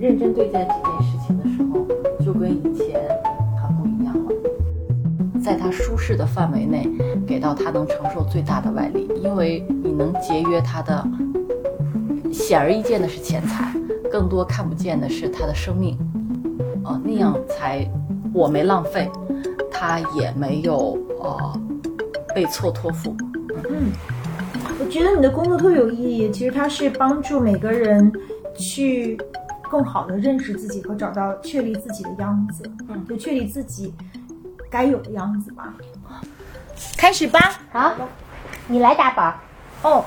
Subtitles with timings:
[0.00, 2.98] 认真对待这件事情的时候，就跟以前
[3.62, 4.32] 很不一样了。
[5.44, 6.88] 在他舒适的范围内，
[7.26, 11.06] 给到他能承受最大的外力，因为你能节约他的，
[12.32, 13.74] 显而易见的是钱财，
[14.10, 15.98] 更多看不见的是他的生命。
[16.82, 17.86] 呃，那样才
[18.32, 19.06] 我没浪费，
[19.70, 21.60] 他也没有呃
[22.34, 23.14] 被错托付。
[23.68, 23.92] 嗯，
[24.80, 26.30] 我觉得你的工作特别有意义。
[26.30, 28.10] 其实它是帮助每个人
[28.56, 29.18] 去
[29.70, 33.94] 更好的认识自己和找到确立自己的样子，嗯就确立自己
[34.68, 35.72] 该有的样子吧。
[36.98, 37.38] 开始吧。
[37.72, 37.94] 好，
[38.66, 39.38] 你来打板儿。
[39.82, 40.04] 哦，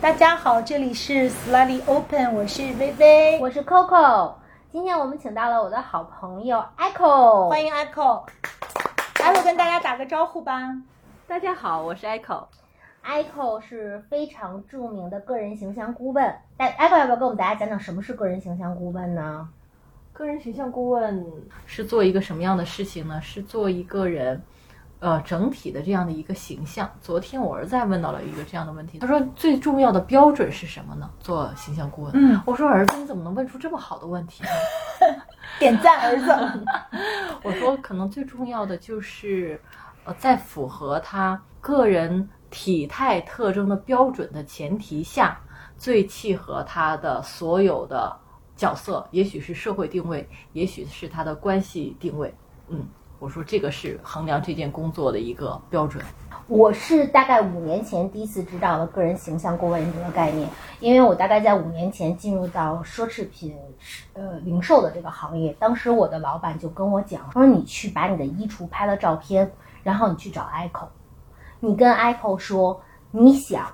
[0.00, 4.34] 大家好，这里是 Slightly Open，我是薇薇，我是 Coco，
[4.70, 8.22] 今天我们请到了我的好朋友 Echo，欢迎 Echo。
[9.16, 10.76] Echo 跟大家打个招呼吧。
[11.26, 12.44] 大家好，我是 Echo。
[13.04, 16.34] Echo 是非常著名的个人形象顾问。
[16.56, 19.48] 但 Echo 要不要跟我们大家讲讲什么是个人形象顾问呢？
[20.12, 21.26] 个人形象顾问
[21.66, 23.20] 是做一个什么样的事情呢？
[23.20, 24.40] 是做一个人，
[25.00, 26.88] 呃，整体的这样的一个形象。
[27.00, 31.10] 昨天我儿子还问到了一个这样的问题，他说最重要的标准是什么呢？
[31.18, 32.12] 做形象顾问。
[32.14, 34.48] 嗯，我说儿子，你怎么能问出这么好的问题呢？
[35.58, 36.64] 点赞儿子。
[37.42, 39.60] 我说可能最重要的就是，
[40.04, 45.36] 呃，在符合他个人体态特征的标准的前提下，
[45.76, 48.16] 最契合他的所有的
[48.54, 52.32] 角色，也许是社会定位，也许是他的关系定位。
[52.68, 52.86] 嗯，
[53.18, 56.00] 我说这个是衡量这件工作的一个标准。
[56.46, 63.56] 我是大概五年前第一次知道了个人形象顾问这个概念，因为我大概在五年前进入到奢侈品
[64.12, 69.50] 呃零售的这个行业，当时我的老板就跟我讲，说你去把你的衣橱拍了照片，
[69.82, 70.86] 然后你去找 Echo，
[71.64, 72.78] 你跟 Echo 说
[73.10, 73.66] 你想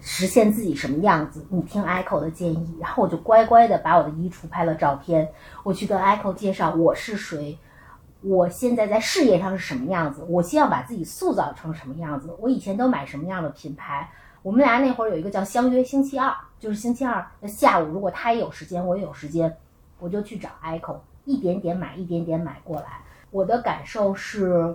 [0.00, 5.28] 实现自己什么样子，你听 Echo 的建议，然后我就乖乖的把我的衣橱拍了照片，
[5.62, 7.56] 我去跟 Echo 介绍我是谁。
[8.22, 10.24] 我现在在事业上是什么样子？
[10.28, 12.34] 我希望把自己塑造成什么样子？
[12.40, 14.10] 我以前都买什么样的品牌？
[14.42, 19.56] 我们俩那会儿有一个叫相约星期二，就是星期二的下午，如果他也有时间，我也有时间，
[20.00, 22.86] 我就去找 Echo，一点点买，一点点买过来。
[23.30, 24.74] 我的感受是，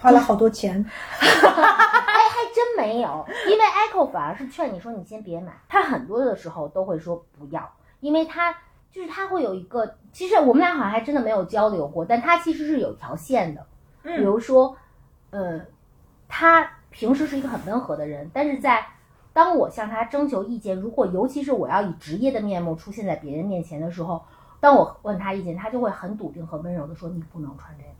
[0.00, 0.84] 花了好多钱。
[1.20, 7.70] 哎，还真没有，因为 Echo 反而是劝你说你先别买，他很多的时候都会说不要，
[8.00, 8.52] 因为他
[8.90, 13.66] 就是他会有一个，其实我们俩好像还真的没有交流过，但他其实是有一条线的，
[14.02, 14.76] 比嗯如说，
[15.30, 15.60] 呃，
[16.28, 18.86] 他平时是一个很温和的人，但是在
[19.32, 24.24] 当我向他征求意见，如果尤其是我要以职业的面目出现在别人面前的时候，
[24.60, 27.90] 当我问他意见，他就会很笃定和温柔的说：“你不能穿这个。”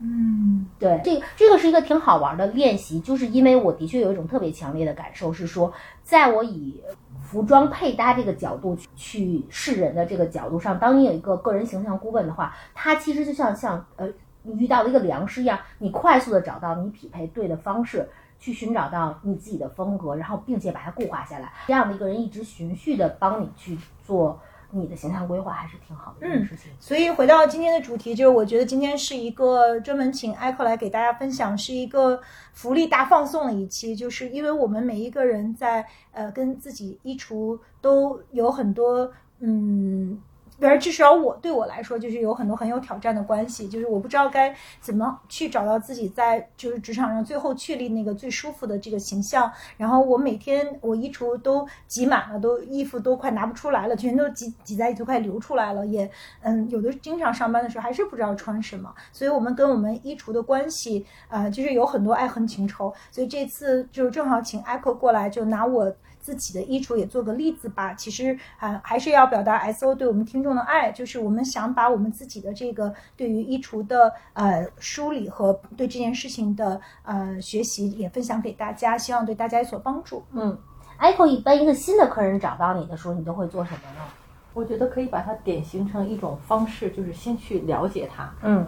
[0.00, 5.72] 嗯对，这个这个是一个挺好玩的练习，就是因为我的确有一种特别强烈的感受，是说，
[6.02, 6.82] 在我以
[7.20, 14.08] 服装配搭这个角度去去示人的这个角度上，当你有一个个人形象顾问的话，他其实就像像呃，
[14.42, 18.08] 你遇到了一个良师一样，你快速的找到你匹配对的方式。
[18.40, 23.76] 去寻找到你自己的风格，然后并且把它固化下来，这样的一个人一直循序的帮你去
[24.06, 24.40] 做
[24.70, 26.70] 你的形象规划，还是挺好的一件事情。
[26.78, 32.20] 所以回到今天的主题，就是我觉得今天是一个专门请 Echo 来给大家分享，是一个
[32.52, 40.20] 福利大放送的一期，就是因为我们每一个人在呃跟自己衣橱都有很多嗯。
[40.60, 49.50] 而至少我对我来说，就是有很多很有挑战的关系，就是我不知道该怎么去找到自己在就是职场上最后确立那个最舒服的这个形象。
[49.76, 56.10] 然后我每天我衣橱都挤满了，都衣服都快拿不出来了，全都挤挤在都快流出来了，也
[56.42, 62.92] 嗯，有的经常上班的时候还是不知道穿什么，所以我们跟我们衣橱的关系啊、就是有很多爱恨情仇。
[63.10, 65.94] 所以这次就正好请 Echo 过来，就拿我。
[66.28, 67.94] 自己的衣橱也做个例子吧。
[67.94, 80.22] 其实啊、呃，还是要表达 S O 对我们听众的爱，就是我们想把我们自己的这个对于衣橱的呃梳理和对这件事情的呃学习也分享给大家，希望对大家有所帮助。
[80.32, 80.58] 嗯
[81.00, 84.04] ，Echo 一般一个新的客人找到你的时候，你都会做什么呢？
[84.52, 88.66] 我觉得可以把它典型成一种方式，就是先去了解他，嗯，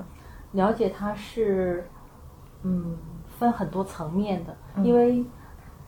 [0.52, 1.86] 了解他是，
[2.62, 2.96] 嗯，
[3.38, 5.22] 分很多层面的，嗯因为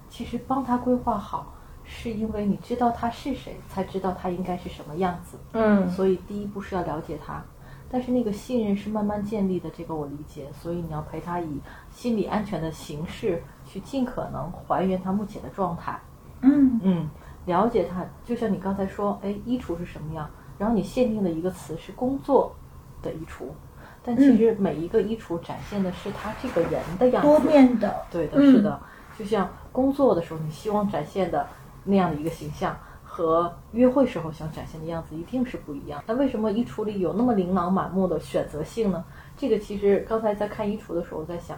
[0.09, 1.55] 其实帮他规划好。
[1.95, 5.37] 是因为你知道他是谁，才知道他应该是什么样子。
[5.53, 7.45] 嗯，所以第一步是要了解他，
[7.91, 10.47] 但是那个信任是慢慢建立的，这个我理解。
[10.59, 11.61] 所以你要陪他以
[11.91, 16.01] 心理安全的形式去尽可能还原他目前的状态。
[16.41, 17.09] 嗯嗯，
[17.45, 20.29] 了解他，就像你刚才说，哎，衣橱是什么样？
[20.59, 22.55] 然后你限定的一个词是工作
[23.03, 23.45] 的衣橱，
[24.03, 27.95] 但其实每一个衣橱展现的是他这个人的样子，多面的。
[28.11, 28.81] 对的，是的。
[29.19, 31.47] 就像工作的时候，你希望展现的。
[31.85, 36.03] 那样的一个形象和约会时候想展现的样子一定是不一样。
[36.07, 39.05] 那为什么衣橱里有那么琳琅满目的选择性呢？
[39.37, 41.57] 这个其实刚才在看衣橱的时候，我在想，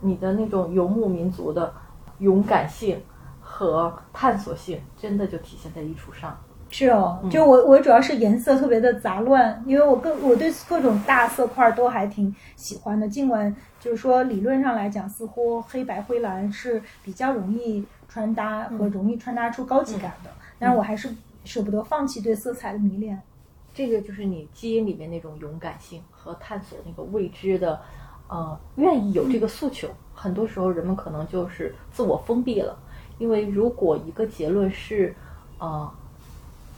[0.00, 1.72] 你的那种游牧民族的
[2.18, 3.00] 勇敢性
[3.40, 6.38] 和探索性，真的就体现在衣橱上。
[6.70, 13.08] 是哦，就我我主要是颜色特别的杂乱，因为我各我对各种大色块都还挺喜欢的。
[13.08, 17.82] 尽管就是说理论上来讲，似乎黑白灰蓝是比较容易
[18.18, 21.08] 穿搭和容易穿搭出高级感的，但是我还是
[21.44, 23.20] 舍不得放弃对色彩的迷恋。
[23.72, 27.80] 这个就是你基因里面那种勇敢性和探索那个未知的，
[28.26, 29.88] 呃，愿意有这个诉求。
[30.12, 32.76] 很多时候人们可能就是自我封闭了，
[33.18, 35.14] 因为如果一个结论是，
[35.58, 35.88] 呃。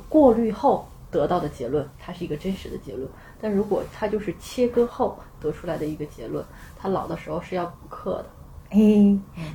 [0.08, 3.08] 过滤后得到的结论，它是一个真实的结论。
[3.40, 6.44] 但如果它就是切割后得出来的一个结论，
[6.76, 8.26] 它老的时候是要补课的。
[8.70, 8.78] 哎，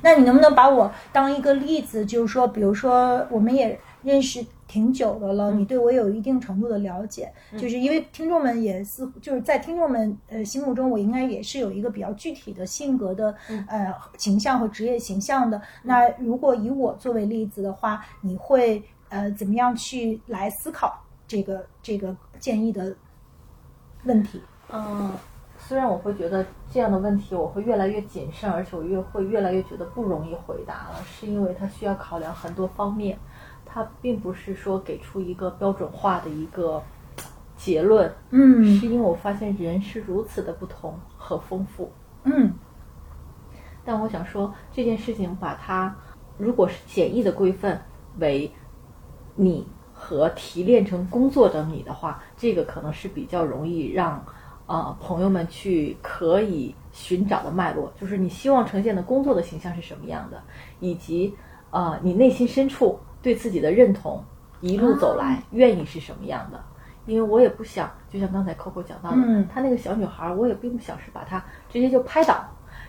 [0.02, 2.04] 那你能不能把我当一个例子？
[2.06, 13.34] 就是说，比如说，我们也认识挺久的了，你对我有一定程度的了解，就是因为听众们也似乎就是在听众们呃心目中，我应该也是有一个比较具体的性格的
[13.68, 15.60] 呃形象和职业形象的。
[15.82, 18.82] 那如果以我作为例子的话，你会？
[19.08, 22.92] 呃，怎么样去来思考这个这个建议的
[24.02, 24.42] 问题？
[24.68, 25.12] 嗯，
[25.66, 33.18] 虽然我会觉得这样的问题我会越来越谨慎，而且我越会越来越觉得不容易回答了，是因为它需要考量很多方面，
[33.64, 36.80] 它并不是说给出一个标准化的一个
[37.56, 38.14] 结论。
[38.30, 41.90] 嗯，是因为我发现人是如此的不同和丰富。
[42.22, 42.52] 嗯，
[43.84, 45.96] 但我想说这件事情，把它
[46.38, 47.84] 如果是简易的规范
[48.20, 48.50] 为。
[49.38, 54.24] 你和提炼成工作的你的话，这个可能是比较容易让，
[54.66, 60.42] 呃，朋友们去可以寻找的脉络，就是你希望呈现的工作的形象是什么样的，
[60.80, 61.34] 以及
[61.70, 64.22] 呃，你内心深处对自己的认同
[64.60, 66.60] 一路走来愿意是什么样的。
[67.06, 69.16] 因为我也不想，就像刚才 Coco 讲到的，
[69.48, 71.38] 她那个小女孩，我也并不想是把她
[71.70, 72.44] 直接就拍倒。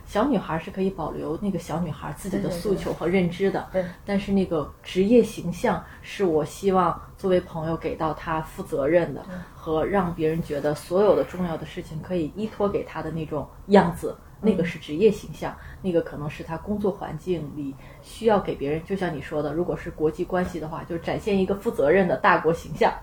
[0.08, 3.84] 小女孩是可以保留那个小女孩自己的诉求和认知的，对。
[4.06, 9.22] 但是那个职业形象是我希望作为朋友给到她负责任的，
[9.54, 18.82] 和让别人觉得所有的重要的事情可以依托给她的那种样子，那个是职业形象，那个可能是她工作环境里需要给别人。
[18.86, 22.94] 就像你说的，如果是国际关系的话，就展现一个负责任的大国形象，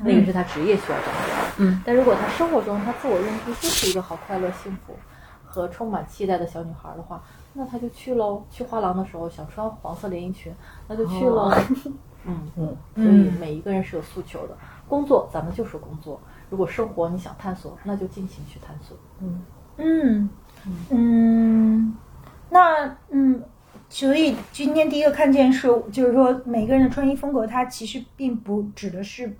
[0.00, 1.42] 那个是他职业需要展现的。
[1.58, 1.82] 嗯。
[1.84, 4.96] 但如果他生活中他自我认知就是一个好快乐幸福。
[5.54, 7.22] 和充满期待的小女孩的话，
[7.52, 8.42] 那她就去喽。
[8.50, 10.52] 去画廊的时候想穿黄色连衣裙，
[10.88, 11.50] 那就去喽。
[12.26, 14.56] 嗯嗯，所以每一个人是有诉求的。
[14.88, 16.20] 工作咱们就是工作，
[16.50, 18.96] 如果生活你想探索，那就尽情去探索。
[19.20, 19.42] 嗯
[19.76, 20.30] 嗯
[20.90, 21.96] 嗯，
[22.48, 23.42] 那嗯，
[23.90, 29.34] 所以今天第一个看见是，就是说每个人的穿衣风格，它其实并不指的是他。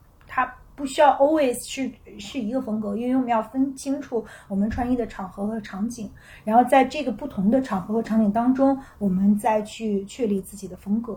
[0.77, 6.11] 不需要 always 是是一个风格，因为我们要分清楚我们穿衣的场合和场景，
[6.45, 11.17] 然后在这个不同的场合和场景当中，我们再去确立自己的风格，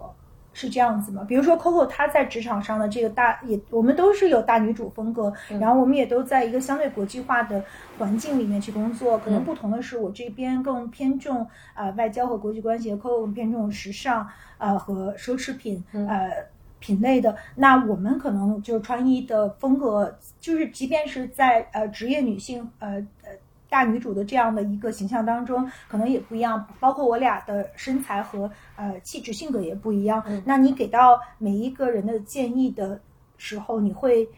[0.54, 1.26] 是这样子吗？
[1.28, 7.64] 比如说 Coco 她在职场上的这个大也，我们都是有大女主风格，然后我们也都在一个相对国际化的
[7.98, 16.46] 环境里面去工作，可能不同的是我这边更偏重啊外交和国际关系，Coco 更偏重时尚啊和奢侈品呃。
[16.80, 23.32] 品类的，那我们可能就是穿衣的风格，就是即便是在呃职业女性呃呃
[23.70, 26.68] 大女主的这样的一个形象当中，可能也不一样。
[26.80, 30.24] 包括我俩的身材和呃气质性格也不一样。
[30.46, 33.02] 那你给到每一个人的建议的
[33.38, 34.30] 时候，你会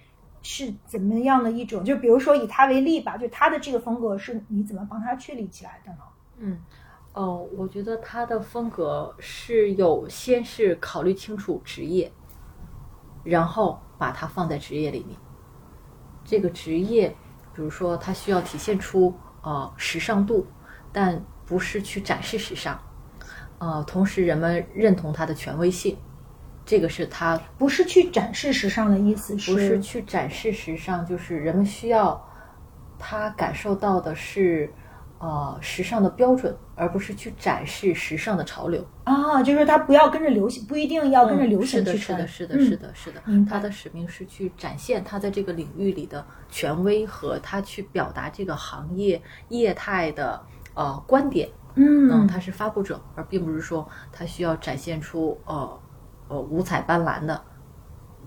[0.41, 1.84] 是怎么样的一种？
[1.84, 6.00] 就比如说以他为例吧，就他的这个风格是你怎么帮他确立起来的呢？
[6.38, 6.58] 嗯，
[7.13, 12.12] 哦，我觉得他的风格是有先是考虑清楚职业。
[13.23, 15.17] 然后把它放在职业里面，
[16.23, 17.09] 这个职业，
[17.53, 20.47] 比如说它需要体现出呃时尚度，
[20.91, 22.79] 但不是去展示时尚，
[23.57, 25.97] 呃，同时人们认同它的权威性，
[26.65, 32.21] 这个是它不是去展示时尚的意思，不是去展示时尚，就是人们需要
[32.97, 34.73] 他感受到的是。
[35.19, 42.25] 呃，时尚的标准，而不是去展示时尚的潮流啊，就是他不要跟着流行，不一定要跟着流行去穿。
[42.25, 43.45] 是的，是的，是的，是的，是的。
[43.49, 50.41] 他的使命是去展现他在这个领域里的权威和他去表达这个行业业态的
[50.73, 51.49] 呃观点。
[51.75, 55.79] 嗯，他是发布者，而并不是说他需要展现出呃
[56.29, 57.41] 呃五彩斑斓的。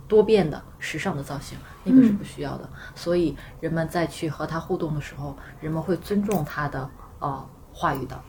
[0.08, 2.68] 多变的时尚的造型，那个是不需要的。
[2.94, 8.20] 所以人们在去和他互动的时候，人们会尊重他的呃话语的。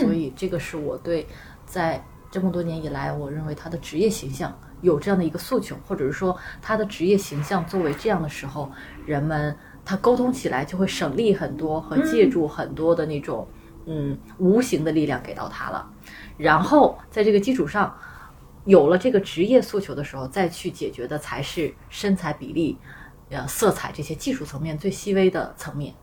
[0.00, 1.26] 所以这个是我对
[1.64, 8.70] 在这么多年以来，我认为他的职业形象有这样的一个诉求，或者是说他的职业形象作为这样的时候，
[9.06, 13.46] 人们他沟通起来就会省力很多，和借助很多的那种
[13.86, 15.88] 嗯无形的力量给到他了。
[16.36, 17.96] 然后在这个基础上，
[18.64, 22.78] 有了这个职业诉求的时候，再去解决的才是身材比例、
[23.30, 25.94] 呃色彩这些技术层面最细微的层面。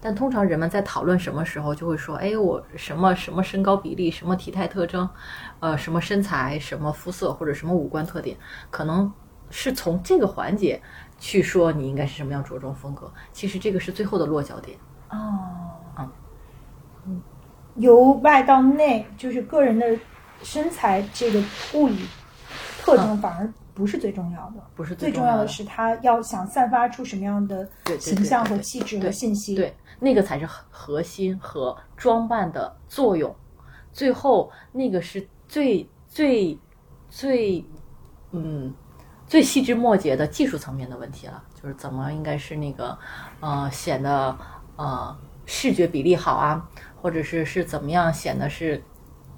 [0.00, 5.08] 但通常人们在讨论什么时候，就会说：“哎，我什么什么身高比例，什么体态特征，
[5.58, 8.36] 呃，什么身材，什么肤色或者什么五官特点，
[8.70, 9.10] 可能
[9.50, 10.80] 是从这个环节
[11.18, 13.10] 去说你应该是什么样着装风格。
[13.32, 14.78] 其实这个是最后的落脚点。
[15.10, 15.16] 哦，
[15.98, 16.10] 嗯
[17.06, 17.22] 嗯，
[17.76, 19.98] 由外到内，就是个人的
[20.42, 21.42] 身材这个
[21.74, 22.06] 物理
[22.80, 29.54] 特征反而不是最重要的，不是最重要的是他要想散发出什么样的形象和气质和信息。
[29.54, 33.34] 对，那个才是核核心和装扮的作用。
[33.92, 36.58] 最后那个是最最
[37.08, 37.64] 最
[38.30, 38.72] 嗯
[39.26, 42.96] 最细枝末节的技术层面的问题了，就是怎么应该是那个
[43.40, 44.34] 呃显得
[44.76, 45.14] 呃
[45.44, 46.66] 视觉比例好啊，
[47.02, 48.82] 或者是是怎么样显得是。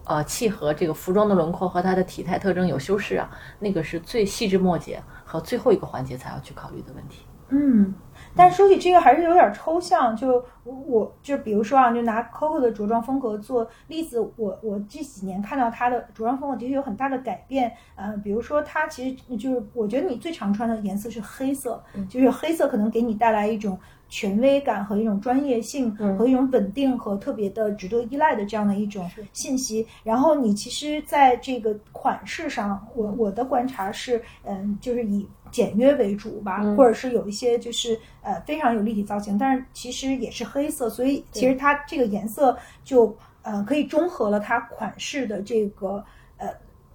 [0.08, 7.26] 呃，契合这个服装的轮廓和它的体态特征有修饰啊，那个是最细枝末节和最后一个环节才要去考虑的问题。
[7.50, 7.94] 嗯，
[8.36, 10.14] 但说起这个还是有点抽象。
[10.14, 17.72] 就我就比如说啊，就拿 Coco 的着装风格做例子，我我这几年看到她的着装风格的确有很大的改变。
[17.94, 23.78] 呃，比如说她其实就是我觉得你最常穿的颜色是黑色，就是黑色可能给你带来一种。
[24.08, 29.86] 权威感和一种专业性和一种稳定和特别的值得依赖的这样的一种信息。
[30.02, 46.02] 然后你其实在这个款式上，我我的观察是，嗯，就是以简约为主吧，或者是有一些就是呃非常有立体造型，但是其实也是黑色，所以其实它这个颜色就呃可以中和了它款式的这个
[46.38, 46.48] 呃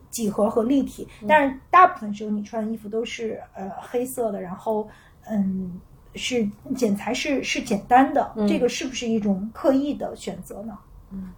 [0.09, 1.07] 几何和立体。
[1.27, 4.89] 但是大部分时候你穿的衣服都是呃黑色的，然后
[5.27, 5.79] 嗯。
[6.15, 10.77] 是剪裁是是简单的，这个是不是一种刻意的选择呢？
[11.11, 11.31] 嗯，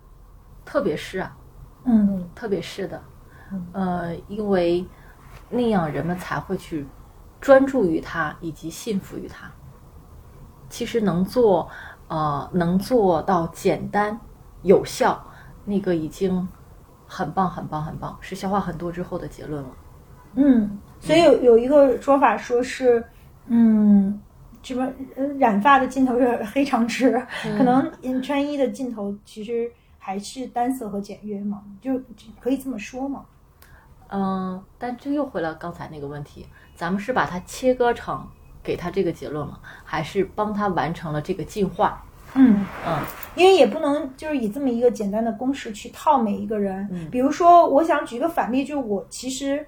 [0.65, 1.37] 特别是啊，
[1.85, 3.01] 嗯，特别是的，
[3.71, 4.85] 呃，因为
[5.49, 6.85] 那样人们才会去
[7.39, 9.49] 专注于它以及信服于它。
[10.69, 11.69] 其实能做
[12.07, 14.19] 呃能做到简单
[14.63, 15.23] 有效，
[15.63, 16.45] 那个已经
[17.07, 19.69] 很棒很棒很棒，是消化很多之后的结论了。
[20.33, 23.01] 嗯，所以有有一个说法说是，
[23.47, 24.19] 嗯。
[24.65, 24.91] 什么
[25.37, 27.11] 染发的尽头是黑长直，
[27.57, 27.91] 可能
[28.21, 32.01] 穿衣的尽头其实还是单色和简约嘛，就
[32.39, 33.23] 可以这么说嘛。
[34.09, 38.27] 嗯，但这又回到刚才那个问题，咱们是把它切割成
[38.63, 42.03] 给他这个结论了，还是帮他完成了这个进化？
[42.33, 42.99] 嗯嗯，
[43.35, 47.09] 因为也不能就是以这么一个简单的公式去套每一个人。
[47.11, 49.67] 比如说，我想举个反例，就是我其实。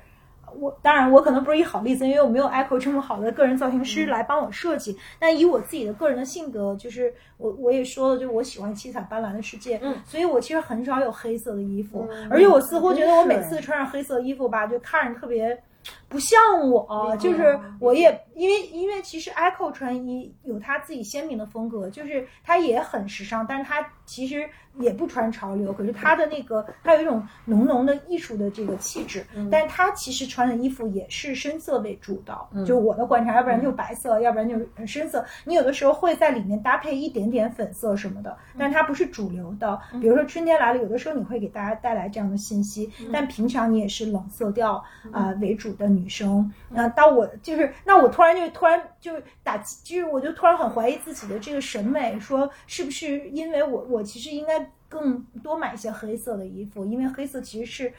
[0.56, 4.98] 我当然，我可能不是一好例子，因为我没有 Echo 这么好的个人造型师来帮我设计。
[5.20, 15.62] 但以我自己的个人的性格，就是我我也说了，就我喜欢七彩斑斓的世界，嗯，所以我其实很少有黑色的衣服，而且我似乎觉得我每次穿上黑色衣服吧，就看着特别
[16.08, 16.40] 不像
[16.70, 24.50] 我，就是我也因为因为其实 Echo 穿衣有他自己鲜明的风格，就是他也很时尚，但是他其实。
[24.80, 35.26] 也不穿潮流，可是他的那个，他有一种浓浓的艺术的这个气质，但是他其实穿的衣服也是深色为主导，就我的观察，要不然就白色，要不然就是深色。
[35.46, 39.80] 你有的时候会在里面搭配一点点粉色什么的，但它不是主流的。
[40.00, 46.52] 比如说春天来了，有的时候你会给大家带来这样的信息，但平常你也是冷色调啊为主的女生。
[46.70, 54.67] 那到我就是，那我突然就突然就打，就是我就突然很怀疑自己的这个审美，说是不是因为我我其实应该。
[54.90, 57.94] 更多买一些黑色的衣服，因为黑色其实是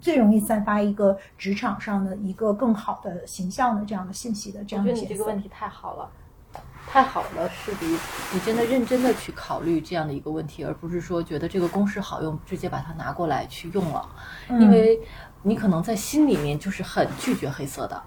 [0.00, 4.62] 最容易散发一个职场上的一个更好的形象的这样的信息的。
[4.64, 4.90] 这样的。
[4.90, 6.10] 我觉得你这个问题太好了，
[6.86, 7.86] 太好了，是比
[8.32, 14.08] 你真的认真的去考虑这样的一个问题，而不是说觉得这个公式好用，直接把它拿过来去用了。
[14.50, 15.00] 因为
[15.42, 18.02] 你可能在心里面就是很拒绝黑色的。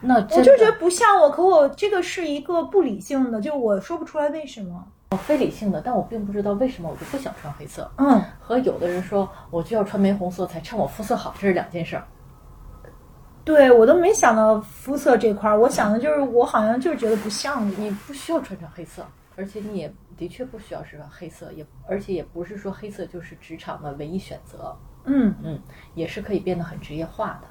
[0.00, 4.86] 那我就觉得不像我，可我这个是一个不理性的，就我说不出来为什么。
[5.16, 7.90] 非理性的，但我并不知道为什么我就不想穿黑色。
[7.96, 12.06] 嗯，和有的人说我就要穿玫红色才衬我肤色好，这是两件事儿。
[13.44, 19.02] 对我都没想到肤色这块儿，我想的就是我好像就是觉得不像你，你不需要穿成黑色，
[19.36, 24.76] 而且你也的确不需要是黑色，也而且也不是说黑色就是职场的唯一选择。
[25.04, 25.58] 嗯嗯，
[25.94, 27.48] 也是可以变得很职业化的。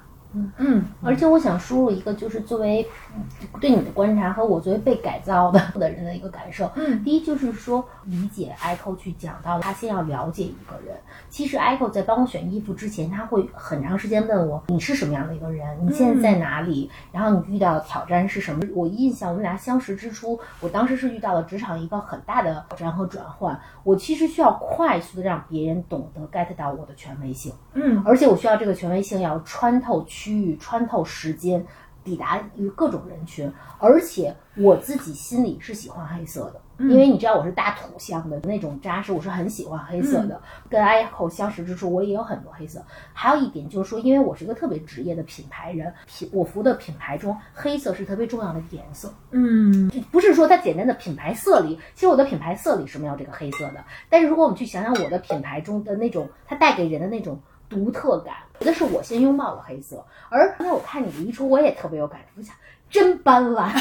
[0.58, 3.22] 嗯，而且我想输入一个，就是作为嗯
[3.60, 6.70] 对你的观察和我作为被改造的 的人的一个感受。
[6.76, 10.96] 嗯第一就是说，理解 Echo 去讲到他先要了解一个人。
[11.30, 18.62] 其实 Echo 在帮我选衣服之前，他会很长时间问我你是什么样的一个人，你现在在哪里，然后你遇到的挑战是什么。
[18.74, 27.52] 我印象我们俩相识之初，我当时是遇到了职场一个很大的挑战和转换，我其实需要快速的让别人懂得 get 到我的权威性。
[27.74, 31.64] 嗯而且我需要这个权威性要穿透区域、穿透时间，
[32.02, 33.52] 抵达于各种人群。
[33.78, 40.42] 而且我自己心里是喜欢黑色的，因为你知道我是大土象的那种扎实，我是很喜欢黑色的。
[40.68, 42.84] 跟 Echo 相识之处，我也有很多黑色。
[43.12, 49.14] 还有一点就是说，因为我是一个特别职业的品牌人，品我服的品牌中黑色是特别重要的颜色。
[49.30, 53.84] 嗯不是说它简单的品牌色里，其实我的品牌色里是没有这个黑色的。
[54.10, 60.04] 但是如果我们去想想我的品牌中的那种，它带给人的那种独特感，我觉得是我先拥抱了黑色。
[60.28, 62.54] 而刚才我看你的衣橱，我也特别有感触，我想
[62.90, 63.70] 真斑斓。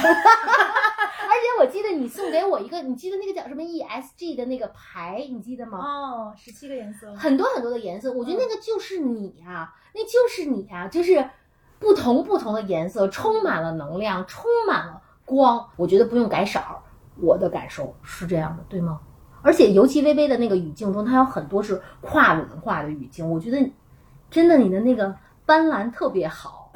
[1.29, 5.79] 而且我记得你送给我一个，你记得那个叫什么 ESG 的那个牌，你记得吗？
[5.79, 11.29] 哦，十七个颜色，很多很多的颜色，我觉得那个就是你呀、那就是你啊、就是
[11.79, 15.69] 不同不同的颜色，充满了能量，充满了光。
[15.75, 16.81] 我觉得不用改色儿，
[17.21, 19.01] 我的感受是这样的，对吗？
[19.43, 23.57] 而且尤其微微的那个语境中，它有很多是跨文化的语境，我觉得
[24.29, 25.15] 真的你的那个
[25.45, 26.71] 斑斓特别好。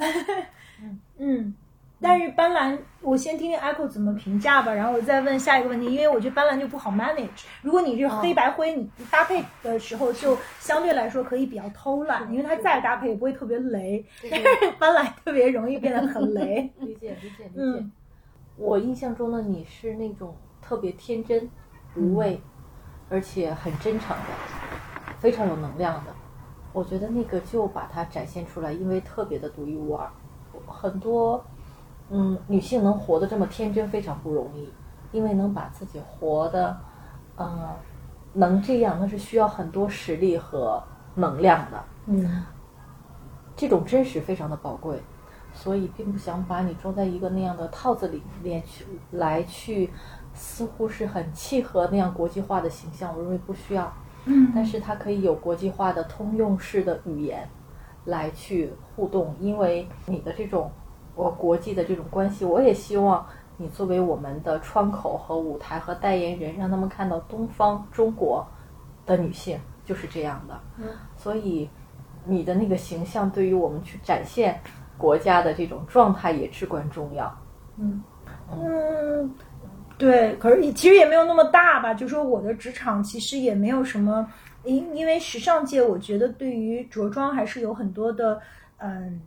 [1.17, 1.55] 嗯。
[2.03, 7.45] 但是斑斓，我先听听 Echo 怎么评价吧，然后我再问下一个问题，因为我觉得斑斓就不好 manage。
[7.61, 14.03] 如果你是黑白灰，你搭配的时候就相对来说可以比较偷懒，因为它再搭配也不会特别雷。
[14.31, 14.47] 但是
[14.79, 16.73] 斑斓特别容易变得很雷。
[16.81, 17.53] 理解理解理解。
[17.55, 17.91] 嗯
[18.57, 21.47] 我印象中的你是那种特别天真、
[21.95, 22.41] 无畏，
[23.09, 24.33] 而且很真诚的，
[25.19, 26.11] 非常有能量的。
[26.73, 30.09] 我觉得那个就把它展现出来，因为特别的独一无二。
[30.67, 31.43] 很多
[32.09, 34.69] 嗯女性能活得这么天真非常不容易，
[35.11, 36.77] 因为能把自己活的
[37.35, 37.75] 呃
[38.33, 40.81] 能这样，那是需要很多实力和
[41.15, 41.83] 能量的。
[42.05, 42.43] 嗯
[43.55, 45.01] 这种真实非常的宝贵，
[45.53, 49.91] 所以并不想把你装在一个那样的套子里面去来去，
[50.33, 53.13] 似乎是很契合那样国际化的形象。
[53.15, 53.93] 我认为不需要，
[54.25, 57.47] 嗯但是它可以有国际化的通用式的语言
[58.05, 60.71] 来去互动，因为你的这种
[61.15, 63.25] 我国际的这种关系，我也希望
[63.57, 68.45] 你作为我们的窗口和舞台和代言人，让他们看到东方中国
[69.05, 70.59] 的女性就是这样的。
[70.77, 70.85] 嗯，
[71.17, 71.69] 所以
[72.25, 74.59] 你的那个形象对于我们去展现
[74.97, 77.37] 国家的这种状态也至关重要。
[77.77, 78.01] 嗯，
[80.01, 81.93] 对，可是其实也没有那么大吧。
[81.93, 84.27] 就说我的职场其实也没有什么，
[84.63, 88.41] 因因为时尚界，我觉得对于着装还是有很多的，
[88.79, 89.21] 嗯，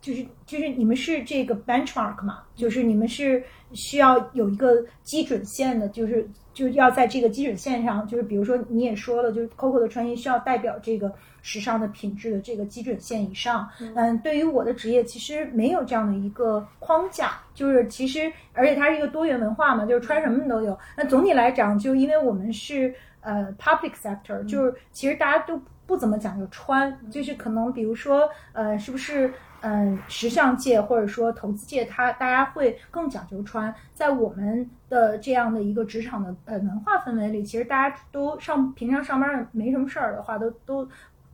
[0.00, 13.68] 就是就是你们是这个 benchmark 嘛，就是你们是需要有一个基准线的，就是就要在这个基准线上，就是比如说你也说了，就是 Coco 的穿衣需要代表这个时尚的品质的这个基准线以上。
[13.94, 20.78] 嗯，对于我的职业其实没有这样的一个框架，就是其实而且它是一个多元文化嘛，就是穿什么都有。
[20.96, 29.30] 那总体来讲，就因为我们是呃 public sector，就是其实大家都不怎么讲究穿，就是可能比如说呃是不是
[29.64, 33.72] 嗯、时尚界或者说投资界，它大家会更讲究穿。
[33.94, 40.88] 在我们的这样的一个职场的呃文化氛围里，其实大家都上平常上班没什么事儿的话，都都。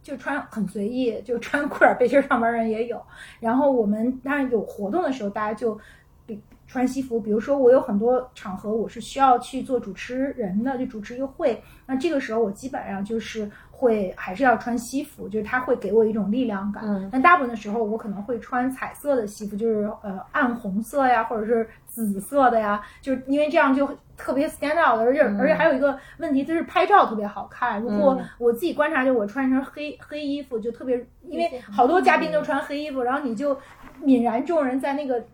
[0.09, 2.99] 就穿很随意，就穿裤衩背心上班人也有。
[3.40, 5.79] 然后我们当然有活动的时候，大家就
[6.69, 7.19] 穿西服。
[7.21, 11.61] 比如说我有很多场合我是需要去做主持人的，就主持一个会。
[11.87, 16.85] 那这个时候我基本上就是会还是要穿西服，就是它会给我一种力量感。
[16.87, 27.81] 嗯但大部分的时候我可能会穿彩色的西服，就是呃暗红色呀，或者是紫色的呀，就是因为这样就特别 stand out，而且、而且还有一个问题就是拍照特别好看。
[27.81, 33.57] 如果嗯我自己观察，就我穿一身黑黑衣服就特别，因为好多嘉宾都穿黑衣服，然后你就
[34.03, 35.25] 泯然众人，在那个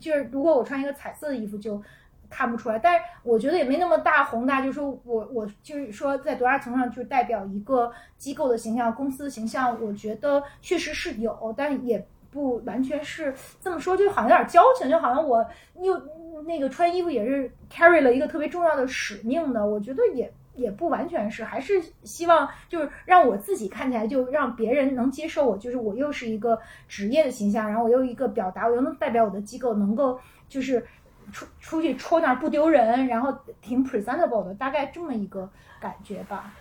[0.00, 1.82] 就是如果我穿一个彩色的衣服就。
[2.30, 15.42] 看不出来，但是我觉得也没那么大宏大，就是说我我就是说在多大层上就代表一个机构的形象、公司的形象，我觉得确实是有，但也不完全是这么说，就好像有点矫情，就好像我
[15.80, 15.98] 又
[16.42, 20.30] 那个穿衣服也是 carry 了一个特别重要的使命的，我觉得也。
[20.58, 30.84] 也不完全是，还是希望就是让我自己看起来就让别人能接受我，就是我又是一个职业的形象，然后我又一个表达，我又能代表我的机构，能够就是
[31.32, 35.48] 出出去戳那儿不丢人，然后挺 presentable 的，大概这么一个
[35.80, 36.52] 感觉吧。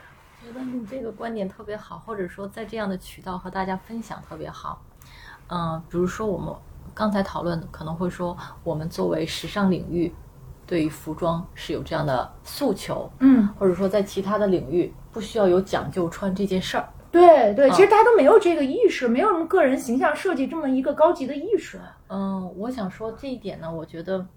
[0.45, 4.81] 觉得你这个观点特别好，或者说在这样的渠道和大家分享特别好。
[5.49, 6.53] 嗯、比如说我们
[6.93, 10.13] 刚才讨论的，可能会说我们作为时尚领域，
[10.67, 16.87] 对于服装是有这样的诉求，嗯，或者说在其他的领域不需要有讲究穿这件事儿。
[17.09, 21.79] 对对，啊其实大家都没有这个意识，没有什么个人形象设计这么一个高级的意识。
[22.09, 24.27] 嗯，我想说这一点呢，我觉得，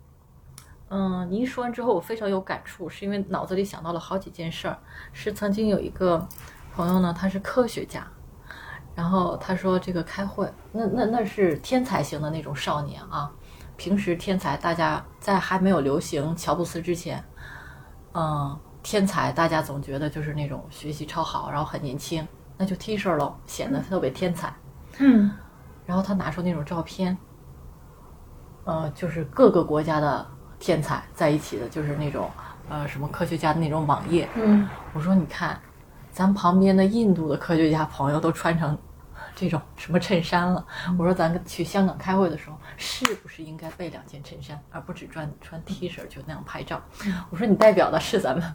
[0.88, 4.78] 嗯，您一说完之后，我非常有感触，是因为脑子里想到了好几件事儿。
[5.12, 6.24] 是曾经有一个
[6.72, 8.06] 朋友呢，他是科学家，
[8.94, 13.30] 然后他说这个开会，那那那是天才型的那种少年啊。
[13.80, 17.24] 平时天才，大家在还没有流行乔布斯之前，
[18.12, 24.52] 嗯，天才大家总觉得就是那种学习超好，然后很年轻，那就 T 恤喽，显得特别天才。
[24.98, 25.30] 嗯
[25.86, 27.16] 然后他拿出那种照片，
[28.64, 30.26] 呃，就是各个国家的
[30.58, 32.30] 天才在一起的，就是那种
[32.68, 34.28] 呃什么科学家的那种网页。
[34.34, 35.58] 嗯我说你看，
[36.12, 38.76] 咱旁边的印度的科学家朋友都穿成
[39.40, 40.62] 这种什么衬衫了。
[40.98, 46.78] 我说咱去香港开会的时候，是不是应该备两件衬衫，而不只穿穿 T 恤就那样拍照？
[47.30, 48.54] 我说你代表的是咱们，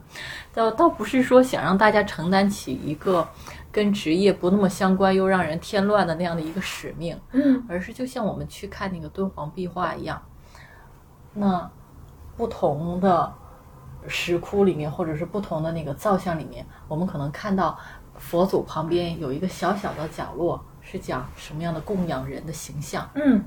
[0.53, 3.27] 倒倒不是说想让大家承担起一个
[3.71, 10.21] 跟职业不那么相关又让人添乱的那样的一个使命，嗯而是就像我们去看那个敦煌壁画一样，
[11.33, 11.67] 那
[12.37, 13.33] 不同的
[14.07, 17.75] 石窟里面，或者是不同的那个造像里面，我们可能看到
[18.17, 23.09] 佛祖旁边有一个小小的角落，是讲什么样的供养人的形象。
[23.15, 23.43] 嗯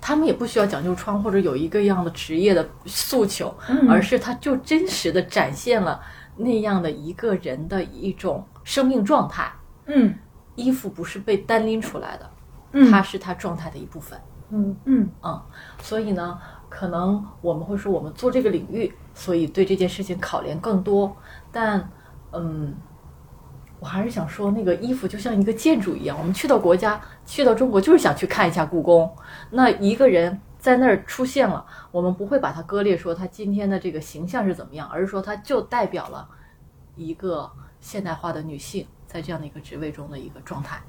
[0.00, 6.02] 他们也不需要讲究穿或者有一个样的职业的诉求，嗯而是他就真实的展现了
[6.36, 9.52] 那样的一个人的一种生命状态。
[9.86, 10.12] 嗯
[10.56, 12.30] 衣服不是被单拎出来的，
[12.72, 14.18] 嗯它是他状态的一部分。
[14.50, 15.40] 嗯嗯嗯，
[15.80, 21.16] 所以呢，可能我们会说我们做这个领域，所以对这件事情考量更多。
[21.50, 21.88] 但，
[22.32, 22.74] 嗯，
[23.82, 29.12] 我还是想说，那个衣服就像一个建筑一样，我们去到国家，去到中国，就是想去看一下故宫。
[29.50, 36.28] 那一个人在那儿出现了，我们不会把它割裂，说他今天的这个形象是怎么样，而是说他就代表了
[36.94, 40.80] 一个现代化的女性在这样的一个职位中的一个状态。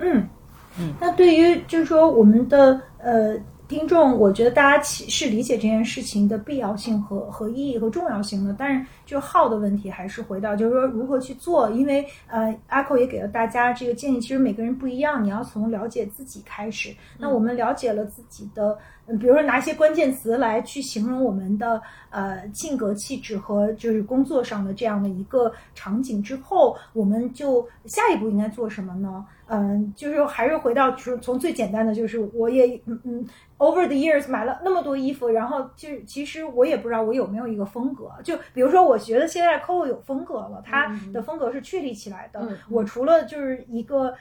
[0.00, 0.28] 嗯
[0.76, 16.94] 嗯那对于就是说我们的呃听众，我觉得大家其是理解这件事情的必要性和和意义和重要性的，但是就号的问题还是回到就是说如何去做，因为呃阿寇也给了大家这个建议，其实每个人不一样，你要从了解自己开始。
[17.18, 29.24] 那我们了解了自己的，嗯比如说拿一些关键词来去形容我们的呃性格气质和就是工作上的这样的一个场景之后，我们就下一步应该做什么呢？
[29.46, 33.26] 嗯，就是还是回到就是从最简单的，就是我也嗯嗯
[33.58, 38.10] ，over the years 买了那么多衣服，然后就其实我也不知道我有没有一个风格。
[38.22, 42.40] 就比如说，我觉得现在 Coco 有风格了，它的风格是确立起来的。
[42.40, 44.14] 嗯我除了就是一个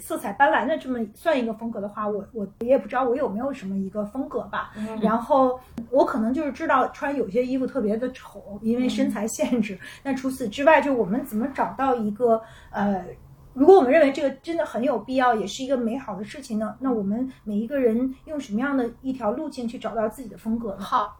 [0.00, 4.72] 色彩斑斓的这么算一个风格的话，我我也不知道我有没有什么一个风格吧。
[5.02, 9.78] 然后我可能就是知道穿有些衣服特别的丑，因为身材限制。
[10.02, 12.40] 但除此之外，就我们怎么找到一个
[12.70, 13.04] 呃。
[13.52, 20.80] 如果我们认为这个真的很有必要，也是一个美好的事情呢，那我们每一个人用什么样的一条路径去找到自己的风格呢？
[20.80, 21.18] 好，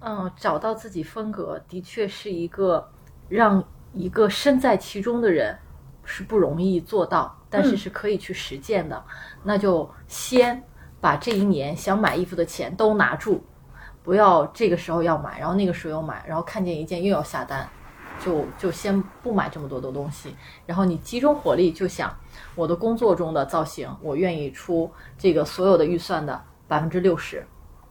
[0.00, 2.86] 嗯，找到自己风格的确是一个
[3.28, 3.64] 让
[3.94, 5.56] 一个身在其中的人
[6.04, 9.02] 是不容易做到，但是嗯是可以去实践的。
[9.42, 10.62] 那就先
[11.00, 13.42] 把这一年想买衣服的钱都拿住，
[14.02, 17.66] 不要这个时候要买，然后那个时候又买，然后看见一件又要下单，
[18.24, 20.34] 就就先不买这么多的东西。
[20.66, 22.14] 然后你集中火力就想
[22.54, 27.44] 我的工作中的造型，我愿意出这个所有的预算的百分之六十。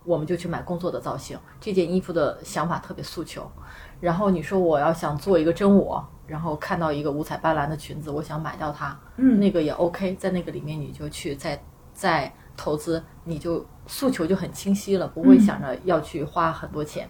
[0.05, 1.37] 我们就去买工作的造型。
[1.59, 3.51] 这件衣服的想法特别诉求，
[3.99, 11.61] 然后你说我要想做一个真我，然后看到一个五彩斑斓的裙子，我想买到它，嗯那个也 OK，在那个里面你就去再
[11.93, 17.07] 再投资，你就诉求就很清晰了，不会嗯想着要去花很多钱，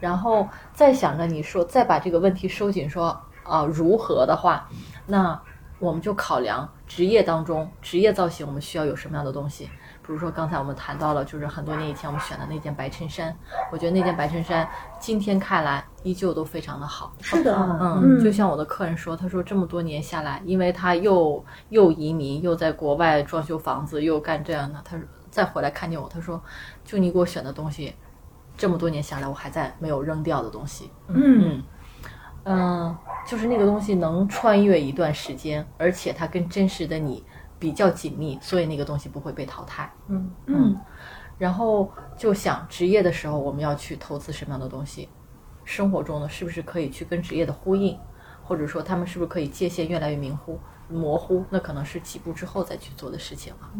[0.00, 4.68] 然后再想着你说再把这个问题收紧说啊、如何的话，
[5.06, 5.40] 那
[5.78, 9.70] 我们就考量职业当中职业造型我们需要有什么样的东西。
[10.06, 13.34] 比如说刚才我们谈到了，就是很多年以前我们选的那件白衬衫，
[13.70, 14.66] 我觉得那件白衬衫
[14.98, 17.12] 今天看来依旧都非常的好。
[17.20, 24.98] 是的，嗯，嗯就像我的客人说，他说这么多年下来，因为他又又移民，又在国外装修房子，又干这样的，他
[25.30, 26.42] 再回来看见我，他说
[26.84, 27.94] 就你给我选的东西，
[28.58, 30.90] 这么多年下来，我还在没有扔掉的东西。
[31.06, 31.62] 嗯
[32.44, 37.24] 嗯，就是那个东西能穿越一段时间，而且它跟真实的你
[37.58, 39.90] 比较紧密，所以那个东西不会被淘汰。
[40.08, 40.76] 嗯嗯
[41.38, 45.08] 然后就想职业的时候我们要去投资什么样的东西，
[45.64, 47.96] 生活中呢是不是可以去跟职业的呼应，
[48.42, 51.44] 或者说他们是不是可以界限越来越明糊模糊？
[51.50, 53.70] 那可能是几步之后再去做的事情了。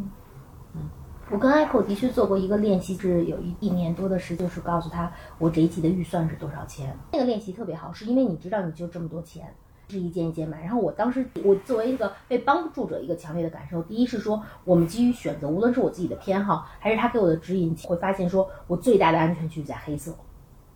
[1.30, 6.96] 我跟 Echo 的确做过一个练习，是有一一年多的时，就是告诉他我这一季的预算是多少钱。
[7.12, 9.46] 那个练习特别好，是因为你知道你就这么多钱，
[9.88, 10.62] 是一件一件买。
[10.62, 20.14] 然后我当时我作为一个被帮助者，一个强烈的感受，第一是说我们基于选择，无论是我自己的偏好，还是他给我的指引，会发现说我最大的安全区在黑色。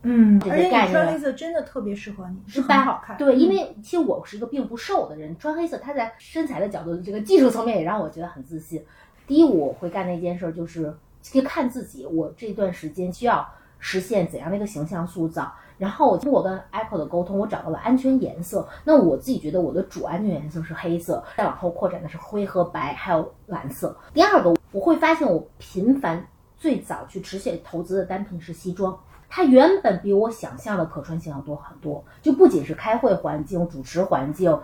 [0.04, 3.16] 嗯，而且你穿黑色真的特别适合你，是吧很好看。
[3.16, 8.84] 对，因为其实我是一个并不瘦的人，穿黑色，它在身材的角度，这个技术层面也让我觉得很自信。
[9.26, 15.52] 第一，我会干的一件事就是去看自己，我这段时间需要实现怎样的一个形象塑造。
[15.78, 18.68] 然后我通过跟 Apple 的沟通，我找到了安全颜色。
[18.85, 23.96] 那我自己觉得我的主安全颜色是黑色，再往后扩展的是灰和白，还有蓝色。
[24.14, 26.24] 第二个，我会发现我频繁
[26.56, 28.96] 最早去持续投资的单品是西装。
[29.28, 34.56] 它原本比我想象的可穿性要多很多，就不仅是开会环境、主持环境，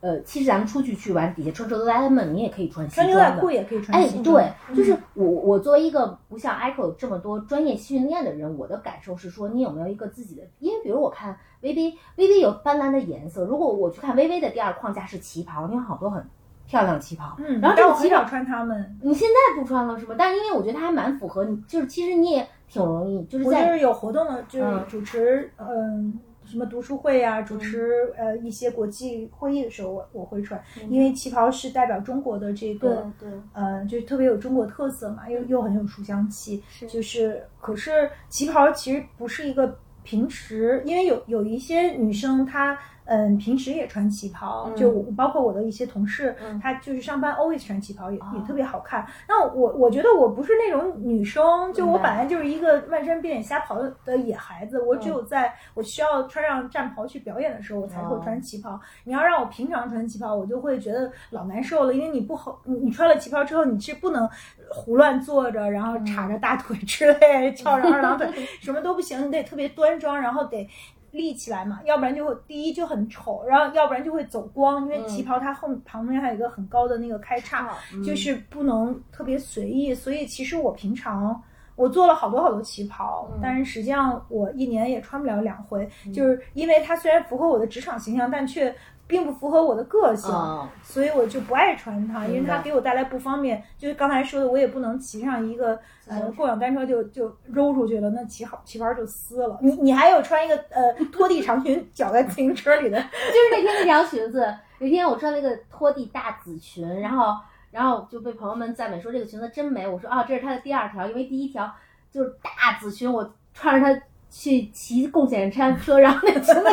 [0.00, 3.24] 呃，其实咱们出去去玩，底下穿着 Lemon，你也可以穿西穿装的。
[3.26, 4.36] 牛仔裤也可以穿哎西，装。
[4.36, 10.42] 对，嗯就是我我作为一个不像 Echo 这么多专业训练的人，我的感受是说，你有没有一个自己的？
[10.58, 16.24] 因为比如我看微微，微微有斑斓的颜色，如果我去看微微的第二框架是旗袍，你有好多很
[16.66, 18.98] 漂亮的旗袍，嗯，然后这个旗袍但我很少穿它们。
[19.02, 20.14] 你现在不穿了是吗？
[20.18, 36.86] 但因为我觉得它还蛮符合你，就是其实你也挺容易，就是在我就是有活动的，就是嗯主持，嗯、什么读书会啊，主持嗯呃一些国际会议的时候，我我会穿，因为旗袍是代表中国的这个，对呃，就特别有中国特色嘛，又又很有书香气，是。
[36.86, 42.78] 就是，可是旗袍其实不是一个平时，因为有有一些女生她。
[43.06, 49.06] 嗯，平时也穿旗袍，嗯就我包括我的一些同事，嗯她就是上班 always 穿旗袍，也、哦也特别好看。
[49.28, 58.78] 那我我觉得我不是那种女生，就我本来就是一个漫山遍野瞎跑的野孩子，我只有在我需要穿上战袍去表演的时候，我才会穿旗袍。
[59.04, 64.28] 你要让我平常穿旗袍，我就会觉得老难受了，因为你不好，你你穿了旗袍之后，你是不能
[64.68, 68.28] 胡乱坐着，然后叉着大腿 之类，翘着二郎腿，
[68.60, 70.68] 什么都不行，你得特别端庄，然后得。
[71.16, 78.04] 立起来嘛，要不然就会第一就很丑，然后要不然就会走光，因为旗袍它后旁边还有一个很高的那个开叉，嗯。
[78.04, 79.92] 就是不能特别随意。
[79.94, 81.42] 所以其实我平常
[81.74, 83.40] 我做了好多好多旗袍，嗯。
[83.42, 88.74] 但是实际上我一年也穿不了两回，就是因为它虽然符合我的职场形象，但却
[89.06, 90.30] 并不符合我的个性。
[90.30, 93.62] 哦所以我就不爱穿它，因为它给我带来不方便。
[93.76, 99.58] 就是刚才说的，我也不能骑上一个呃共享单车就就揉出去了，那旗袍旗袍就撕了。
[99.60, 107.34] 你你还有穿一个呃 拖地长裙绞在自行车里的， 就是那天那条裙子，有一天我穿了一个拖地大紫裙，然后
[107.70, 109.86] 然后就被朋友们赞美说这个裙子真美。
[109.86, 111.70] 我说啊，这是它的第二条，因为第一条
[112.10, 116.64] 就是大紫裙，我穿着它去骑共享单车，然后那裙子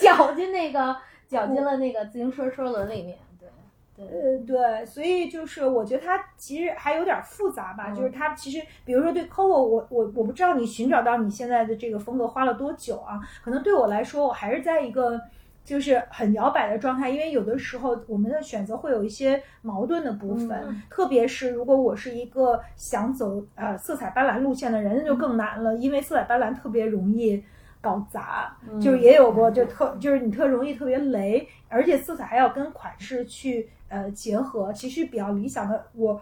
[0.00, 0.94] 绞进那个
[1.26, 3.18] 绞进了那个自行车车轮里面。
[3.38, 3.48] 对
[3.96, 13.18] 对，呃，对，所以就是我觉得它其实还有点复杂吧，嗯就是它其实，比如说对 Coco，我我我不知道你寻找到你现在的这个风格花了多久啊？
[13.42, 15.18] 可能对我来说，我还是在一个
[15.64, 27.42] 就是很摇摆的状态，因为有的时候我们的选择会有一些矛盾的部分，嗯特别是如果我是一个想走呃色彩斑斓路线的人，那就更难了，因为色彩斑斓特别容易。
[27.86, 34.72] 搞砸，就是也有过，就特就是你特容易特别雷，而且色彩还要跟款式去呃结合。
[34.72, 36.20] 其实比较理想的，我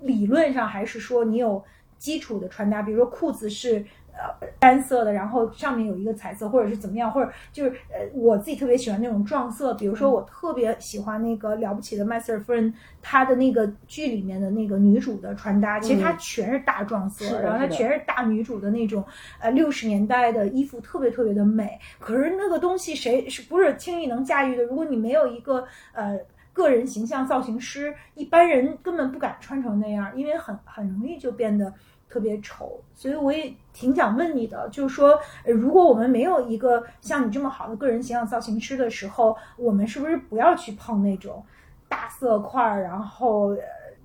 [0.00, 1.62] 理论上还是说你有
[1.98, 3.84] 基础的穿搭，比如说裤子是
[4.16, 19.04] 呃单色的，然后上面有一个彩色，或者是怎么样，或者就是呃我自己特别喜欢那种撞色，比如说我特别喜欢那个了不起的麦瑟尔夫人，她的那个剧里面的那个女主的穿搭，其实她全是大撞色，然后她全是大女主的那种
[19.38, 21.78] 呃六十年代的衣服，特别特别的美。
[21.98, 24.64] 可是那个东西谁是不是轻易能驾驭的？
[24.64, 26.18] 如果你没有一个呃。
[26.56, 31.70] 个人形象造型师，一般人根本不敢穿成那样，因为很很容易就变得
[32.08, 32.80] 特别丑。
[32.94, 41.44] 所以我也挺想问你的，就是说，如果我们没有一个像你这么好的个人形象造型师的时候，我们是不是不要去碰那种
[41.88, 43.56] 大色块儿，然后、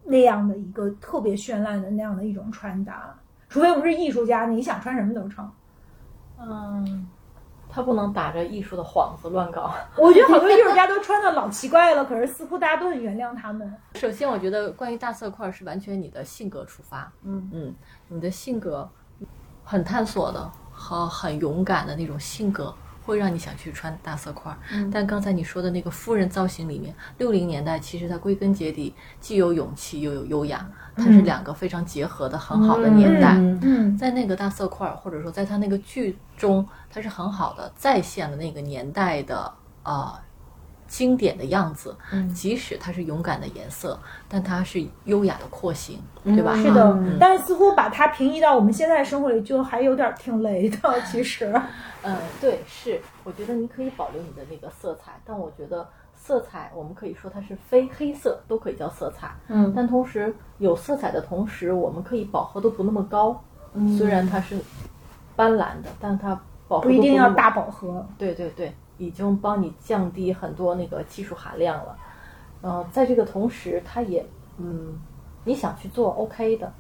[0.04, 3.16] 那样的一个特别绚烂的那样的一种穿搭？
[3.48, 5.50] 除非我们是艺术家，你想穿什么都成。
[6.40, 7.08] 嗯，
[7.71, 9.73] 他不能打着艺术的幌子乱搞。
[9.97, 13.73] 我觉得好多艺术家都穿的老奇怪了，可是似乎大家都很原谅他们。
[13.95, 17.75] 首先，我觉得关于大色块是完全你的性格出发，嗯嗯，
[18.10, 18.88] 你的性格
[19.63, 22.73] 很探索的和很勇敢的那种性格，
[23.05, 24.55] 会让你想去穿大色块。
[24.73, 30.67] 嗯但刚才你说的那个夫人造型里面，六零年代其实它归根结底既有勇气又有优雅，
[31.04, 33.34] 它是两个非常结合的很好的年代。
[33.34, 39.52] 嗯嗯在那个大色块儿，或者说在它那个剧中，它是很好的再现了那个年代的
[39.84, 40.14] 呃
[40.88, 46.54] 经典的样子，嗯即使它是勇敢的颜色，但它是优雅的廓形，对吧？
[46.56, 51.02] 嗯是的，嗯但是似乎把它平移到我们现在生活里，就还有点挺雷的。
[51.10, 51.54] 其实，
[52.02, 55.88] 嗯， 对，是，我觉得你可以保留你的那个色彩，但我觉得
[56.23, 59.31] 色彩我们可以说它是非黑色，都可以叫色彩。
[59.47, 63.43] 嗯但同时有色彩的同时，我们可以饱和度不那么高。
[63.73, 64.55] 嗯虽然它是
[65.36, 68.05] 斑斓的，但它饱和度不一定要大饱和。
[68.19, 71.97] 对对对，已经帮你降低很多那个技术含量了。
[72.62, 74.23] 呃，在这个同时，它也
[74.60, 74.93] 嗯，
[75.43, 76.71] 你想去做 OK 的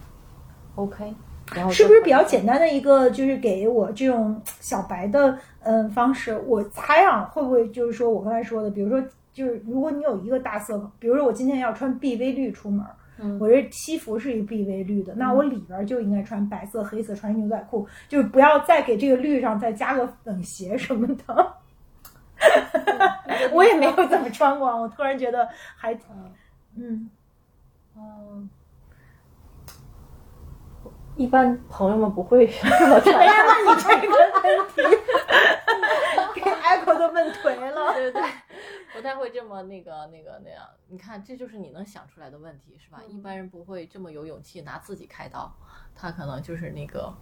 [0.75, 1.11] ，OK，
[1.55, 6.39] 然后是不是比较简单的一个，就是给我这种小白的嗯方式？
[6.45, 12.85] 我猜啊，会不会就是说我刚才说的，比如说，就是如果你有一个大色，比如说我今天要穿 BV 绿出门，
[13.19, 21.53] 嗯我这西服是一 BV 绿的，那我里边就应该穿白色、黑色，穿牛仔裤，就是不要再给这个绿上再加个粉鞋什么的。
[23.53, 26.07] 我也没有怎么穿过，我突然觉得还挺，
[26.75, 27.09] 嗯，
[27.95, 28.49] 嗯，
[31.15, 33.25] 一般朋友们不会 这么穿没。
[33.25, 34.81] 人问你这个问题，
[36.33, 37.93] 给 Echo 都问颓了。
[37.93, 38.23] 对对对，
[38.93, 40.63] 不太会这么那个那个那样。
[40.87, 43.01] 你看，这就是你能想出来的问题，是吧？
[43.07, 45.51] 一般人不会这么有勇气拿自己开刀，
[45.95, 47.13] 他可能就是那个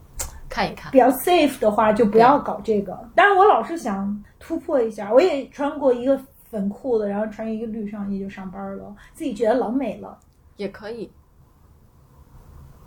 [0.49, 0.97] 看一看比。
[0.97, 3.09] 较 safe 的话，就不要搞这个。
[3.15, 10.19] 但是我老是想突破一下，我也穿过一个粉裤子，然后穿一个绿上衣就上班了，自己觉得老美了。
[10.57, 11.09] 也可以，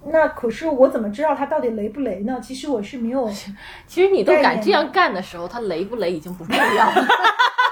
[0.04, 2.38] 那可是我怎么知道它到底雷不雷呢？
[2.38, 3.26] 其实我是没有，
[3.86, 6.94] 其实你都敢这样干的时候，他雷不雷已经不重要了。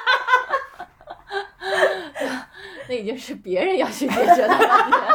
[2.90, 5.09] 那已经是别人要去解决的问题了。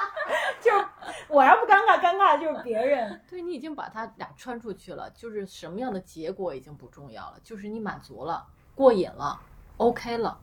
[0.62, 0.84] 就是
[1.28, 3.20] 我要不尴尬，尴尬的就是别人。
[3.28, 9.38] 对你已经把他俩穿出去了，就是什么样的结果已经不重要了，就是你满足了，过瘾了
[9.76, 10.38] ，OK 了。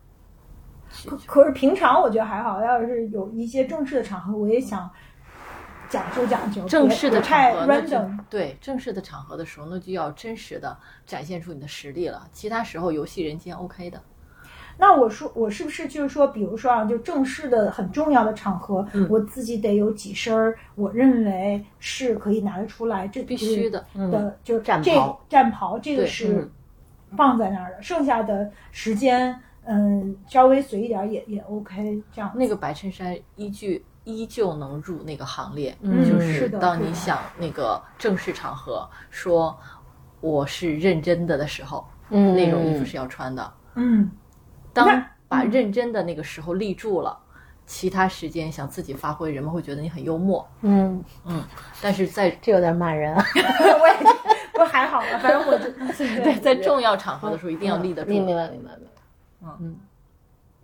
[1.07, 4.87] 可可是平常我觉得还好，要是有一些正式的场合，我也想
[5.89, 8.19] 讲究讲究，正式的场合，那就 random。
[8.29, 12.29] 对正式的场合的时候，那就要真实的展现出你的实力了。
[12.31, 13.99] 其他时候游戏人间 OK 的。
[14.77, 19.07] 那我说，我是不是就是说，比如说啊，就正式的很重要的场合，嗯。
[19.09, 25.21] 我自己得有几身儿，我认为是可以拿得出来，这必须的就是的，就是战袍。
[25.29, 26.51] 战袍这个是嗯。
[27.15, 39.57] 放在那儿的，剩下的时间，嗯，稍微随意点儿也也 OK，这样那个白衬衫依据依旧能入那个行列，嗯就是当你想那个正式场合说
[40.19, 42.35] 我是认真的的时候，嗯。
[42.35, 43.53] 那种衣服是要穿的。
[43.75, 44.09] 嗯，
[44.75, 47.17] 当把认真的那个时候立住了，
[47.65, 50.47] 其他时间想自己发挥，人们会觉得你很幽默。
[50.61, 51.43] 嗯嗯，
[51.81, 53.23] 但是在 这有点骂人啊。
[53.81, 53.95] 我也
[54.53, 58.11] 不还好吧，反正我就 对对在重要场合的时候一定要立得住。
[58.11, 58.71] 明明白明白
[59.41, 59.79] 嗯嗯。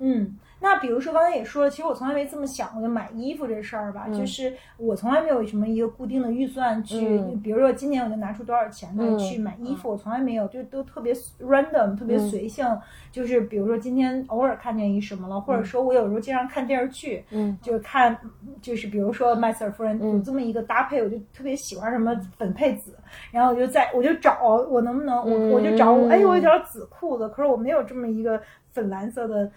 [0.03, 12.63] 嗯，那比如说刚才也说了，其实我从来没这么想过，就买衣服这事儿吧，就是我从来没有什么一个固定的预算去，嗯比如说今年我就拿出多少钱来嗯去买衣服，我从来没有，就都特别 random，特别随性，
[13.11, 18.15] 就是比如说今天偶尔看见一什么了，或者说我有时候经常看电视剧，嗯就是看，
[18.61, 22.95] 就是比如说麦瑟尔夫人嗯有这么一个搭配，我就特别喜欢什么粉配紫，
[23.31, 28.39] 然后我就在我就找我能不能我我就找我哎有一条紫裤子，可是我没有这么一个
[28.71, 29.51] 粉蓝色的。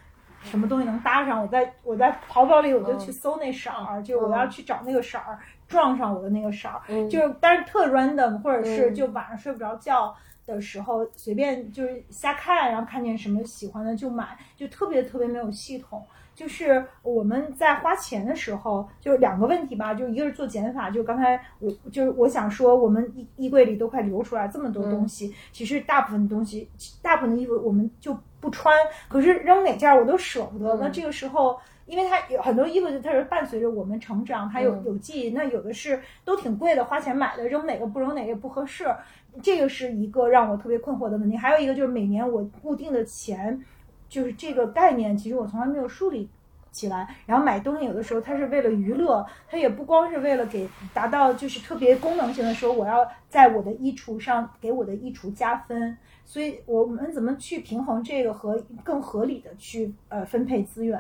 [0.45, 1.43] 什么东西能搭上？
[1.43, 7.09] 我在我在淘宝里我就去搜那色儿，就我要去找那个色儿撞上我的那个色儿，嗯。
[7.09, 8.95] 就是但是特 random，或者是嗯。
[8.95, 10.15] 就晚上睡不着觉
[10.47, 16.03] 的时候随便就是瞎看，然后看见什么喜欢的就买，就特别特别没有系统。
[16.35, 26.69] 就是我们在花钱的时候，就是两个问题吧，就一个是做减法，就刚才我就是我想说，我们衣衣柜里都快流出来这么多东西，其实大部分东西，
[27.01, 28.77] 大部分的衣服我们就不穿，
[29.09, 30.77] 可是扔哪件儿我都舍不得。
[30.79, 38.93] 那这个时候，因为它有很多衣服，它是伴随着我们成长，它有嗯有记忆，那有的是都挺贵的，花钱买的，扔哪个不扔哪个也不合适。
[39.43, 41.37] 这个是一个让我特别困惑的问题。
[41.37, 43.63] 还有一个就是每年我固定的钱，
[44.09, 46.29] 就是这个概念，其实我从来没有梳理
[46.73, 47.17] 起来。
[47.27, 55.97] 然后买东西有的时候它是为了娱乐，它也不光是为了给达到就是特别功能性的时候，我要在我的衣橱上给我的衣橱加分。
[56.27, 60.99] 所以我们怎么去平衡这个和更合理的去呃分配资源？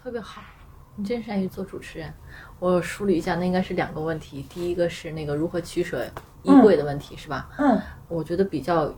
[0.00, 0.42] 特别好，
[0.96, 2.12] 你真善于做主持人。
[2.60, 4.46] 我梳理一下，那应该是两个问题。
[4.48, 6.06] 第一个是那个如何取舍
[6.44, 7.48] 衣柜的问题，是吧？
[7.58, 8.88] 嗯我觉得比较，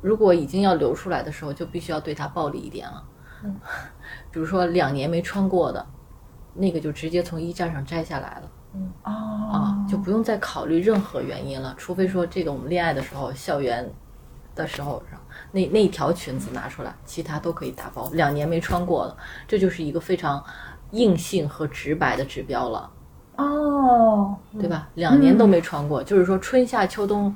[0.00, 3.04] 如果已经要流出来的时候，就必须要对它暴力一点了。
[3.44, 3.54] 嗯，
[4.32, 5.86] 比如说两年没穿过的，
[6.54, 8.50] 那个就直接从衣架上摘下来了
[9.04, 9.10] 哦
[9.52, 13.88] 啊，就不用再考虑任何原因了，除非说这个我们恋爱的时候校园
[14.54, 15.00] 的时候，
[15.52, 18.10] 那那一条裙子拿出来，其他都可以打包。
[18.14, 20.42] 两年没穿过了，这就是一个非常
[20.90, 22.90] 硬性和直白的指标了，
[23.36, 24.88] 哦，对吧？
[24.94, 27.34] 两年都没穿过，就是说春夏秋冬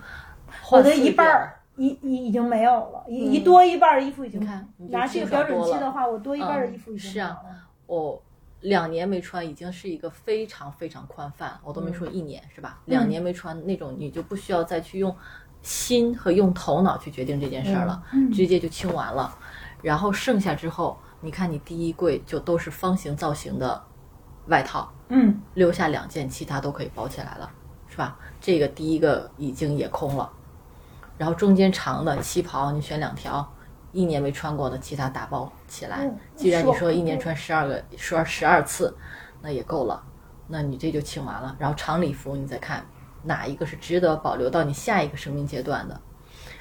[0.71, 7.39] 我的一半儿一已已经没有了，一一多一半儿的衣服已经你看你拿这个标准期的话，我多一半儿的嗯衣服已经是啊。
[7.87, 8.21] 我
[8.61, 12.81] 两年没穿，已经是一个非常非常宽泛，我都没说一年、是吧？
[12.87, 12.91] 嗯。
[12.91, 15.15] 两年没穿那种，你就不需要再去用
[15.63, 18.31] 心和用头脑去决定这件事儿了，嗯。
[18.31, 19.35] 直接就清完了。
[19.81, 23.81] 然后剩下之后，你看你第一柜就都是方形造型的
[24.49, 27.51] 外套，嗯留下两件，其他都可以包起来了，
[27.89, 28.17] 是吧？
[28.41, 30.31] 这个第一个已经也空了，
[31.17, 33.47] 然后中间长的旗袍你选两条，
[33.93, 36.05] 一年没穿过的，其他打包起来。
[36.05, 38.97] 嗯既然你说一年穿十二个，说十二次，
[39.43, 40.03] 那也够了，
[40.47, 41.57] 那你这就请完了。
[41.59, 42.85] 然后长礼服你再看
[43.25, 46.01] 哪一个是值得保留到你下一个生命阶段的。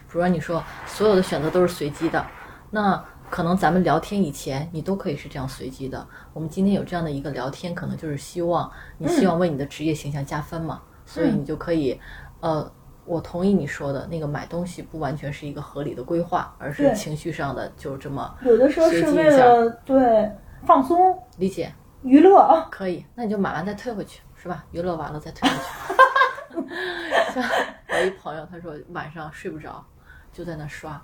[0.09, 2.25] 比如说你说所有的选择都是随机的，
[2.71, 6.05] 那可能咱们聊天以前你都可以是这样随机的。
[6.33, 11.99] 我们今天有这样的一个聊天，可能就是希望你希望为你的职业形象加分嘛，所以你就可以，
[12.39, 12.71] 呃，
[13.05, 20.31] 我同意你说的那个买东西不完全是一个合理的规划，而是情绪上的就这么有的时候是为了对
[20.65, 21.71] 放松理解。
[22.03, 24.63] 娱乐啊，可以，那你就买完再退回去，是吧？
[24.71, 26.63] 娱乐完了再退回去。
[27.33, 27.43] 像
[27.89, 29.83] 我一朋友，他说晚上睡不着，
[30.31, 31.01] 就在那刷，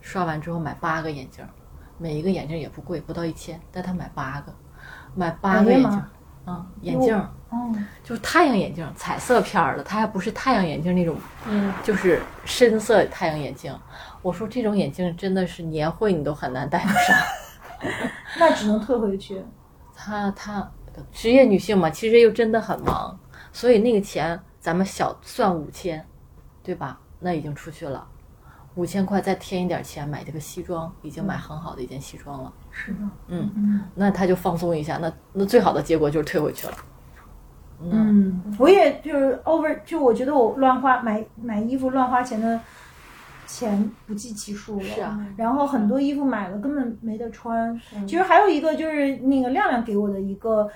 [0.00, 1.44] 刷完之后买八个眼镜，
[2.00, 4.54] 每一个眼镜也不贵，不到一千，但他买八个，
[5.14, 6.10] 买八个眼镜哎呀
[6.46, 11.14] 妈，嗯，眼镜嗯就是太阳眼镜，彩色片儿的，它还不是太阳眼镜那种，
[11.46, 13.76] 嗯，就是深色太阳眼镜。
[14.22, 17.16] 我说这种眼镜真的是年会你都很难戴得上。
[18.38, 19.44] 那只能退回去。
[19.94, 20.70] 她她
[21.12, 23.18] 职业女性嘛，其实又真的很忙，
[23.52, 26.06] 所以那个钱咱们小算五千，
[26.62, 26.98] 对吧？
[27.18, 28.06] 那已经出去了，
[28.76, 32.52] 五千块再添一点钱买这个西装，已经买很好的一件西装了。
[32.70, 32.98] 是的，
[33.28, 36.74] 嗯，嗯那他就放松一下，那那最好的结果就是退回去了。
[37.82, 42.60] 嗯，我也就是 over，就我觉得我乱花买买衣服乱花钱的
[43.46, 44.84] 钱不计其数了。
[44.84, 47.78] 是啊，然后很多衣服买了根本没得穿。
[48.06, 50.68] 其实还有一个就是那个亮亮给我的一个。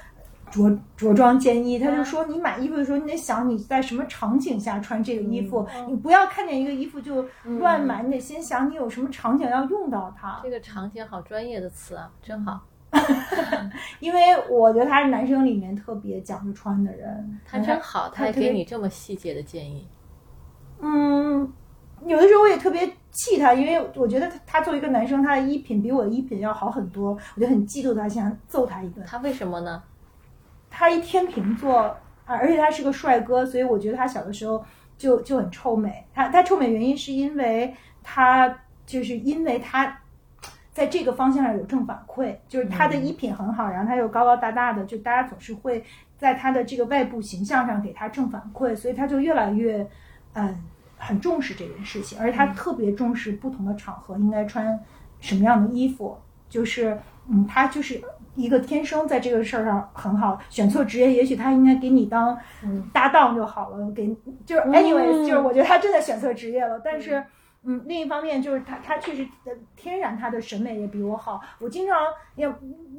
[0.55, 7.27] 着着装建议，他就说你买衣服的时候，你得想你在什么场景下穿这个衣服，你不要看见一个衣服就
[7.59, 10.41] 乱买，你得先想你有什么场景要用到它。
[10.45, 12.61] 这个场景好专业的词啊，真好。
[13.99, 19.85] 因为我觉得他是男生里面特别讲究穿的人，他真好，他还给你这么细节的建议。
[20.81, 21.53] 嗯，
[22.07, 29.05] 有的时候我也特别气他，因为我觉得他他作为一个男生，他的衣品比我的衣品要好很多，我就很嫉妒他，想揍他一顿。
[29.05, 29.83] 他为什么呢？
[30.77, 31.83] 他一天秤座，
[32.25, 34.65] 啊，而且他是个帅哥，所以我觉得他小的时候
[34.99, 36.05] 就就很臭美。
[36.13, 37.73] 他他臭美原因是因为
[38.03, 38.53] 他
[38.85, 40.01] 就是因为他
[40.73, 45.85] 在这个方向上有正反馈，就是他的衣品很好，然后他又高高大大的，就大家总是会
[46.19, 49.89] 在他的这个外部形象上给他正反馈，所以他就越来越
[50.33, 50.61] 嗯
[50.99, 54.77] 很重视这件事情，而且他特别重视不同的场合应该穿
[55.21, 56.19] 什么样的衣服，
[56.49, 56.99] 就是
[57.29, 58.03] 嗯，他就是
[58.35, 62.37] 一个天生在这个事儿上很好，选错职业，也许他应该给你当
[62.93, 64.15] 搭档就好了，给
[64.45, 67.25] 就是 anyways，、就是我觉得他真的选错职业了，但是。
[67.67, 71.41] 嗯，另一方面就是他，他确实呃天然他的审美也比我好。
[71.59, 71.97] 我经常
[72.37, 72.47] 也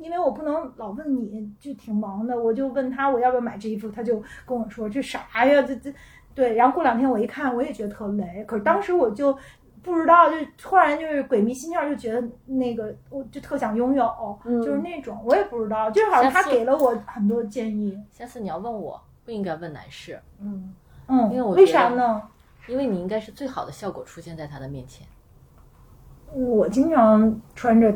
[0.01, 5.93] 因为我不能老问你，就挺忙的，我就问他我要不要买这衣服，他就跟我说这啥呀，这这
[6.33, 6.55] 对。
[6.55, 9.38] 然后过两天我一看，我也觉得特雷，可是当时我就
[9.86, 17.95] 不知道，就突然就是鬼迷心窍，就觉得那个我就特想拥有，就是那种我也不知道，就好像他给了我很多建议。
[18.09, 20.73] 下次你要问我，不应该问男士，嗯，
[21.07, 22.21] 嗯，因为我为啥呢？
[22.67, 25.05] 因为你应该是最好的效果出现在他的面前。
[26.33, 27.95] 我经常穿着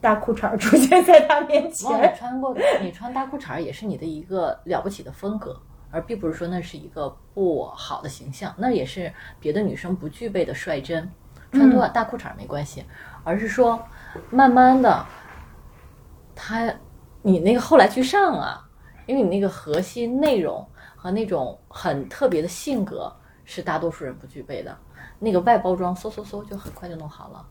[0.00, 2.14] 大裤衩出现在他面哇，你前。
[2.16, 5.60] 穿过，你穿大裤衩也是你的一个了不起的风格，
[5.90, 11.10] 而并不是说那是一个不好的形象，那也是别的女生不具备的率真。
[11.50, 12.84] 穿多了大裤衩没关系，
[13.24, 13.82] 而是说
[14.28, 15.06] 慢慢的，
[16.34, 16.70] 他
[17.22, 18.68] 你那个后来居上啊，
[19.06, 20.62] 因为你那个核心内容
[20.94, 23.10] 和那种很特别的性格
[23.46, 24.76] 是大多数人不具备的，
[25.18, 27.46] 那个外包装嗖嗖嗖就很快就弄好了，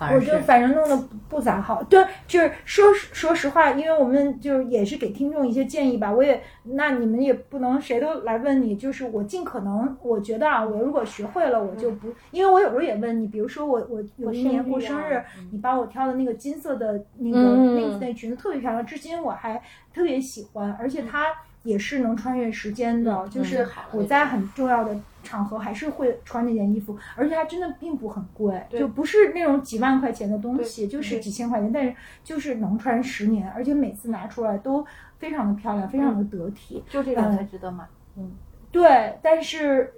[0.00, 19.62] 我就反正弄得不咋好，对，就是说说实话，因为我们就是也是给听众一些建议吧，我也那你们也不能谁都来问你，就是我尽可能，我觉得啊，我如果学会了，我就不，因为我有时候也问你，比如说我我有一年过生日你帮我挑的那个金色的那个嗯那那裙子特别漂亮，至今我还
[19.94, 21.26] 特别喜欢，而且它。
[21.66, 31.94] 也是能穿越时间的，嗯就是我在很重要的场合还是会穿那件衣服，而且它真的并不很贵，就不是那种几万块钱的东西，就是嗯几千块钱，但是
[32.24, 34.86] 就是能穿十年，而且每次拿出来都
[35.18, 36.82] 非常的漂亮，非常的得体。
[36.88, 37.84] 就这种才值得买。
[38.16, 38.32] 嗯
[38.72, 39.92] 对，但是。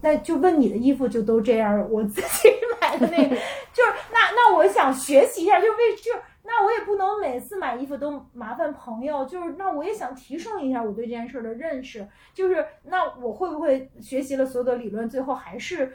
[0.00, 2.48] 那就问你的衣服就都这样，我自己
[2.80, 3.36] 买的那个，
[3.72, 6.10] 就是那那我想学习一下，就为就
[6.54, 15.90] 那我也不能每次买衣服都麻烦朋友，就是那我也想提升一下我对这件事儿的认识，就是那我会不会学习了所有的理论，最后还是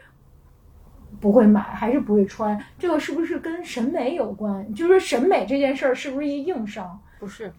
[1.22, 2.60] 不会买，还是不会穿？
[2.80, 4.74] 这个是不是跟审美有关？
[4.74, 7.00] 就是审美这件事儿是不是一硬伤？
[7.20, 7.54] 不是，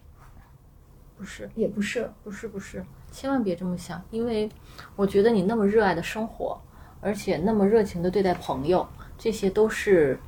[1.16, 4.50] 不是，也不是，不是，不是，千万别这么想，因为
[4.96, 6.60] 我觉得你那么热爱的生活，
[7.00, 8.84] 而且那么热情的对待朋友，
[9.16, 10.18] 这些都是，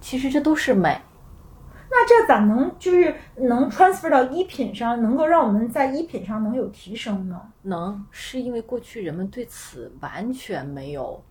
[0.00, 0.96] 其实这都是美。
[1.96, 7.40] 那这咋能就是能 transfer 到衣品上，能够让我们在衣品上能有提升呢？
[7.62, 11.22] 能是因为过去人们对此完全没有，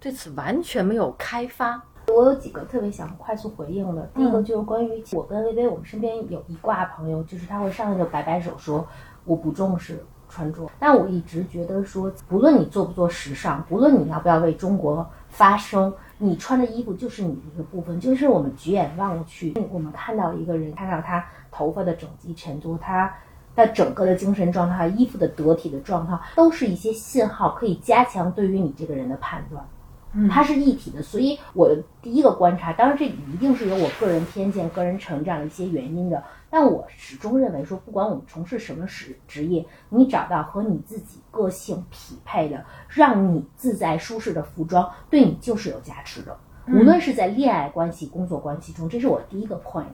[0.00, 1.80] 对此完全没有开发。
[2.08, 8.84] 我有几个特别想快速回应的，第一个嗯就是关于我跟薇薇，我们身边有一挂朋友，就是他会上来就摆摆手说
[9.24, 23.12] 我不重视穿着，但我一直觉得说，不论你做不做时尚，不论你要不要为中国发声，你穿的衣服就是你的一个部分，就是我们举眼望去，我们看到一个人，看到他头发的整齐程度，他。
[23.54, 29.62] 的整个的精神状态、衣服的得体的状态，都是一些信号，可以加强对于你这个人的判断。
[30.14, 46.36] 嗯它是一体的，所以我的第一个观察，当然这一定是有我个人偏见、个人成长的一些原因的，但我始终认为说，不管我们从事什么职职业，你找到和你自己个性匹配的，让你自在舒适的服装，对你就是有价值的。
[46.68, 49.86] 无论是在恋爱关系、工作关系中，这是我第一个 point。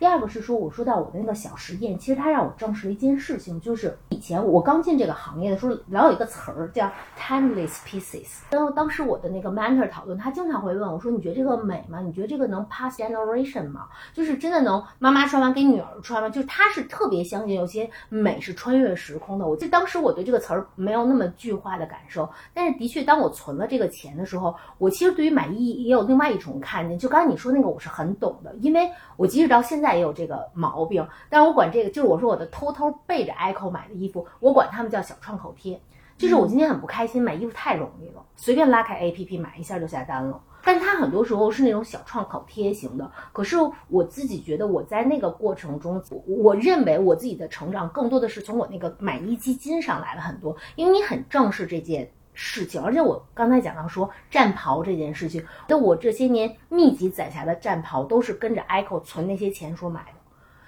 [0.00, 8.40] 第二个是说，我说到我的那个小实验，其实它让我证实了一件事情，就是以前我刚进这个行业的时候，老有一个词儿叫 timeless pieces。
[8.50, 12.00] 然后当时我的那个 mentor 讨论，他经常会问我说：“你觉得这个美吗？
[12.00, 13.88] 你觉得这个能 pass generation 吗？
[14.14, 19.46] 就是真的能妈妈穿完给女儿穿吗？”就是他是特别相信有些美是穿越时空的。
[19.46, 26.98] 我记得当时我对这个词儿没有那么具化的感受，但是的确，当我存了这个钱的时候，我其实对于买衣也有另外一种看见。
[26.98, 35.80] 就刚才你说那个，我是很懂的，因为我即使到现在也有这个毛病，但是我管这个就是我说我的偷偷背着 Echo 买的衣服，我管他们叫小创口贴。
[36.18, 40.38] 就是我今天很不开心，买衣服太容易了，随便拉开 APP 买一下就下单了。
[40.62, 43.56] 但它很多时候是那种小创口贴型的，可是
[43.88, 52.10] 我自己觉得我在那个过程中，我我认为我自己的成长更多的是从我那个买衣基金上来了很多，因为你很正视这件
[52.42, 60.18] 事情，而且我刚才讲到说战袍这件事情，那我这些年密集攒下的战袍都是跟着 ICO 存那些钱说买的，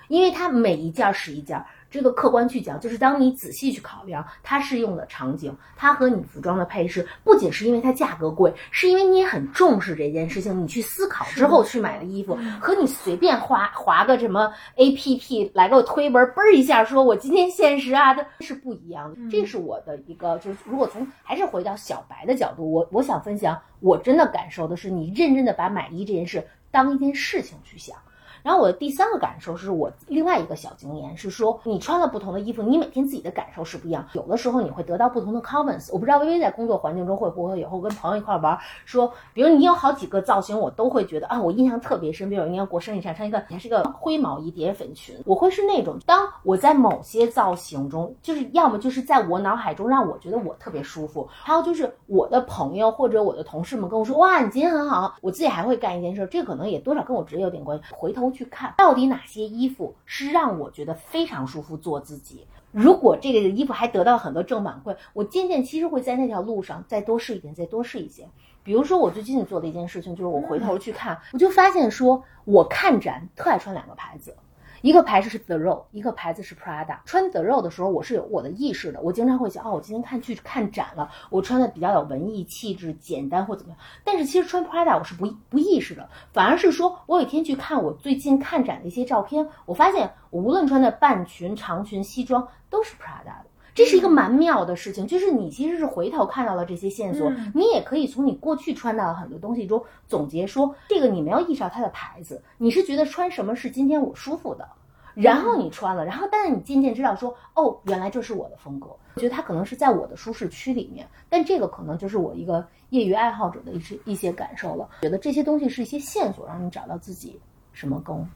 [0.08, 1.64] 因为它每一件是一件。
[1.92, 19.16] 这个客观去讲，就是当你仔细去考量它适用的场景，它和你服装的配饰，不仅是因为它价格贵，是因为你也很重视这件事情，你去思考之后去买的衣服，和你随便划划个什么 A P P 来个推文，嘣儿一下说我今天限时啊，这是不一样的。
[19.30, 27.94] 这是我的一个，就是如果从还是回到小白的角度，我我想分享，我真的感受的是，你认真的把买衣这件事当一件事情去想。
[28.42, 34.06] 然后我的第三个感受是我另外一个小经验是说，你穿了不同的衣服，你每天自己的感受是不一样。
[34.14, 35.90] 有的时候你会得到不同的 comments。
[35.92, 42.28] 我不知道微微在工作环境中会不会以后跟朋友一块玩，说，比如你有好几个造型，我都会觉得啊，我印象特别深。
[42.28, 58.31] 比如有一年过生日上穿一个还是个灰毛衣叠粉裙，我会是那种，当我在某些造型中，就是要么就是在我脑海中让我觉得我特别舒服，还有就是我的朋友或者我的同事们跟我说，哇，你今天很好，我自己还会干一件事，这可能也多少跟我职业有点关系，回头。
[58.32, 62.46] 去看到底哪些衣服是让我觉得非常舒服做自己。
[62.70, 68.28] 如果这个衣服还得到很多正反馈，我渐渐其实会在那条路上再多试一点，再多试一些。
[68.62, 74.34] 比如说我最近做的一件事情，就是我回头去看，我就发现说，我看展特爱穿两个牌子。
[74.82, 76.98] 一个牌子是 The Row，一个牌子是 Prada。
[77.04, 79.00] 穿 The Row 的时候，我是有我的意识的。
[79.00, 83.78] 我经常会想，哦，我今天看去看展了，我穿的比较有文艺气质，简单或怎么样。
[84.02, 93.51] 但是其实穿 Prada 我是不不意识的，反而是说我有一天去看我最近看展的一些照片，我发现我无论穿的半裙、长裙、西装都是 Prada 的。
[93.74, 104.68] 这是一个蛮妙的事情，就是你其实是回头看到了这些线索，嗯、你也可以从你过去穿到的很多东西中总结说，这个你没有意识到它的牌子，你是觉得穿什么是今天我舒服的。
[105.14, 108.86] 然后你穿了，然后但是你渐渐知道说，哦，原来这是我的风格。
[109.14, 114.88] 我觉得它可能是在我的舒适区里面，但这个可能就是我一个业余爱好者的一些一些感受了。
[115.02, 117.38] 觉得这些东西是一些线索，让你找到自己
[117.74, 118.26] 什么更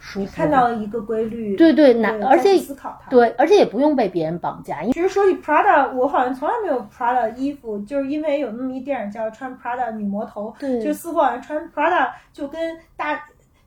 [0.00, 3.10] 舒服，看到了一个规律，对对，对那而且思考它。
[3.10, 13.14] 对，而且也不用被别人绑架，其实说起 Prada，我好像从来没有 Prada 衣服，就是因为有那么一电影叫《穿 Prada 女魔头》，对就似乎好像穿 Prada 就跟大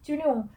[0.02, 0.48] 就是那种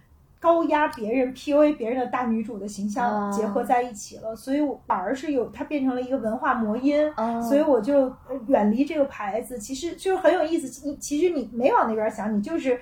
[0.41, 7.13] 高压别人、PUA 别人的大女主的形象啊结合在一起了，所以我反而是有它变成了一个文化魔音。
[7.17, 10.87] 哦所以我就呃远离这个牌子，其实就是很有意思。
[10.87, 12.79] 你其实你没往那边想，你就是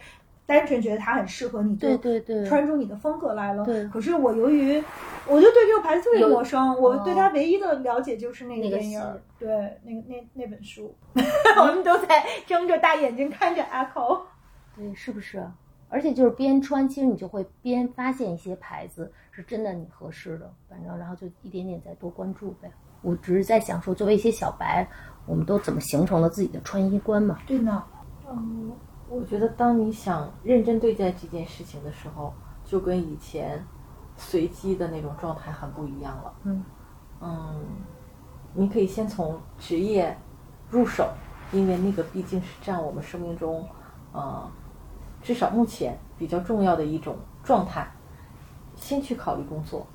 [0.47, 3.65] 单纯觉得它很适合你，对就对对，穿出你的风格来了。
[3.65, 4.83] 对可是我由于
[5.27, 9.01] 我就对这个牌子特别陌生，我哦对它唯一的了解就是那个电影
[9.39, 9.49] 对
[9.85, 10.95] 那个那那本书，
[11.61, 14.21] 我们都在睁着大眼睛看着 Echo。
[14.77, 15.47] 对，是不是？
[15.89, 22.69] 而且就是边穿，其实你就会边发现一些牌子是真的你合适的，反正然后就一点点再多关注呗。
[23.01, 24.87] 我只是在想说，作为一些小白，
[25.27, 27.39] 我们都怎么形成了自己的穿衣观嘛？
[27.47, 27.85] 对呢，
[28.29, 28.73] 嗯，
[29.09, 32.33] 我觉得当你想认真对待这件事情的时候，
[32.65, 33.65] 就跟以前
[34.17, 36.33] 随机的那种状态很不一样了。
[36.45, 36.65] 嗯
[37.21, 37.65] 嗯，
[38.55, 40.17] 你可以先从职业
[40.71, 41.09] 入手，
[41.53, 43.67] 因为那个毕竟是占我们生命中，
[44.13, 44.51] 呃，
[45.23, 47.91] 至少目前比较重要的一种状态。
[48.75, 49.87] 先去考虑工作，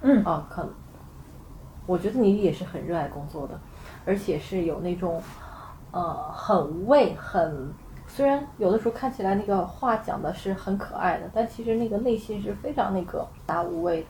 [0.00, 0.72] 嗯啊，可能
[1.86, 3.60] 我觉得你也是很热爱工作的，
[4.06, 5.22] 而且是有那种
[5.90, 7.70] 呃很无畏、很
[8.12, 14.06] 虽然有的时候看起来那个话讲的是很可爱的，但其实那个内心是非常那个大无畏的。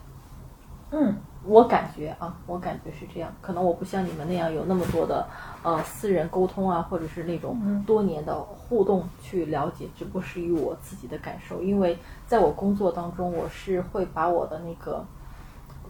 [0.92, 1.14] 嗯
[1.46, 3.32] 我感觉啊，我感觉是这样。
[3.40, 5.26] 可能我不像你们那样有那么多的
[5.62, 11.62] 呃私人沟通啊，或者是那种嗯多年的互动去了解，只不过是以我自己的感受。
[11.62, 11.96] 因为
[12.26, 15.04] 在我工作当中，我是会把我的那个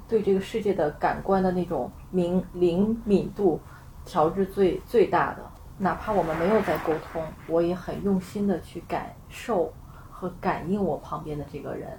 [0.07, 3.59] 对这个世界的感官的那种敏灵敏度
[4.05, 5.43] 调至最最大的。
[5.83, 9.73] 哪怕我们没有在沟通，我也很用心的去感受
[10.11, 11.99] 和感应我旁边的这个人。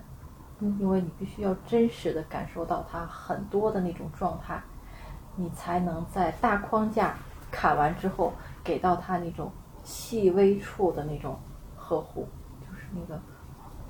[0.79, 4.61] 因为你必须要真实的感受到他很多的那种状态，
[5.35, 7.15] 你才能在大框架
[7.49, 8.31] 砍完之后，
[8.63, 9.51] 给到他那种
[9.83, 11.35] 细微处的那种
[11.75, 12.27] 呵护，
[12.59, 13.19] 就是那个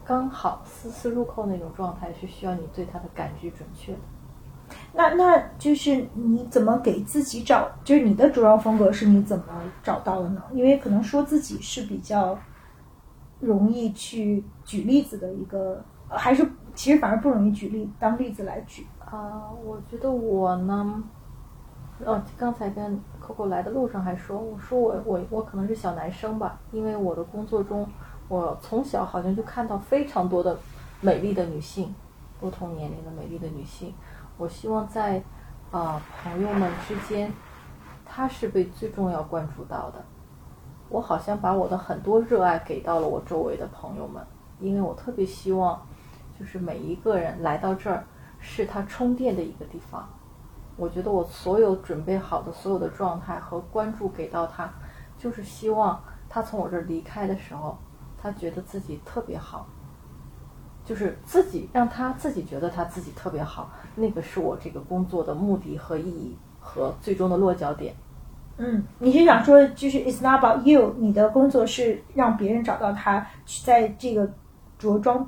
[0.06, 4.00] 刚好丝丝入扣那种状态，是需要你对他的感知准确的。
[4.94, 9.46] 那那就是你怎么给自己找，就是你的着装风格是你怎么
[9.84, 10.42] 找到的呢？
[10.52, 12.38] 因为可能说自己是比较
[13.40, 18.86] 容易去举例子的一个，还是其实反而不容易举例当例子来举。
[19.00, 21.04] 啊、我觉得我呢，
[22.06, 27.86] 哦，刚才跟 Coco 来的路上还说，我说我我我可能是小男生吧，因为我的工作中，
[28.30, 30.58] 我从小好像就看到非常多的
[31.02, 31.94] 美丽的女性，
[32.40, 33.94] 不同年龄的美丽的女性，
[34.42, 35.22] 我希望在
[35.70, 37.32] 啊、朋友们之间，
[38.04, 40.04] 他是被最重要关注到的。
[40.90, 44.26] 我好像把我的很多热爱给到了我周围的朋友们，
[44.60, 45.80] 因为我特别希望，
[46.40, 48.04] 就是每一个人来到这儿
[48.40, 50.10] 是他充电的一个地方。
[50.76, 54.68] 我觉得我所有准备好的所有的状态和关注给到他，
[55.20, 57.78] 就是希望他从我这儿离开的时候，
[58.20, 59.68] 他觉得自己特别好，
[60.86, 67.94] 就是自己让他自己觉得他自己特别好，那个是我这个工作的目的和意义和最终的落脚点。
[68.58, 73.26] 嗯，你是想说，就是 it's not about you，你的工作是让别人找到他，
[73.64, 74.30] 在这个
[74.78, 75.28] 着装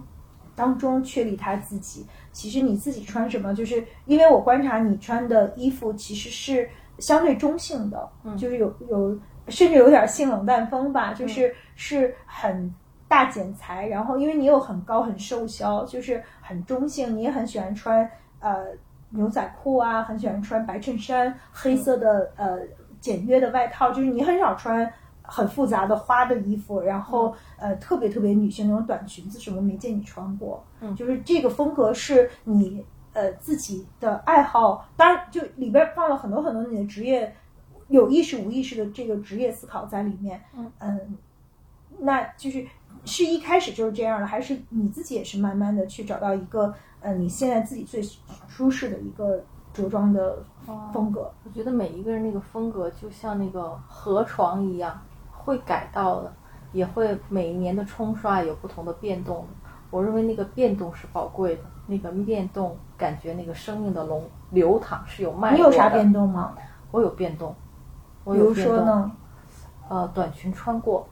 [0.56, 2.06] 当中确立他自己。
[2.32, 12.74] 其实你自己穿什么，就是因为我观察你穿的衣服其实是相对中性的，嗯就是有有甚至有点性冷淡风吧，就是是很
[13.14, 18.10] 大剪裁，然后因为你又很高很瘦削，就是很中性，你也很喜欢穿
[18.40, 18.66] 呃
[19.12, 22.58] 牛仔裤啊，很喜欢穿白衬衫，黑色的呃
[23.00, 24.92] 简约的外套，就是你很少穿
[25.22, 30.96] 很复杂的花的衣服，然后、呃特别特别女性那种短裙子什么没见你穿过，嗯。
[30.96, 32.84] 就是这个风格是你
[33.14, 37.32] 呃自己的爱好，当然就里边放了很多很多你的职业
[37.90, 40.42] 有意识无意识的这个职业思考在里面，
[40.80, 41.16] 嗯
[42.00, 42.66] 那就是
[43.06, 48.02] 是一开始就是这样的，还是你自己也是慢慢的去找到一个呃你现在自己最
[48.48, 50.38] 舒适的一个着装的
[50.94, 51.32] 风格？
[51.44, 56.34] 我觉得每一个人那个风格就像那个河床一样，会改到的，
[56.72, 59.70] 也会每一年的冲刷有不同的变动的。
[59.90, 65.58] 我认为那个变动是宝贵的，那个变动感觉那个生命的龙流淌是有脉络的。
[65.58, 66.56] 你有啥变动吗？
[66.92, 67.54] 我有变动，
[68.24, 68.76] 我比如有变动。
[68.76, 69.12] 说呢？
[69.90, 71.08] 呃，短裙穿过，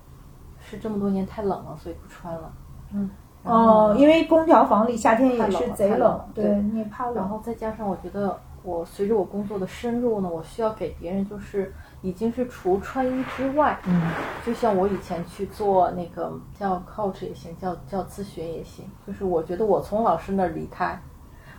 [0.62, 2.53] 是这么多年太冷了，所以不穿了。
[2.93, 3.09] 嗯。
[3.43, 7.16] 哦，因为空调房里夏天也是贼冷冷，对对你也怕冷。
[7.16, 13.99] 然后再加上我觉得我随着我工作的深入呢，我需要给别人就是已经是除穿衣之外，嗯
[14.45, 21.01] 就像我以前去做那个叫 coach 也行，叫叫咨询也行，就是我觉得我从老师那儿离开，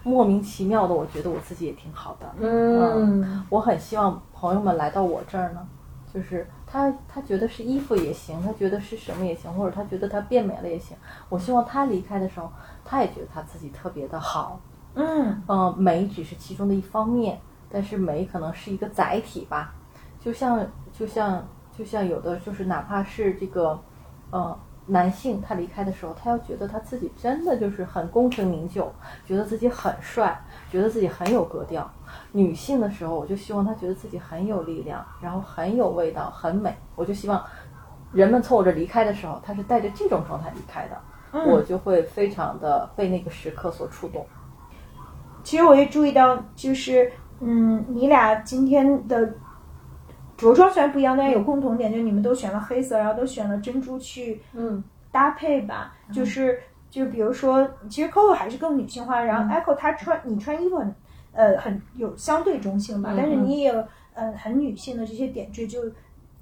[0.04, 2.32] 莫名其妙的，我觉得我自己也挺好的。
[2.38, 5.66] 嗯我很希望朋友们来到我这儿呢，
[6.14, 10.96] 就是他他觉得是衣服也行，他觉得是什么也行，或者他觉得他变美了也行。
[11.28, 12.50] 我希望他离开的时候，
[12.82, 14.58] 他也觉得他自己特别的好。
[14.94, 19.74] 嗯嗯，美只是其中的一方面，但是美可能是一个载体吧。
[20.18, 21.46] 就像就像
[21.76, 23.78] 就像有的就是哪怕是这个，
[24.30, 28.90] 呃，男性他离开的时候，他要觉得他自己真的就是很功成名就，
[29.26, 31.90] 觉得自己很帅，觉得自己很有格调。
[32.32, 36.74] 女性的时候，我就希望她觉得自己很有力量，然后很有味道，很美。
[36.94, 37.42] 我就希望
[38.12, 41.00] 人们从我这离开的时候，她是带着这种状态离开的，
[41.32, 44.24] 嗯我就会非常的被那个时刻所触动。
[45.42, 47.10] 其实我也注意到，就是
[47.40, 49.34] 嗯，你俩今天的
[50.36, 55.94] 着装虽然不一样，但是有共同点，就是你们都选了黑色，然后都选了珍珠去嗯搭配吧。
[56.12, 56.60] 就是
[56.90, 60.94] 就比如说，其实 Coco 还是更女性化，然后 Echo 她穿你穿衣服很
[61.32, 65.82] 呃很有相对中性吧，嗯但是你也有呃很女性的这些点缀，就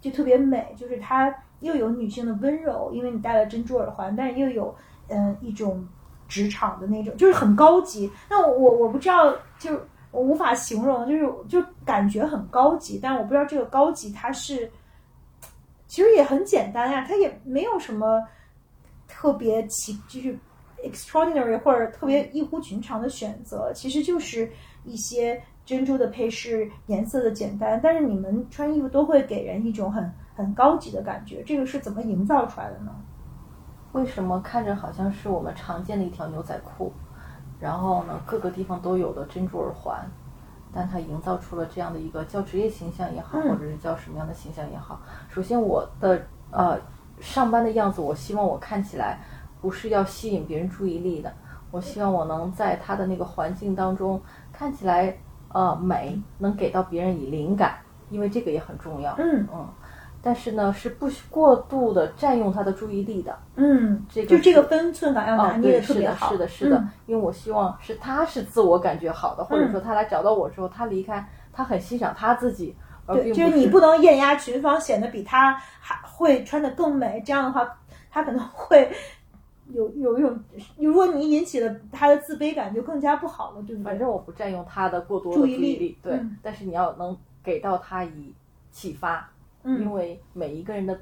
[0.01, 4.75] 就特别美，就是它又有女性的温柔，因为你戴了珍珠耳环，但是又有
[5.09, 5.87] 嗯、呃一种
[6.29, 8.11] 职场的那种，就是很高级。
[8.29, 9.79] 那我我我不知道，就
[10.11, 14.71] 我无法形容，就是就感觉很高级，但我不知道这个高级它是，
[15.87, 18.23] 其实也很简单呀，它也没有什么
[19.07, 20.37] 特别奇，就是
[20.83, 24.51] extraordinary 或者特别异乎寻常的选择，其实就是
[24.85, 32.93] 一些珍珠的配饰、颜色的简单，但是你们穿衣服都会给人一种很很高级的感觉，这个是怎么营造出来的呢？
[33.93, 36.93] 为什么看着好像是我们常见的一条牛仔裤，
[37.59, 40.09] 然后呢各个地方都有的珍珠耳环，
[40.73, 45.01] 但它营造出了这样的一个叫职业形象也好，嗯或者是叫什么样的形象也好。
[45.29, 46.23] 首先我的
[46.53, 46.79] 呃
[47.21, 49.19] 上班的样子，我希望我看起来
[49.61, 51.33] 不是要吸引别人注意力的，
[51.73, 54.23] 我希望我能在他的那个环境当中
[54.61, 55.17] 看起来
[55.55, 57.79] 呃美，能给到别人以灵感，
[58.11, 59.15] 因为这个也很重要。
[59.17, 59.67] 嗯嗯。
[60.21, 63.35] 但是呢，是不需过度的占用他的注意力的。
[63.57, 66.31] 嗯，这个就这个分寸感要哦拿，捏的，特别好。
[66.31, 77.23] 是的，是的，嗯因为我希望是他是自我感觉好的，或者嗯说他来找到我之后，他离开，他很欣赏他自己，而对，并就是你不能艳压群芳，显得比他还会穿的更美。
[77.25, 77.67] 这样的话，
[78.11, 78.93] 他可能会
[79.73, 80.39] 有有一种，
[80.77, 83.85] 如果你引起了他的自卑感，就更加不好了，对不对？
[83.85, 86.37] 反正我不占用他的过多的注注意力力，对，嗯。
[86.43, 88.35] 但是你要能给到他以
[88.71, 89.29] 启发，
[89.65, 90.99] 因嗯为每一个人的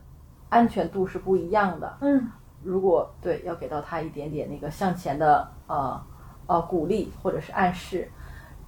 [0.49, 2.29] 安全度是不一样的，嗯。
[2.65, 6.01] 如果对要给到他一点点那个向前的呃
[6.47, 8.11] 呃鼓励或者是暗示，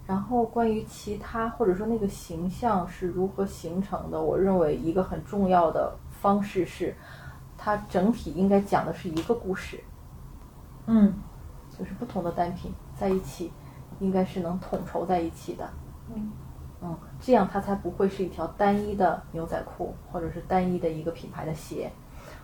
[0.07, 6.95] 然后关于其他或者说那个形象是如何形成的，我认为一个很重要的方式是，
[7.59, 9.81] 它整体应该讲的是一个故事，
[10.93, 11.15] 嗯
[11.79, 13.53] 就是不同的单品在一起，
[14.01, 15.69] 应该是能统筹在一起的。
[16.13, 16.33] 嗯
[16.83, 21.91] 嗯，这样它才不会是一条单一的牛仔裤，或者是单一的一个品牌的鞋。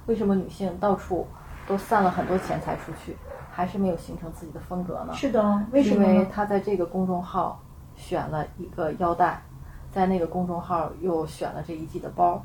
[0.07, 1.27] 为什么女性到处
[1.67, 3.17] 都散了很多钱财出去，
[3.51, 5.13] 还是没有形成自己的风格呢？
[5.13, 6.27] 是的，为什因为么？
[6.27, 7.61] 她在这个公众号
[7.97, 9.43] 选了一个腰带，
[9.91, 12.41] 在那个公众号又选了这一季的包，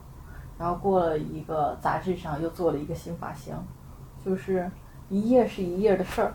[0.58, 3.54] 然后过了一个杂志上又做了一个新发型，
[4.26, 4.72] 就是
[5.12, 6.34] 一页是一页的事儿。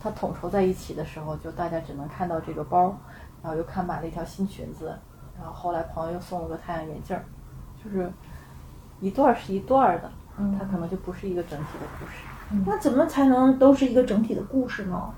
[0.00, 2.94] 它统筹在一起的时候，就大家只能看到这个包，
[3.40, 4.94] 然后又看买了一条新裙子，
[5.38, 7.24] 然后后来朋友又送了个太阳眼镜儿，
[7.82, 8.12] 就是
[9.00, 12.62] 一段儿是一段儿的，嗯它可能就不是一个整体的故事。
[12.66, 15.14] 那怎么才能都是一个整体的故事呢？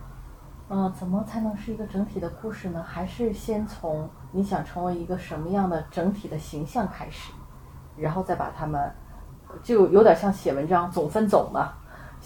[0.68, 2.80] 嗯，怎么才能是一个整体的故事呢？
[2.82, 7.32] 还是先从你想成为一个什么样的整体的形象开始，
[7.96, 8.92] 然后再把它们，
[9.64, 11.72] 就有点像写文章总分总的。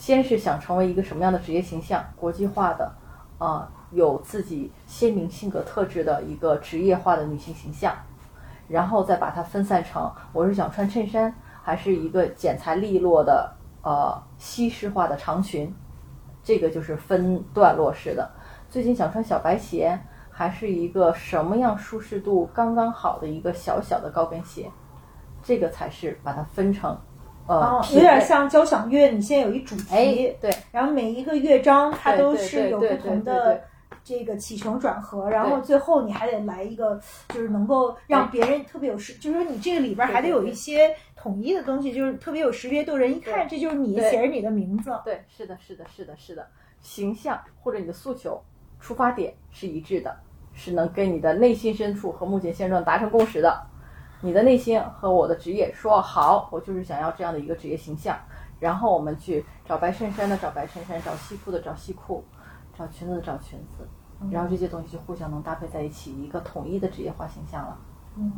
[0.00, 2.90] 先是想成为一个什么样的职业形象，国际化的，
[3.36, 7.94] 啊、有自己鲜明性格特质的一个职业化的女性形象，
[8.66, 15.70] 然后再把它分散成我是想穿衬衫，还是一个剪裁利落的呃西式化的长裙，
[16.42, 18.30] 这个就是分段落式的。
[18.70, 24.70] 最近想穿小白鞋，还是一个什么样舒适度刚刚好的一个小小的高跟鞋，
[25.42, 26.98] 这个才是把它分成
[27.46, 30.54] 呃、哦，有点像交响乐，你现在有一主题，哎对。
[30.70, 33.60] 然后每一个乐章它都是有不同的
[34.04, 44.92] 这个起承转合，然后最后你还得来一个，就是能够让别人特别有识，就是说你这个里边还得有一些统一的东西，就是特别有识别度，人一看这就是你，写着你的名字。
[45.04, 46.46] 对，是的，是的，是的，是的，
[46.80, 48.40] 形象或者你的诉求
[48.78, 50.16] 出发点是一致的，
[50.54, 53.69] 是能跟你的内心深处和目前现状达成共识的。
[54.20, 58.16] 你的内心和我的职业说好，我就是想要这样的一个职业形象，
[58.58, 62.24] 然后我们去找白衬衫的找白衬衫，找西裤的找西裤，
[62.76, 63.88] 找裙子的找裙子，
[64.30, 67.78] 然后这些东西就互相能搭配在一起，一个统一的职业化形象了。
[68.16, 68.32] 嗯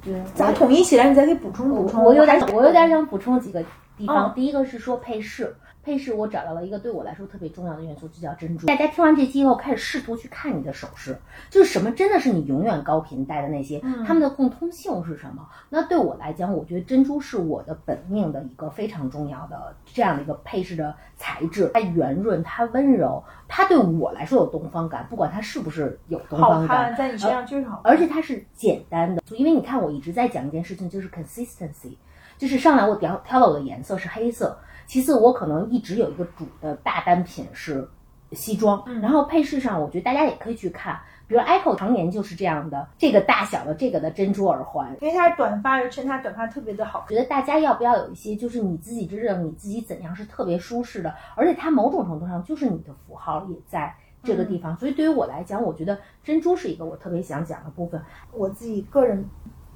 [0.00, 1.08] 对，咋统一起来？
[1.08, 2.04] 你再给补充补充。
[2.04, 3.64] 我有点我有点想补充几个
[3.96, 4.30] 地方。
[4.30, 8.66] 嗯第一个是说配饰，配饰我找到了一个对我来说特别重要的元素，就叫珍珠。
[8.66, 11.16] 大家听完这期以后，开始试图去看你的首饰，
[11.50, 15.46] 就是什么真的是你永远高频戴的那些，嗯它们的共通性是什么？
[15.68, 27.92] 那对我来讲，我觉得珍珠是我的本命的一个非常重要的这样的一个配饰的材质，它圆润，它温柔，它对我来说有东方感，不管它是不是有东好方感看，，在你身上就是好看。
[27.92, 31.96] 而且它是简单的，因为你看我一直在讲一件事情，就是 consistency，
[32.44, 37.88] 就是上来我挑挑了我的颜色是黑色，其次我可能一直有一个主的大单品是
[38.32, 44.94] 西装，嗯然后配饰上我觉得大家也可以去看，比如 Echo 常年就是这样的这个大小的这个的珍珠耳环。
[45.00, 47.06] 因为它是短发，又衬它短发特别的好。
[47.08, 57.98] 觉得大家要不要有一些，就是你自己知道你自己怎样是特别舒适的，而且它某种程度上就是你的符号也在这个地方，所以对于我来讲，我觉得珍珠是一个我特别想讲的部分。
[58.32, 59.24] 我自己个人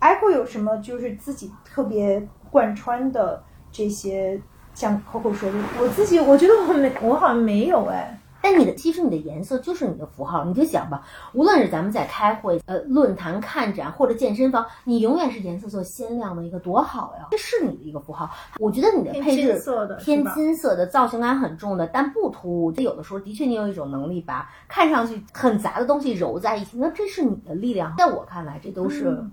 [0.01, 4.41] ，Echo 有什么就是自己特别贯穿的这些，
[4.75, 8.15] 像 Coco 说的，我自己我觉得我没，我好像没有哎。
[8.41, 11.03] 但你的其实你的颜色就是你的符号，你就想吧，
[11.35, 17.27] 无论是咱们在开会、呃论坛、看展或者健身房，你永远是颜色最鲜亮的一个，多好呀！
[17.33, 18.31] 这是你的一个符号。
[18.61, 22.71] 我觉得你的配置金色的偏金色的，造型感很重的，但不突兀。
[22.71, 27.93] 这有的时候的确你有一种能力把看上去很杂的东西揉在一起，那这是你的力量。
[27.99, 29.33] 在我看来，这都是嗯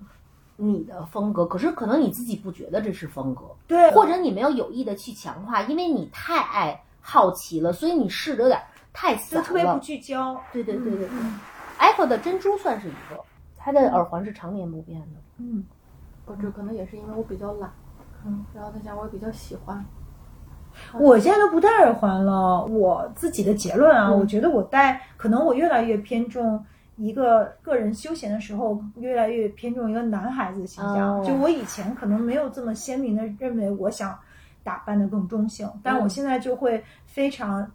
[0.57, 3.43] 你的风格，可是可能你自己不觉得这是风格。
[3.67, 8.61] 对，或者你没有有意的去强化，因为你太爱好奇了，所以你试的有点
[8.93, 9.43] 太散了。
[9.43, 10.39] 就特别不聚焦。
[10.53, 11.39] 对对对对对嗯
[11.77, 13.21] ，Apple 的珍珠算是一个，
[13.57, 15.07] 它的耳环是常年不变的。
[15.37, 15.63] 嗯，
[16.25, 17.69] 不，这可能也是因为我比较懒，
[18.25, 19.85] 嗯，然后再加上我也比较喜欢，
[20.93, 22.63] 我现在都不戴耳环了。
[22.65, 26.65] 我自己的结论啊，嗯我觉得我戴，可能我越来越偏重
[26.97, 31.19] 一个个人休闲的时候，越来越偏重一个男孩子的形象。
[31.19, 34.17] 哦就我以前可能没有这么鲜明的认为我想
[34.63, 37.69] 打扮的更中性，但我嗯现在就会非常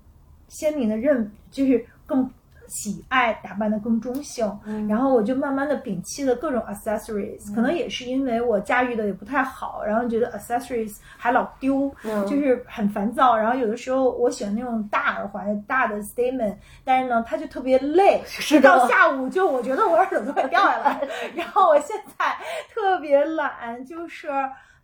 [0.49, 2.29] 鲜明的认，就是更。
[2.71, 13.37] 喜爱打扮的更中性，嗯然后我就慢慢的摒弃了各种 accessories，、可能也是因为我驾驭的也不太好，然后觉得 accessories 还老丢，嗯就是很烦躁。
[13.37, 16.55] 然后有的时候我喜欢那种大耳环、大的 statement，
[16.85, 18.23] 但是呢，它就特别累，
[18.63, 21.01] 到下午就我觉得我耳朵都快掉下来。
[21.35, 22.37] 然后我现在
[22.73, 24.29] 特别懒，就是。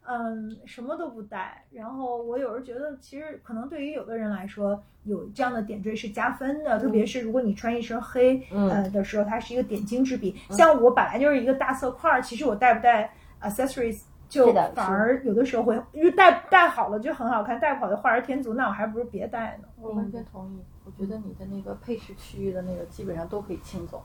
[0.08, 1.64] 嗯，什么都不带。
[1.70, 10.36] 然后我有时候觉得，其实可能对于有的人来说，有这样的点缀是加分的，特别是如果你穿一身黑，嗯呃的时候，它是一个点睛之笔。
[10.50, 19.68] 像我本来就是一个大色块儿，其实我带不带 accessories 就反而有的时候会，因为戴戴好了就很好看，戴不好就画蛇添足，那我还不如别戴呢。
[19.80, 20.58] 我完全同意。
[20.84, 24.02] 我觉得你的那个配饰区域的那个基本上都可以清走，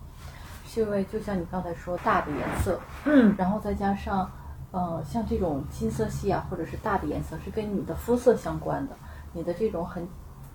[0.66, 4.30] 是因为就像你刚才说大的颜色，嗯，然后再加上，
[4.72, 8.96] 呃，像这种金色系啊，或者是大的颜色，是跟你的肤色相关的。
[9.34, 10.08] 你的这种很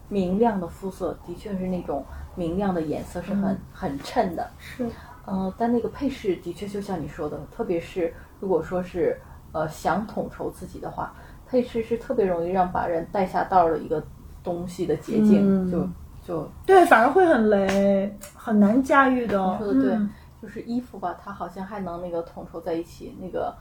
[0.09, 2.05] 明亮的肤色，的确是那种
[2.35, 4.49] 明亮的颜色是很、很衬的。
[4.59, 4.89] 是，
[5.25, 9.21] 呃，但那个配饰的确就像你说的，特别是如果说是
[9.53, 11.15] 呃想统筹自己的话，
[11.47, 14.03] 配饰是特别容易让把人带下道的一个
[14.43, 15.89] 东西的捷径，嗯就
[16.27, 19.39] 就对，反而会很雷，很难驾驭的。
[19.39, 20.11] 你说的对，嗯
[20.41, 23.57] 就是衣服吧，它好像还能那个统筹在一起，那个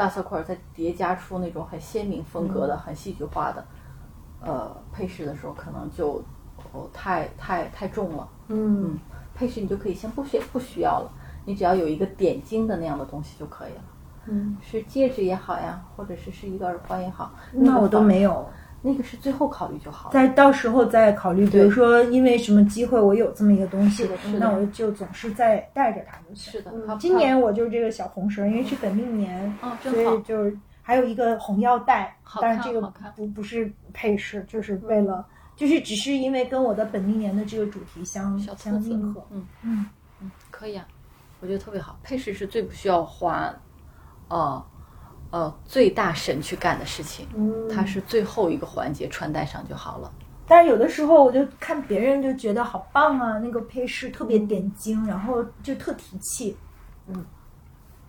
[0.00, 3.62] 大色块儿再叠加出那种很鲜明风格的、很戏剧化的
[4.40, 6.24] 呃配饰的时候，可能就
[6.72, 8.26] 哦太太太重了。
[8.48, 8.98] 嗯
[9.34, 11.12] 配饰你就可以先不需不需要了，
[11.44, 13.82] 你只要有一个点睛的那样的东西就可以了。
[14.24, 18.48] 嗯，是戒指也好呀，或者是是一个耳环也好，那我都没有。
[18.82, 20.12] 那个是最后考虑就好了。
[20.12, 24.08] 再到时候再考虑，比如说因为什么机会我有这么一个东西
[24.38, 26.52] 那我就总是在带着它就行。
[26.52, 32.80] 是的，它今年我就是这个小红绳，因为是本命年，哦所以就是还有一个红腰带，但是这个
[33.14, 35.26] 不不是配饰，就是为了，
[35.56, 39.24] 就是只是因为跟我的本命年的这个主题相相应合。
[39.30, 39.86] 嗯嗯
[40.20, 40.86] 嗯，可以啊，
[41.40, 41.98] 我觉得特别好。
[42.02, 43.54] 配饰是最不需要花，
[44.28, 44.64] 呃
[45.30, 50.10] 呃最大神去干的事情，嗯，它是最后一个环节，穿戴上就好了。
[50.46, 56.56] 但是有的时候我就看别人就觉得好棒啊，那个配饰特别点睛，然后就特提气。
[57.06, 57.24] 嗯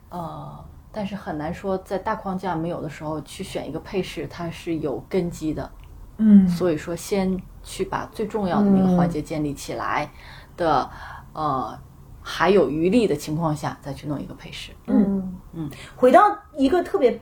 [0.10, 5.72] 呃，但是很难说在大框架没有的时候去选一个配饰，它是有根基的。
[6.18, 10.12] 嗯所以说，先去把最重要的那个环节建立起来
[10.58, 10.90] 的，
[11.34, 11.80] 呃，
[12.22, 14.72] 还有余力的情况下，再去弄一个配饰。
[14.88, 16.22] 嗯嗯，回到
[16.56, 17.20] 一个特别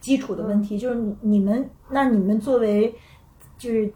[0.00, 2.94] 基础的问题，就是你你们那你们作为
[3.56, 3.92] 就是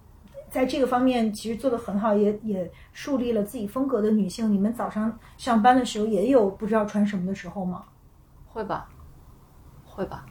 [0.49, 7.85] 在这个方面其实做的很好，也也树立了自己风格的女性，你们早上上班的时候也有不知道穿什么的时候吗？
[8.47, 8.89] 会吧，
[9.85, 10.25] 会吧，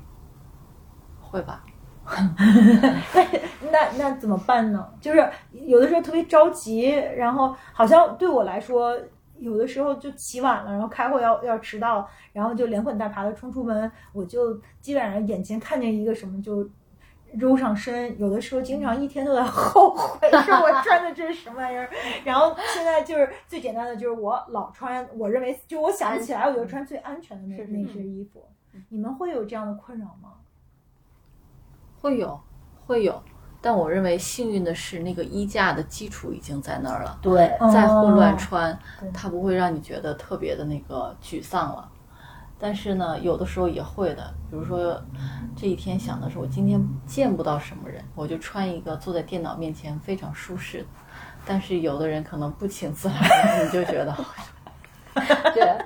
[1.20, 1.64] 会吧。
[3.72, 4.86] 那那怎么办呢？
[5.00, 8.94] 就是有的时候特别着急，然后好像对我来说，
[9.38, 16.70] 有的时候就起晚了，然后开会要要迟到，然后就连滚带爬的冲出门，我就基本上眼前看见一个什么就
[17.34, 21.90] 揉上身，有的时候经常一天都在后悔，说我穿的这是什么玩意儿。
[22.24, 28.46] 然后现在就是最简单的，就是我老穿，我认为就我想不起来，我就穿最安全的那那些衣服。
[28.90, 30.34] 你们会有这样的困扰吗？
[32.02, 32.40] 会有，
[32.86, 33.24] 会有，
[33.66, 37.18] 但我认为幸运的是，那个衣架的基础已经在那儿了。
[37.22, 41.90] 对，再混乱哦穿对，它不会让你觉得特别的那个沮丧了。
[42.60, 45.02] 但是呢，有的时候也会的，比如说
[45.56, 50.86] 这一天想的是我今天见不到什么人，我就穿一个坐在电脑面前非常舒适的。
[51.46, 54.14] 但是有的人可能不请自来， 你就觉得
[55.54, 55.78] 对，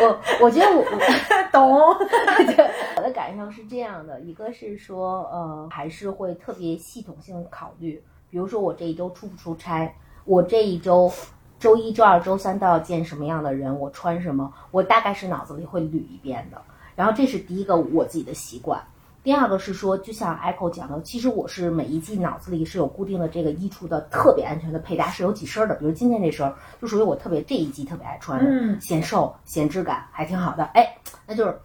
[0.00, 0.98] 我我觉得我我
[1.52, 1.96] 懂。
[2.56, 11.12] 对我的感受是这样的，一个是说，呃，还是会特别系统性考虑，比如说我这一周出不出差，我这一周
[11.58, 16.60] 周一周二周三都要见什么样的人，我穿什么，我大概是脑子里会捋一遍的。
[16.94, 18.82] 然后这是第一个我自己的习惯。
[19.22, 25.76] 第二个是说，就像 Echo 讲的，其实我是每一季脑子里是有固定的这个衣橱的特别安全的配搭，是有几身的。
[25.76, 30.64] 比如今天这身儿就属于我特别这一季特别爱穿的，嗯显瘦、显质感，还挺好的。
[30.74, 31.56] 哎，那就是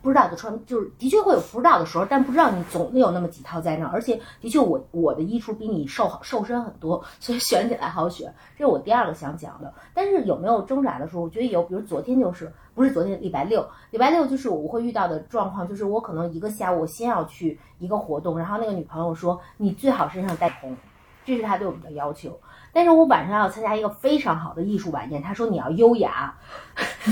[0.00, 3.90] 不知道就穿，就是的确会有不知道的时候，但不知道你总得有那么几套在那儿。
[3.92, 8.34] 而且的确我我的衣橱比你瘦好瘦身很多，所以选起来好选。
[8.56, 9.72] 这是我第二个想讲的。
[9.92, 11.22] 但是有没有挣扎的时候？
[11.22, 20.76] 我觉得有，比如昨天就是不是昨天礼拜六，礼拜六就是我会遇到的状况，就是我可能一个下午我先要去一个活动，然后那个女朋友说你最好身上带红，
[21.24, 22.40] 这是她对我们的要求。
[22.74, 26.34] 但是我晚上要参加一个非常好的艺术晚宴，她说你要优雅，
[27.04, 27.10] 什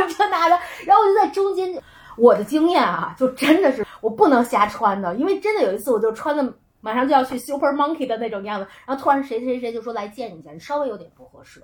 [0.00, 1.80] 么这那的，然后我就在中间，
[2.16, 11.62] 我的经验啊，就真的是我不能瞎穿的，因为真的有一次我就穿的马上就要去 Super Monkey 的那种样子，然后突然谁谁谁就说来见你一下，你稍微有点不合适。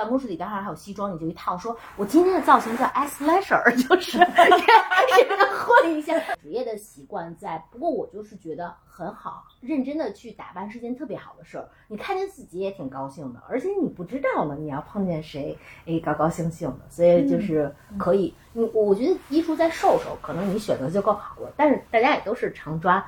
[0.00, 6.18] 办公室里当然还有西装，你就一套说，我今天的造型叫 S Leisure， 就是也也能混一下。
[6.40, 11.68] 职业的习惯在，不过我就是觉得很好，认真的去打扮是件特别好的事儿。
[11.86, 18.34] 你看见自己也挺高兴的，而且你不知道呢，你要碰见谁，哎，高高兴兴的，所以就是可以。
[18.52, 21.52] 你我觉得衣服再瘦瘦，可能你选择就更好了。
[21.58, 23.04] 但是大家也都是常抓眼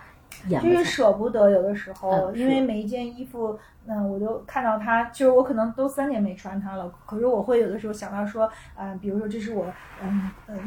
[0.48, 9.66] 就是舍不得，有的时候，嗯因为每一件衣服，嗯，我都看到它，就是我可能都三年没穿它了，可是我会有的时候想到说，嗯、比如说这是我，
[10.02, 10.58] 嗯嗯，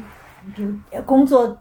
[0.54, 1.56] 比如呃工作，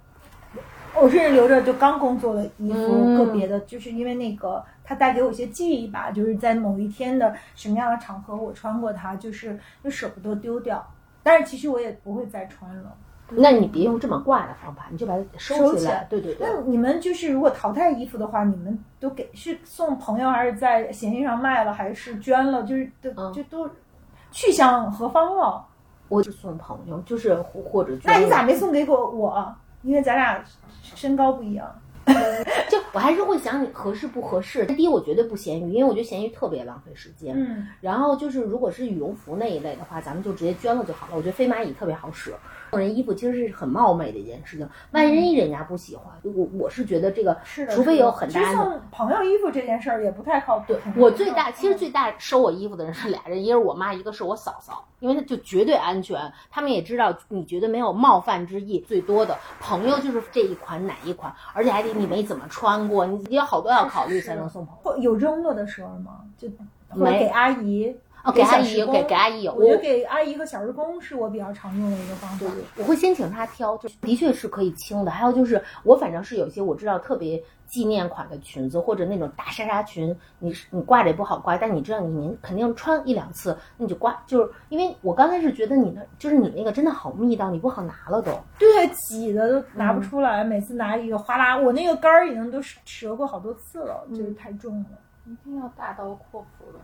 [0.95, 3.18] 我甚至留着就刚工作的衣服，嗯。
[3.18, 10.86] 个别的，就是因为那个它带给我一些记忆吧，就是在某一天的什么样的场合我穿过它，就是就舍不得丢掉，
[11.24, 12.95] 但是其实我也不会再穿了。
[13.30, 16.05] 那你别用这么挂的方法，你就把它收起来。
[16.09, 16.61] 对对对那。
[16.61, 22.63] 你们就是如果淘汰衣服的话，你们都给是送朋友，还是在闲鱼上卖了，还是捐了？
[22.63, 23.69] 就是都、嗯就都
[24.32, 25.65] 去向何方了？
[26.07, 28.53] 我就送朋友，就是或或者那你咋没？
[28.55, 29.53] 送给过我？
[29.82, 30.43] 因为咱俩
[30.84, 31.67] 身高不一样。
[32.69, 34.63] 就我还是会想你合适不合适。
[34.67, 37.34] 第一，我绝对不闲鱼，因为我觉得闲鱼特别浪费时间。
[37.36, 41.13] 嗯，然后就是，如果是羽绒服那一类的话，咱们就直接捐了就好了。
[41.15, 42.38] 我觉得飞蚂蚁特别好使，送
[42.78, 44.67] 人衣服其实是很冒昧的一件事情。
[44.91, 48.82] 万一人家不喜欢，我我是觉得这个，是的，除非有很大的。
[48.91, 50.65] 朋友衣服这件事儿也不太靠谱。
[50.67, 58.80] 对我最大，其实最大收我衣服的人是俩人，一个是我妈，一个是我嫂嫂，因为他就绝对安全，他们也知道你绝对没有冒犯之意。
[58.80, 65.01] 最多的朋友就是这一款哪一款，而且还得你没怎么穿过，你有好多要考虑才能送朋友。
[65.01, 66.21] 有扔了的时候吗？
[66.38, 66.47] 就
[66.93, 67.95] 没给阿姨。
[68.26, 72.47] 哦，给阿姨给给阿姨有，我觉得给阿姨和小时工是我比较常用的一个方法。
[72.76, 75.11] 我会先请他挑，就的确是可以轻的。
[75.11, 84.19] 还有就是，我反正是有些我知道特别纪念款的裙子，或者那种大纱纱裙，你是你挂着也不好挂，但你知道你您肯定穿一两次，那你就挂。
[84.26, 88.32] 就是因为我刚开始觉得你的就是你那个真的好密到你不好拿了都。
[88.57, 94.86] 对，挤的都拿嗯不出来，每次拿一个哗啦，我那个杆儿已经都折过好多次了，嗯就是太重了。
[95.28, 96.80] 一定要大刀阔斧的。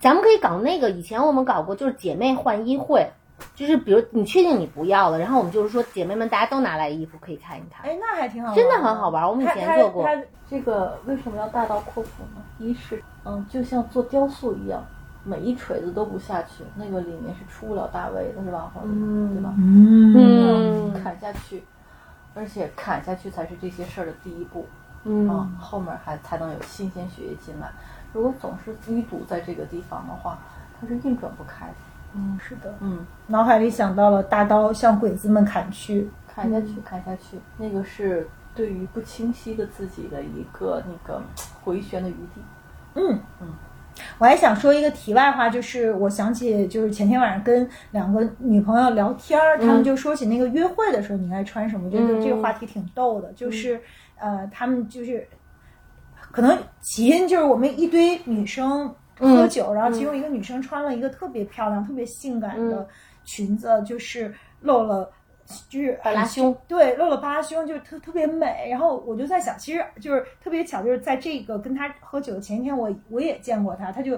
[0.00, 3.06] 咱们可以搞那个，以前我们搞过，就是姐妹换衣会，
[3.54, 7.90] 就是比如你确定你不要了，然后我们就是说姐妹们大家都拿来衣服可以看一看。
[7.90, 10.06] 哎，那还挺好，真的很好玩我们以前做过
[10.48, 12.42] 这个为什么要大刀阔斧呢？
[12.58, 14.82] 一是，嗯，就像做雕塑一样，
[15.22, 18.72] 每一锤子都不下去，那个里面是出不了大位的，是吧？
[18.82, 19.54] 嗯对吧？
[19.56, 21.62] 嗯嗯砍下去，
[22.34, 24.66] 而且砍下去才是这些事儿的第一步，
[25.04, 27.70] 嗯啊，后面还才能有新鲜血液进来。
[28.12, 30.38] 如果总是淤堵在这个地方的话，
[30.80, 31.74] 它是运转不开的。
[32.14, 41.22] 嗯，是的，嗯，脑海里想到了大刀向鬼子们砍去，砍下去，砍下去，那个是对于不清晰的自己的一个那个
[41.62, 42.42] 回旋的余地。
[42.96, 43.48] 嗯嗯。
[44.18, 53.30] 我还想说一个题外话，就是我想起，就是前天晚上跟两个女朋友聊天儿，他们就说起那个约会的时候你应该穿什么，我觉得嗯这个话题挺逗的。
[53.34, 53.80] 就是
[54.18, 55.26] 呃，他们就是
[56.30, 62.86] 可能起因就是我们一堆女生喝酒，然后其中一个女生穿了一个特别漂亮、特别性感的
[63.24, 65.10] 裙子，就是露了。
[65.68, 68.68] 就是巴拉胸，对，露了巴拉胸，就是特特别美。
[68.70, 74.16] 然后我就在想，其实就是特别巧，就是在这个跟他喝酒的前一天，我我也见过他，他就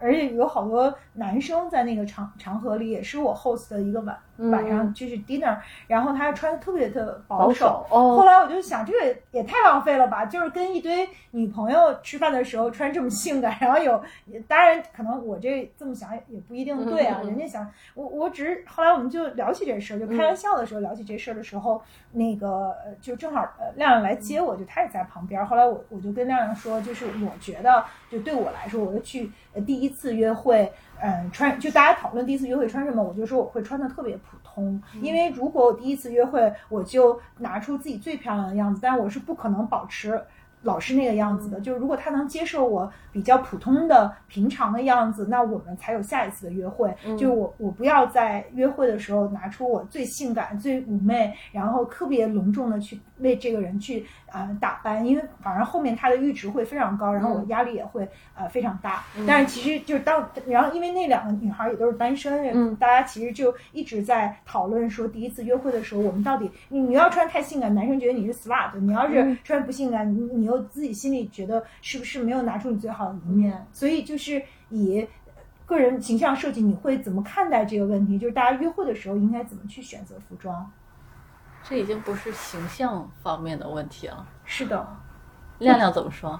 [0.00, 4.18] 而且有好多男生在那个场场合里，也是我 host 的一个晚
[4.50, 10.24] 晚上就是 dinner，然后他穿的特别的保保守哦后来我就想，这个也太浪费了吧！
[10.24, 14.02] 就是跟一堆女朋友吃饭的时候穿这么性感，然后有，
[14.48, 17.20] 当然可能我这这么想也不一定对啊。
[17.24, 21.80] 人家想，我我只是后来我们就聊起这事儿，就开玩笑的时候聊起这事儿的时候，
[22.12, 25.44] 那个呃就正好呃亮亮来接我，就他也在旁边。
[25.46, 30.72] 后来我我就跟亮亮说，就是我觉得就对我来说，我就去呃第一次约会。
[31.00, 40.22] 嗯，穿就大家讨论第一次约会穿什么，我就说我会穿的特别普通，因为如果我第一次约会我就拿出自己最漂亮的样子，但我是不可能保持
[40.62, 41.60] 老是那个样子的。
[41.60, 46.94] 就是如果他能接受我比较普通的平常的样子，那我们才有下一次的约会。
[47.18, 59.04] 就我我不要在约会的时候拿出我最性感、最妩媚，然后特别隆重的去为这个人去呃打扮，因为反正后面他的阈值会非常高，然后我压力也会呃非常大。
[59.26, 73.66] 但是其实就是当然后因为那两个女孩也都是单身，嗯大家其实就一直在讨论说第一次约会的时候，我们到底你你要穿太性感，男生觉得你是 slut；你要是穿不性感，你你又自己心里觉得是不是没有拿出你最好的一面？
[73.72, 75.06] 所以就是以。
[75.64, 78.18] 个人形象设计，你会怎么看待这个问题？
[78.18, 80.70] 就是大家约会的时候应该怎么去选择服装？
[81.62, 84.26] 这已经不是形象方面的问题了。
[84.44, 84.86] 是的，
[85.58, 86.38] 亮亮怎么说？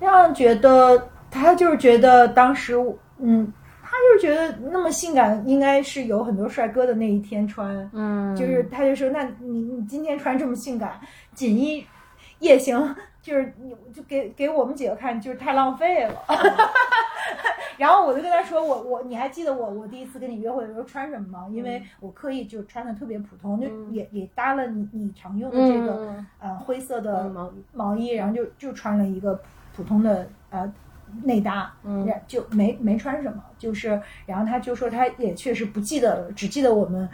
[0.00, 2.74] 亮亮觉得他就是觉得当时，
[3.18, 7.88] 嗯，他就是觉得那么性感，应该是有很多帅哥的那一天穿。
[7.92, 11.00] 嗯，就是他就说，那你你今天穿这么性感，
[11.34, 11.86] 锦衣
[12.40, 16.14] 夜行，就是你就给给我们几个看，就是太浪费了。
[17.78, 21.46] 然后我就跟他说，我我你还记得我我第一次跟你约会的时候穿什么吗？
[21.50, 29.38] 因为我刻意就穿的特别普通，就也也搭了你你常用的这个、嗯呃灰色的嗯毛衣毛衣，然后就就穿了一个
[29.74, 30.72] 普通的呃
[31.24, 37.08] 内搭，嗯然就没没穿什么，就是然后他就说他也确实不记得了，只记得我们。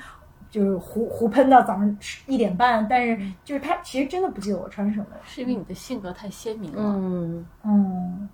[0.53, 5.07] 就是胡胡喷到早上一点半，但是就是他其实真的不记得我穿什么。
[5.25, 6.83] 是因为你的性格太鲜明了。
[6.85, 8.29] 嗯，嗯，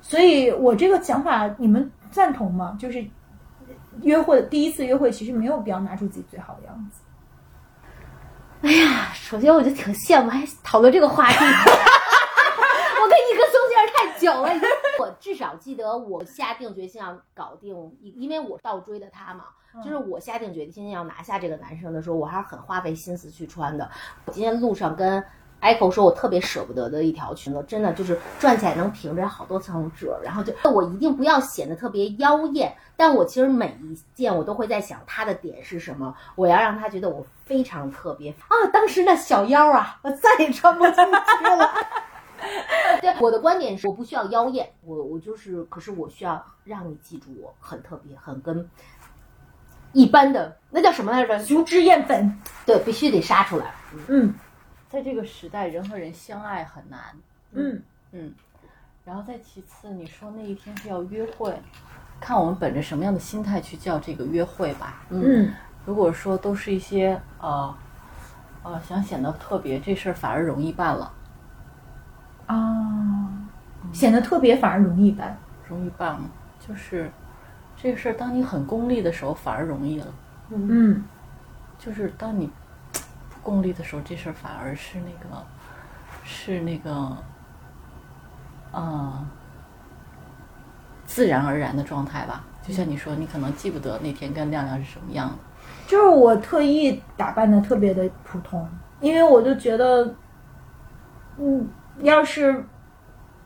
[0.00, 2.76] 所以我这个想法你们赞同吗？
[2.76, 3.06] 就是
[4.02, 7.00] 约会第一次约会，其实没有必要拿出自己最好的样子。
[8.62, 11.36] 哎呀首先我就挺羡慕，还讨论这个话题。
[11.38, 14.68] 我跟你哥中间太久了，已经
[15.10, 19.46] 我至少记得我下定决心要搞定，因为我倒追的他嘛，
[19.84, 23.90] 就是我下定决心要拿下这个男生的时候，我还是很花费心思去穿的。
[24.24, 25.20] 我今天路上跟
[25.60, 38.54] Echo 说，我特别舍不得的一条裙子，真的就是转起来能平着好多层褶，然后就我一定不要显得特别妖艳，但我其实每一件我都会在想它的点是什么，我要让他觉得我非常特别啊！
[38.72, 41.74] 当时那小腰啊，我再也穿不进去了。
[43.00, 48.68] 对，我的观点是，我不需要妖艳，我我就是，可是我需要让你记住我很特别，很跟
[49.92, 51.38] 一般的那叫什么来着？
[51.44, 53.74] 雄之艳粉，对，必须得杀出来。
[54.08, 54.34] 嗯
[54.88, 57.00] 在这个时代，人和人相爱很难。
[57.52, 57.82] 嗯
[58.12, 58.34] 嗯，
[59.04, 61.54] 然后再其次，你说那一天是要约会，
[62.20, 65.02] 看我们本着什么样的心态去叫这个约会吧。
[65.10, 65.52] 嗯
[65.86, 67.74] 如果说都是一些呃
[68.62, 71.12] 呃想显得特别，这事儿反而容易办了，
[72.52, 73.30] 啊，
[73.92, 75.36] 显得特别反而容易办。
[75.68, 76.20] 容易办了。
[76.58, 77.10] 就是
[77.76, 80.06] 这个事儿，当你很功利的时候，反而容易了。
[80.52, 81.04] 嗯
[81.78, 82.50] 就是当你
[83.30, 85.46] 不功利的时候，这事儿反而是那个
[86.24, 87.16] 是那个
[88.72, 89.26] 呃
[91.04, 92.44] 自然而然的状态吧。
[92.62, 95.34] 就像你说，你可能记不得那天跟亮亮是什么样的。
[95.86, 98.68] 就是我特意打扮的特别的普通，
[99.00, 100.14] 因为我就觉得，
[101.38, 101.66] 嗯，
[102.02, 102.64] 要是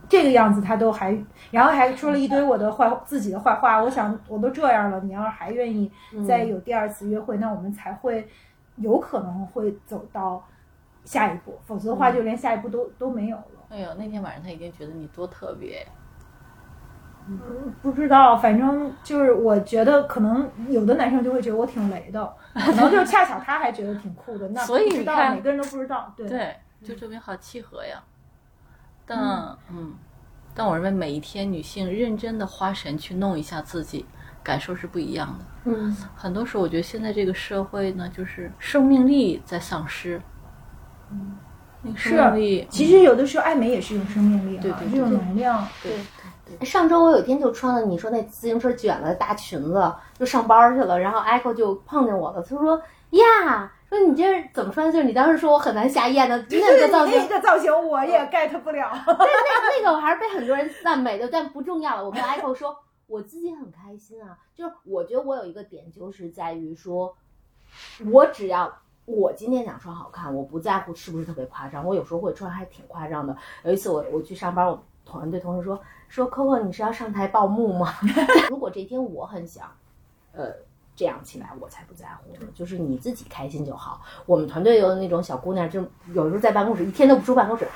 [0.08, 1.16] 这个样子他都还，
[1.50, 3.82] 然后还说了一堆我的坏自己的坏话。
[3.82, 5.90] 我想我都这样了，你要是还愿意
[6.26, 8.28] 再有第二次约会，那我们才会
[8.76, 10.44] 有可能会走到
[11.04, 13.44] 下一步，否则的话就连下一步都、都没有了。
[13.70, 15.86] 哎呦，那天晚上他已经觉得你多特别，
[17.26, 17.40] 嗯
[17.82, 26.54] 不知道，反正就是我觉得可能有的男生就会觉得我挺雷的， 可能就恰巧他还觉得挺酷的，那所以不知道你看每个人都不知道，对对，
[26.84, 28.02] 就证明好契合呀。
[29.06, 29.18] 但
[29.70, 29.92] 嗯，
[30.54, 34.06] 但我认为每一天女性认真的花神去弄一下自己，
[34.42, 35.44] 感受是不一样的。
[35.64, 40.20] 嗯，很多时候，我觉得现在这个社会呢，就是生命力在丧失。
[41.10, 41.36] 嗯，
[41.82, 45.92] 那个生命力，其实有的时候爱美也是一种生命力哈，对对这种能量，对
[46.64, 54.92] 上周我有一天就穿了你说那自行车卷了的大裙子，就上班去了，然后 Echo 就碰见我了，他说呀，说你这是怎么说呢？
[54.92, 58.90] 就是你当时说我很难下咽的 那个造型那，个造型我也 get 不了。
[59.06, 62.04] 那那个我还是被很多人赞美的，但不重要了。
[62.04, 62.76] 我跟 Echo 说，
[63.06, 67.14] 我自己很开心啊，就是我觉得我有一个点，就是在于说，
[68.12, 68.72] 我只要
[69.04, 71.86] 我今天想穿好看，我不在乎是不是特别夸张。
[71.86, 73.36] 我有时候会穿还挺夸张的。
[73.62, 77.94] 有一次我我去上班，我团队同事说说 Coco 你是要上台报幕吗？
[78.50, 79.70] 如果这一天我很想，
[80.32, 80.52] 呃。
[80.96, 84.00] 这样起来我才不在乎呢，就是你自己开心就好。
[84.26, 85.80] 我们团队有那种小姑娘，就
[86.12, 87.66] 有时候在办公室一天都不出办公室，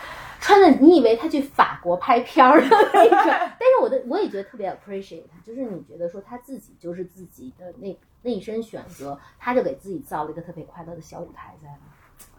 [0.40, 3.18] 穿的你以为她去法国拍片儿的那种。
[3.58, 11.68] 但是我的我也觉得特别 appreciate 她，就是你觉得说她自己就是自己的那那一身选择，她就给自己造了一个特别快乐的小舞台在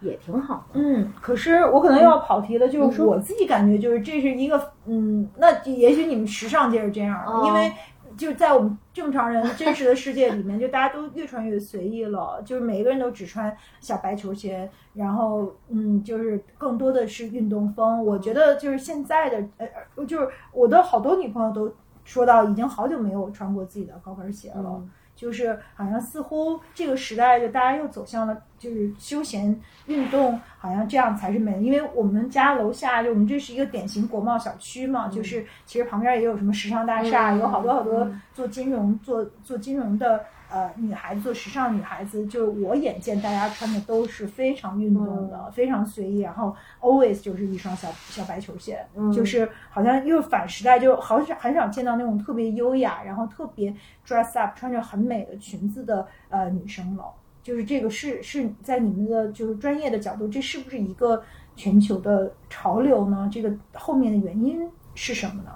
[0.01, 0.80] 那，也挺好的。
[0.80, 7.72] 嗯，可是我可能又要跑题了，就是我自己感觉就是这是一个，嗯，那也许你们时尚界是这样的，哦因为
[8.19, 18.05] 就在我们正常人真实的世界里面，就大家都越穿越随意了， 就是每一个人都只穿小白球鞋，然后嗯，就是更多的是运动风。
[18.05, 21.73] 我觉得就是现在的，呃，呃就是我的好多女朋友都
[22.03, 24.83] 说到，已经好久没有穿过自己的高跟鞋了。
[25.19, 31.51] 就是好像似乎这个时代就大家又走向了就是休闲运动，好像这样才是美。
[31.51, 31.57] 的。
[31.59, 37.39] 因为我们家楼下就我们这是一个典型国贸小区嘛，就是其实旁边也有什么时尚大厦，嗯。
[37.39, 38.21] 有好多好多嗯。
[38.33, 53.73] 做金融、做做金融的呃女孩子，做时尚女孩子，就是我眼见大家穿的都是非常运动的，非常随意，然后 always 就是一双小小白球鞋，嗯就是好像又反时代，就好少很少见到那种特别优雅，然后特别
[54.05, 57.05] dress up 穿着很美的裙子的呃女生了。
[57.41, 61.23] 就是这个是是在你们的就是专业的角度，这是不是一个
[61.55, 63.30] 全球的潮流呢？
[63.31, 65.51] 这个后面的原因是什么呢？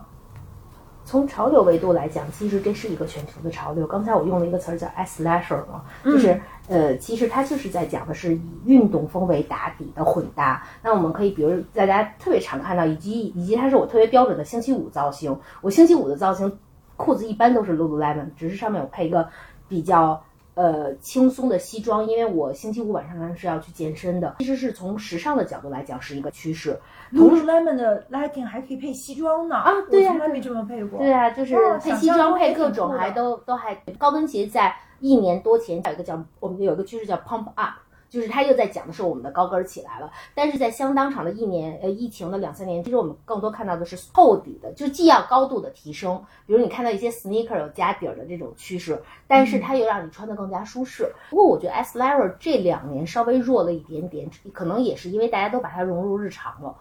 [1.05, 3.85] 从潮流维度来讲，其实这是一个全球的潮流。
[3.85, 10.65] 刚才我用了一个词儿叫 s lasher 嘛，就是、呃，其实它就是在讲的是以运动风为打底的混搭。
[10.81, 15.37] 那我们可以，比如大家特别常看到，以及以及它是我特别标准的星期五造型。
[15.61, 16.57] 我星期五的造型，
[16.95, 19.27] 裤子一般都是 Lululemon，只是上面我配一个
[19.67, 20.23] 比较。
[20.55, 24.35] 呃，轻松的西装，因为我星期五晚上是要去健身的。
[24.39, 26.79] 其实是从时尚的角度来讲是一个趋势
[27.11, 29.55] ，Lululemon 的 legging 还可以配西装呢。
[29.55, 30.99] 啊对呀我从来没这么配过。
[30.99, 37.73] 对啊，就是哦配西装配各种，还都都还高跟鞋在一年多前有一个叫我们有一个趋势叫 pump up，
[38.13, 51.11] 就是他又在讲的是我们的高跟儿起来了，但是在相当长的一年呃疫情的两三年，其实我们更多看到的是厚底的，就既要高度的提升，比如你看到一些 sneaker 有加底儿的这种趋势，但是它又让你穿的更加舒适。
[51.31, 56.75] 不过我觉得 S Lara 这两年稍微弱了一点点，可能也是因为大家都把它融入日常了。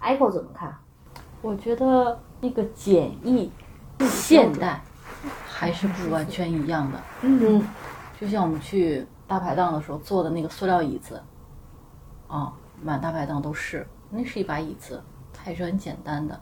[0.00, 0.74] Echo 怎么看？
[1.42, 3.50] 我觉得那个简易、
[4.08, 4.80] 现代
[5.46, 6.98] 还是不完全一样的。
[7.20, 7.62] 嗯，
[8.18, 11.22] 就像我们去大排档的时候坐的那个塑料椅子，
[12.26, 12.52] 啊，
[12.82, 15.00] 满大排档都是，那是一把椅子，
[15.32, 16.40] 它也是很简单的。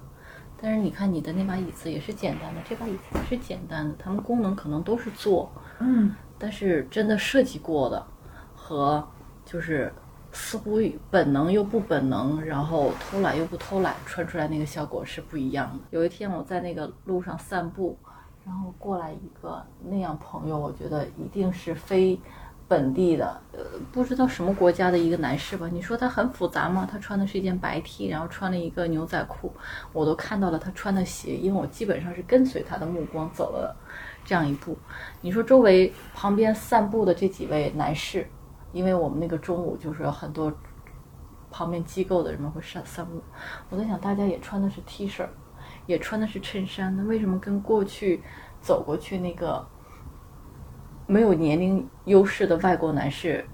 [0.58, 5.50] 但是你看你的那把椅子也是简单的，这把椅子也是简单的，它们功能可能都是做，
[5.80, 8.06] 嗯，但是真的设计过的
[8.54, 9.06] 和
[9.44, 9.92] 就是
[10.32, 10.78] 似乎
[11.10, 15.84] 本能又不本能，然后偷懒又不偷懒，穿出来那个效果是不一样的。
[15.90, 17.98] 有一天我在那个路上散步，
[18.44, 22.18] 然后过来一个那样朋友，我觉得一定是非
[22.68, 25.68] 本地的，呃，不知道什么国家的一个男士吧？
[25.72, 26.88] 你说他很复杂吗？
[26.90, 29.52] 他穿的是一件白 T，然后穿了一个牛仔裤，
[29.92, 33.76] 我都看到了他穿的鞋，因为我基本上是跟随他的目光走了
[34.24, 34.76] 这样一步。
[35.20, 38.28] 你说周围旁边散步的这几位男士，
[38.72, 40.52] 因为我们那个中午就是很多
[41.50, 43.22] 旁边机构的人们会散散步，
[43.70, 45.24] 我在想大家也穿的是 T 恤，
[45.86, 48.22] 也穿的是衬衫，那为什么跟过去
[48.60, 49.64] 走过去那个
[51.06, 53.44] 没有年龄优势的外国男士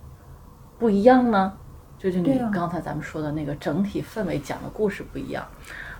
[0.78, 1.52] 不一样呢？
[1.98, 5.46] 就是你刚才咱们说的那个整体氛围讲的故事不一样，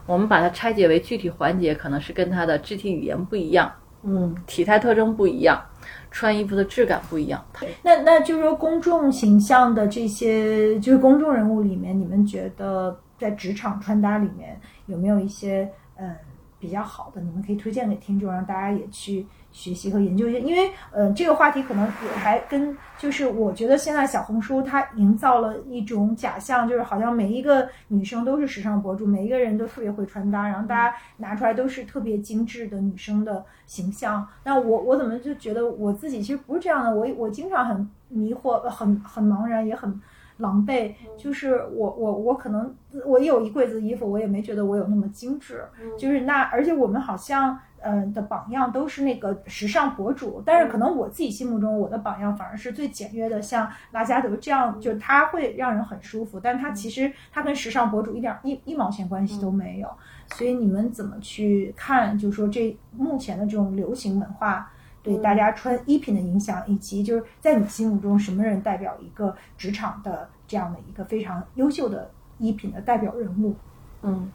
[0.04, 3.72] 我们把它拆解为具体环节，可能是跟他的肢体语言不一样，
[4.02, 5.62] 嗯，体态特征不一样，
[6.10, 7.44] 穿衣服的质感不一样。
[7.84, 16.12] 那那就是说，公众形象的这些，就是公众人物里面，你们觉得在职场穿搭里面有没有一些嗯
[16.58, 20.38] 比较好的，你们可以推荐给听众，让大家也去学习和研究一下？
[20.38, 34.26] 因为呃，这个话题可能也还跟就是我觉得现在小红书它营造了一种假象，就是好像每一个女生都是时尚博主，每一个人都特别会穿搭，然后大家拿出来都是特别精致的女生的形象。
[34.44, 36.94] 那我我怎么就觉得我自己其实不是这样的？
[36.94, 40.00] 我我经常很迷惑，很很茫然，也很
[40.38, 40.94] 狼狈。
[41.18, 42.74] 就是我我我可能
[43.04, 45.62] 我有一柜子衣服，我也没觉得我有那么精致。
[45.98, 47.58] 就是那而且我们好像。
[47.82, 59.88] 呃的榜样都是那个时尚博主，但是可能我自己心目中我的榜样反而是最简约的，像拉加德这样，就他会让人很舒服，但他其实他跟时尚博主一点一一毛钱关系都没有。
[60.34, 62.16] 所以你们怎么去看？
[62.16, 64.72] 就是说这目前的这种流行文化
[65.02, 73.54] 对大家穿衣品的影响，以及就是在你心目中什么人代表一个职场的这样的一个非常优秀的衣品的代表人物？
[74.02, 74.30] 嗯，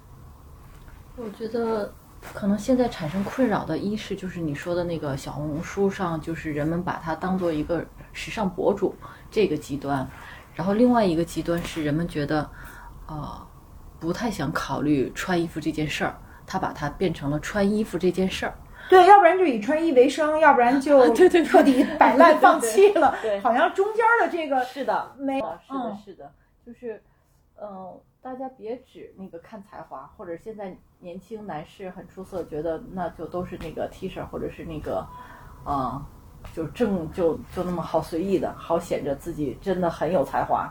[1.15, 1.91] 我觉得。
[2.33, 8.95] 可能现在产生困扰的，一是就是你说的那个小红书上，就是人们把它当做一个时尚博主
[9.31, 10.07] 这个极端，
[10.53, 12.49] 然后另外一个极端是人们觉得，
[13.07, 13.47] 呃，
[13.99, 18.53] 不太想考虑穿衣服这件事儿，他把它变成了穿衣服这件事儿。
[18.89, 23.15] 对，要不然就以穿衣为生，要不然就 对对彻底摆烂放弃了。
[23.21, 26.31] 对， 好像中间的这个是的，没是的，是的，
[26.65, 27.01] 就是，
[27.61, 27.99] 嗯。
[28.27, 35.07] 大家别指那个看才华，或者现在年轻男士很出色，觉得那就都是那个 T 恤，或者是那个，
[35.63, 36.05] 啊，
[36.53, 40.69] 就正就就那么好随意的，好显着自己真的很有才华。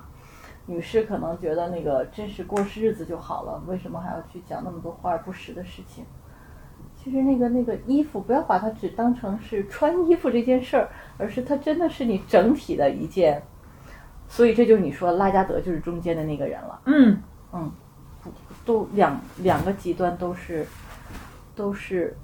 [0.66, 6.04] 女士可能觉得那个真是过日子就好了，为什么还要去讲那么多华而不实的事情？
[6.94, 13.42] 其实那个那个衣服，不要把它只当成是穿衣服这件事儿，而是它真的是你整体的一件。
[14.28, 16.82] 所以这就是你说拉加德就是中间的那个人了。
[16.84, 17.18] 嗯。
[17.52, 17.70] 嗯，
[18.22, 18.30] 不，
[18.64, 20.66] 都两两个极端都是，
[21.54, 22.16] 都是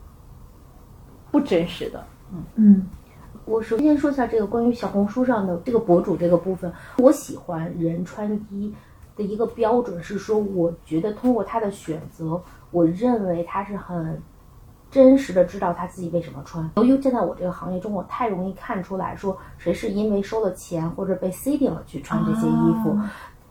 [1.31, 2.05] 不真实的。
[2.33, 2.87] 嗯嗯，
[3.45, 8.75] 我首先说一下这个关于小红书上的这个博主这个部分，我喜欢人穿衣
[9.17, 14.21] 的一个标准是说，我觉得通过他的选择，我认为他是很
[14.91, 16.71] 真实的知道他自己为什么穿。
[16.77, 22.99] 由于现在我这个行业中，我太容易看出来说谁是因为收了钱或者被 C 定了去穿这些衣服。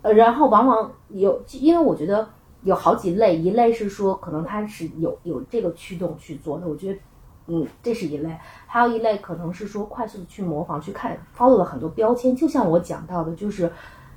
[0.01, 2.27] 呃，然后往往有，因为我觉得
[2.63, 6.99] 有好几类，一类是说可能他是有有这个驱动去做的，我觉得，
[7.47, 8.31] 嗯，这是一类；
[8.65, 13.71] 还有一类可能是说快速的去模仿，去看 follow 了很多标签，就像我讲到的，就是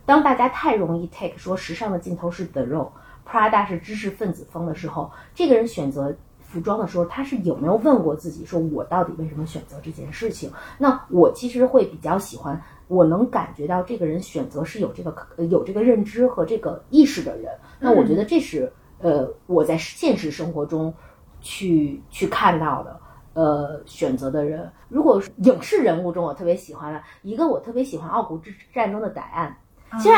[0.06, 10.50] 当大家太容易 take 说时尚的尽头是 the road，Prada 是知识分子风的时候，这个人选择服装的时候，他是有没有问过自己，说我到底为什么选择这件事情？
[10.78, 12.62] 那我其实会比较喜欢。
[12.88, 15.14] 我能感觉到这个人选择是有这个
[15.50, 20.92] 有这个认知和这个意识的人，那我觉得这是呃我在现实生活中
[21.40, 23.00] 去去看到的
[23.32, 24.70] 呃选择的人。
[24.88, 29.56] 如果影视人物中我特别喜欢的一个，我特别喜欢《傲骨之战》中的戴安。
[30.00, 30.16] 其实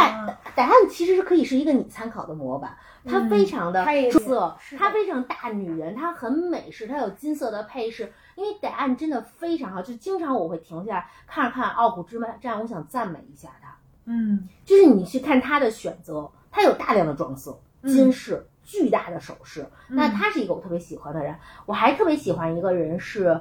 [0.55, 2.75] 戴安其实是可以是一个你参考的模板，
[3.05, 8.11] 她非常的出色，她非常大女人，她很美式，她有金色的配饰。
[8.37, 13.77] 因为答案真的非常好，就经常我会停下来看了看《傲骨之战》，我想赞美一下他。
[14.05, 21.35] 嗯，就是你去看他的选择，他有大量的装色、金饰、巨大的首饰，那他是一个我特别喜欢的人。
[21.65, 23.41] 我还特别喜欢一个人是。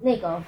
[0.00, 0.42] 那个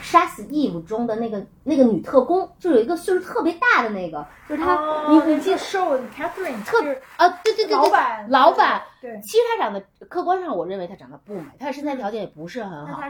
[0.00, 6.78] 杀死 Eve 中的那个那个女特工，就有一个岁数特别大的那个，就是她，你你记瘦 Catherine 特
[7.16, 13.00] 啊，对对对对，老板老板，对，其实她长得客观上我认为她长得不美，她的身材条件也不是很好，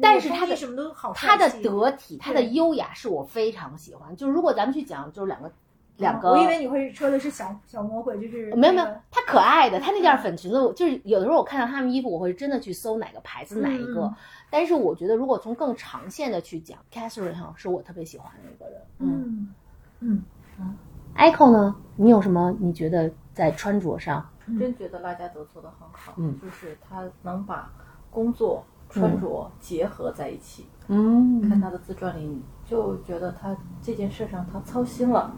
[0.00, 4.16] 但是她的什么都好，她的得体，她的优雅是我非常喜欢。
[4.16, 5.50] 就是如果咱们去讲，就是两个。
[5.98, 14.12] 两个，我以为你会说的是小小魔鬼，就是没有没有，她可爱的，她那件粉裙子，就是有的时候我看到他们衣服，我会真的去搜哪个牌子哪一个。
[14.50, 18.80] 但是我觉得，如果从更长线的去讲，Catherine 哈是我特别喜欢的一个人。
[18.98, 19.54] 嗯
[20.00, 20.22] 嗯
[20.58, 20.76] 嗯
[21.16, 21.76] ，Echo 呢？
[21.96, 22.56] 你有什么？
[22.58, 24.26] 你觉得在穿着上？
[24.58, 27.70] 真觉得拉加德做的很好，嗯，就是他能把
[28.10, 30.64] 工作穿着结合在一起。
[30.86, 35.32] 嗯，看他的自传里，就觉得他这件事上他操心了。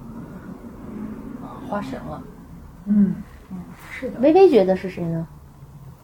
[1.68, 2.22] 花神了，
[2.86, 3.14] 嗯
[3.50, 3.58] 嗯，
[3.90, 4.18] 是的。
[4.18, 5.24] 微微觉得是谁呢？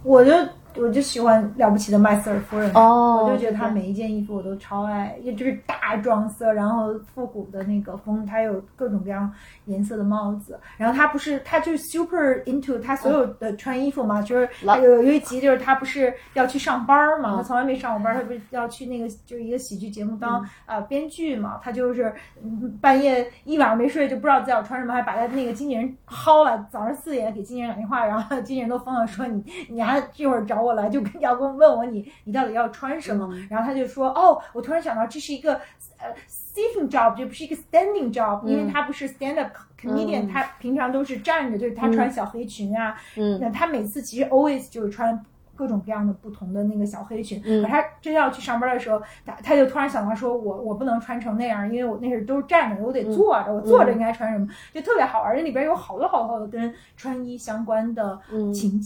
[0.05, 0.31] 我就
[0.79, 9.33] 我就喜欢了不起的麦瑟尔夫人，哦我就觉得她每一件衣服我都超爱，也就是大撞色，然后复古的那个风，她有各种各样
[9.67, 17.37] 颜色的帽子，然后她不是她就是 super into 她所有的穿衣服嘛，就是有有一集就是她不是要去上班嘛，嗯。
[17.37, 22.13] 她从来没上过班，她不是要去那个就是一个喜剧节目当呃编剧嘛，她就是
[22.43, 35.55] 嗯半夜一晚上没睡就不知道自己要穿什么，还把她那个经纪人薅了，早上四点给经纪人打电话，然后经纪人都疯了，说你你还这会儿找我来，就跟 要跟问我你你到底要穿什么，然后他就说哦，我突然想到这是一个
[35.99, 43.39] 呃 sitting job，这不是一个 standing job，、因为他不是 stand up comedian，、他平常都是站着，就是他穿小黑裙啊，嗯。
[43.41, 45.25] 那他每次其实 always 就是穿。
[45.59, 47.63] 各种各样的不同的那个小黑裙，嗯。
[47.63, 55.35] 可他真要去上班的时候，他他就突然想到说我，我不能穿成那样，因为我那是都是站着的，我得坐着，我坐着应该穿什么，就特别好玩。
[55.35, 58.53] 这里边有好多好多的跟穿衣相关的嗯。
[58.53, 58.79] 情、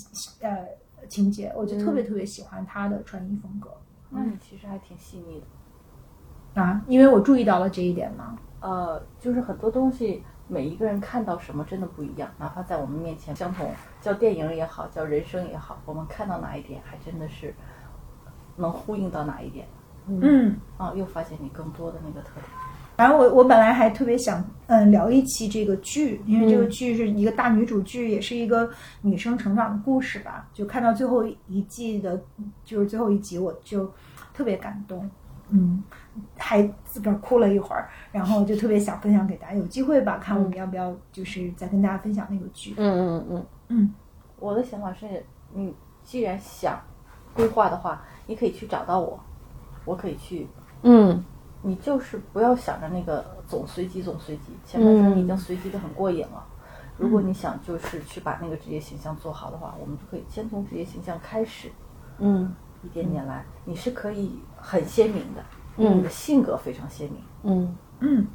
[0.43, 0.59] 呃
[1.09, 3.71] 情节，我就特别特别喜欢他的穿衣风格。
[4.11, 6.63] 那你其实还挺细腻的。
[6.63, 8.37] 啊，因为我注意到了这一点嘛。
[8.61, 17.55] 呃，就是很多东西，每一个人看到什么真的不一样，哪怕在我们面前相同，叫电影也好，叫人生也好，我们看到哪一点，还真的是
[18.57, 19.67] 能呼应到哪一点
[20.07, 22.45] 嗯，啊，又发现你更多的那个特点。
[23.01, 28.69] 然后我我本来还特别想嗯聊一期这个剧，因为这个嗯剧是一个大女主剧，也是一个
[29.01, 30.47] 女生成长的故事吧。
[30.53, 32.21] 就看到最后一季的，
[32.63, 33.91] 就是最后一集，我就
[34.35, 35.11] 特别感动，
[35.49, 35.83] 嗯，
[36.37, 39.55] 还自个儿哭了一会儿，然后就特别想分享给大家。
[39.55, 42.75] 有机会吧，看我们要不要就是再跟大家分享那个剧。
[42.77, 43.95] 嗯嗯嗯嗯
[44.39, 45.25] 我的想法是，
[45.55, 45.75] 你
[46.05, 46.79] 既然想
[47.33, 49.19] 规划的话，你可以去找到我，
[49.87, 50.47] 我可以去
[50.83, 51.25] 嗯
[51.63, 56.47] 你就是不要想着那个总随机总随机，前半生嗯已经随机的很过瘾了。
[56.97, 61.71] 如果你想就是去把那个职业形象做好的话，我们就可以先从职业形象开始，
[62.19, 63.45] 嗯一点点来。
[63.65, 65.45] 你是可以很鲜明的，
[65.77, 67.23] 嗯你的性格非常鲜明。
[67.43, 68.27] 嗯嗯。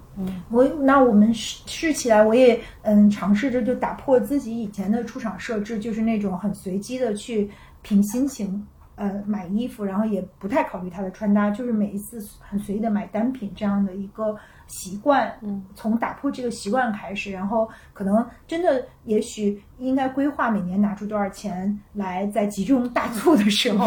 [0.50, 8.66] 我那我们试试起来，我也嗯尝试着就打破自己以前的出场设置，就是那种很随机的去凭心情
[8.96, 14.36] 呃买衣服，然后也不太考虑他的穿搭，就是每一次很随意的买单品这样的一个
[14.68, 15.32] 习惯。
[15.42, 23.86] 嗯，从打破这个习惯开始，然后可能真的也许应该规划每年拿出多少钱来，在集中大促的时候，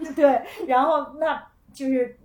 [0.00, 1.42] 嗯 对，然后那
[1.72, 2.18] 就是。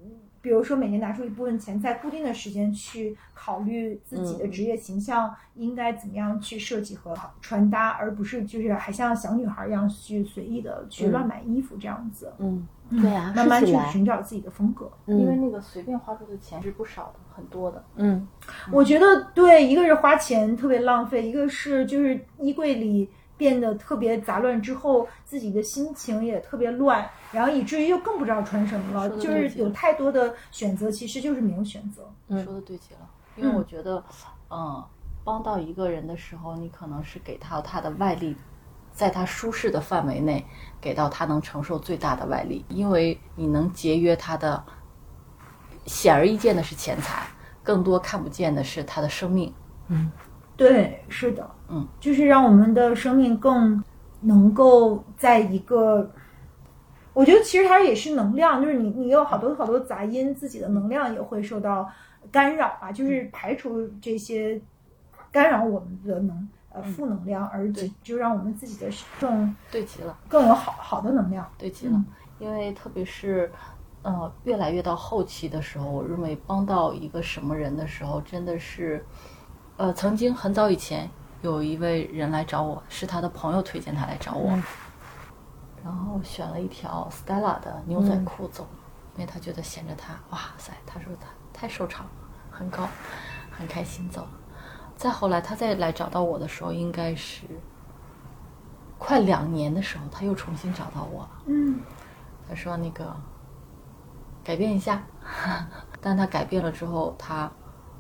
[0.48, 12.32] 比如说，每年拿出一部分钱，在固定的时间去考虑自己的职业形象应该怎么样去设计和穿搭，而不是就是还像小女孩一样去随意的去乱买衣服这样子。
[12.38, 14.90] 嗯，嗯对啊慢慢去寻找自己的风格。
[15.08, 17.84] 嗯因为那个随便花出的钱是不少的，很多的。
[17.98, 18.26] 嗯
[18.72, 32.10] 我觉得对，一个是花钱特别浪费，一个是就是衣柜里变得特别杂乱之后，自己的心情也特别乱，然后以至于又更不知道穿什么了，就是有太多的选择，其实就是没有选择。
[32.28, 34.04] 嗯说的对极了，因为我觉得，
[34.50, 34.84] 嗯，
[35.24, 38.36] 帮到一个人的时候，你可能是给他他的外力，
[38.92, 40.44] 在他舒适的范围内，
[40.82, 44.64] 给到他能承受最大的外力，因为你能节约他的，
[45.86, 47.28] 显而易见的是钱财，
[47.62, 49.54] 更多看不见的是他的生命。
[49.90, 50.12] 嗯
[50.58, 53.84] 对，是的，嗯，就是让我们的生命更
[54.22, 56.10] 能够在一个，
[57.14, 61.90] 我觉得其实它也是能量，就是你你有好多好多杂音，自己的能量也会受到
[62.32, 64.60] 干扰吧，就是排除这些
[65.32, 67.92] 干扰我们的能呃负能量，而对。
[68.02, 68.90] 就让我们自己的
[69.20, 70.18] 更对齐了。
[70.30, 71.46] 更有好好的能量。
[71.58, 72.04] 对极了，
[72.40, 73.52] 因为特别是，
[74.04, 79.06] 呃，越来越到后期的时候，我认为帮到一个什么人的时候，真的是，
[79.76, 81.10] 呃，曾经很早以前
[81.42, 84.64] 有一位人来找我，是他的朋友推荐他来找我，嗯
[85.84, 88.68] 然后选了一条 Stella 的牛仔裤走，
[89.16, 92.12] 因为他觉得显着他，哇塞，他说他太瘦长了，
[92.52, 92.90] 很高，
[93.52, 94.28] 很开心走。
[94.98, 97.46] 再后来他再来找到我的时候，应该是
[98.98, 101.30] 快两年的时候，他又重新找到我了。
[101.46, 101.80] 嗯
[102.50, 103.16] 他说那个
[104.44, 105.04] 改变一下，
[106.02, 107.50] 但他改变了之后，他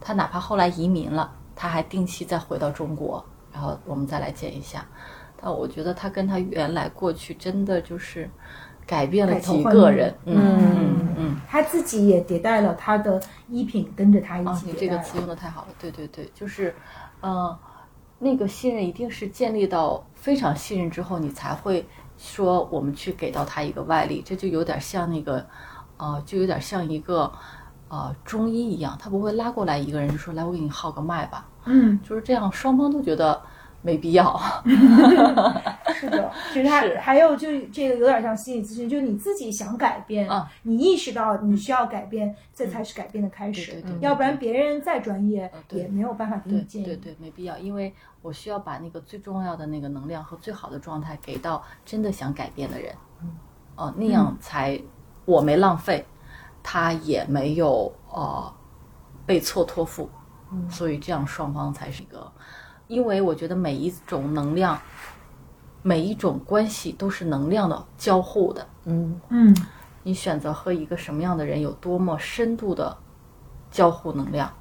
[0.01, 4.85] 他哪怕后来移民了，他还定期再回到中国，然后我们再来见一下。
[5.41, 8.29] 但我觉得他跟他原来过去真的就是
[8.85, 11.41] 改变了几个人，嗯嗯嗯。
[11.47, 16.73] 他自己也迭代了他的衣品，跟着他一啊，起这个词用的太好了，对对对，就是，
[17.21, 17.55] 嗯、
[18.19, 21.85] 那个信任一定是建立到非常信任之后，你才会
[22.17, 25.45] 说我们去给到他一个外力，这就有点像那个，
[25.97, 27.31] 呃，就有点像一个，
[27.89, 33.41] 呃，中医一样，他不会拉过来一个人就说来我给你号个脉吧，嗯，就是这样，双方都觉得
[33.81, 34.37] 没必要。
[35.93, 46.85] 是的，就是他还有就这个有点像心理咨询，就是你自己想改变，啊你意识到你需要改变，这才是改变的开始，对对对要不然别人再专业也没有办法给你对建议。
[46.85, 47.91] 对对，没必要，因为
[48.21, 52.93] 我需要把那个最重要的那个能量和最好的状态给到真的想改变的人，
[53.75, 54.79] 哦、那样才
[55.25, 56.05] 我没浪费，
[56.69, 58.53] 他也没有呃
[59.25, 60.09] 被错托付，
[60.69, 62.29] 所以这样双方才是一个，
[62.87, 64.77] 因为我觉得每一种能量，
[65.81, 69.55] 每一种关系都是能量的交互的，嗯嗯
[70.03, 72.97] 你选择和一个什么样的人有多么深度的
[73.71, 74.51] 交互能量，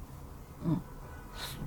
[0.63, 0.79] 嗯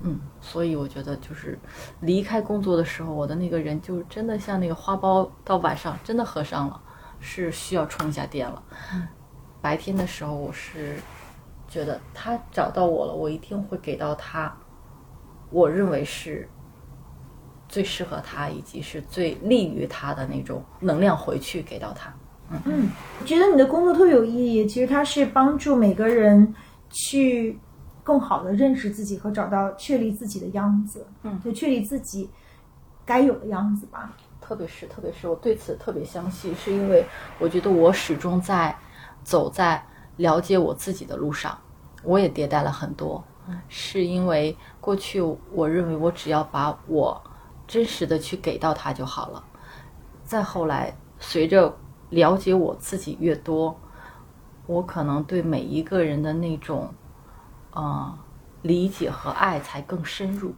[0.02, 1.58] 嗯，所以我觉得就是
[2.00, 6.80] 离开工作的时候，我的那个人就真的像那个花苞，到晚上真的合上了，
[7.20, 8.62] 是需要充一下电了。
[9.60, 10.96] 白天的时候，我是
[11.68, 14.54] 觉得他找到我了，我一定会给到他，
[15.50, 16.48] 我认为是
[17.68, 22.12] 最适合他以及是最利于他的那种能量回去给到他。
[22.64, 24.66] 嗯，我觉得你的工作特别有意义。
[24.66, 26.52] 其实它是帮助每个人
[26.88, 27.56] 去
[28.02, 32.28] 更好的认识自己和找到确立自己的样子，嗯就确立自己
[33.04, 34.16] 该有的样子吧。
[34.40, 37.04] 特别是特别是我对此特别相信，是因为
[37.38, 38.76] 我觉得我始终在
[39.22, 39.84] 走在
[40.16, 41.58] 了解我自己的路上，
[42.02, 43.22] 我也迭代了很多，
[43.68, 45.20] 是因为过去
[45.52, 47.20] 我认为我只要把我
[47.66, 49.44] 真实的去给到他就好了，
[50.24, 51.74] 再后来随着
[52.10, 53.78] 了解我自己越多，
[54.66, 56.92] 我可能对每一个人的那种，
[57.72, 58.18] 呃，
[58.62, 60.52] 理解和爱才更深入。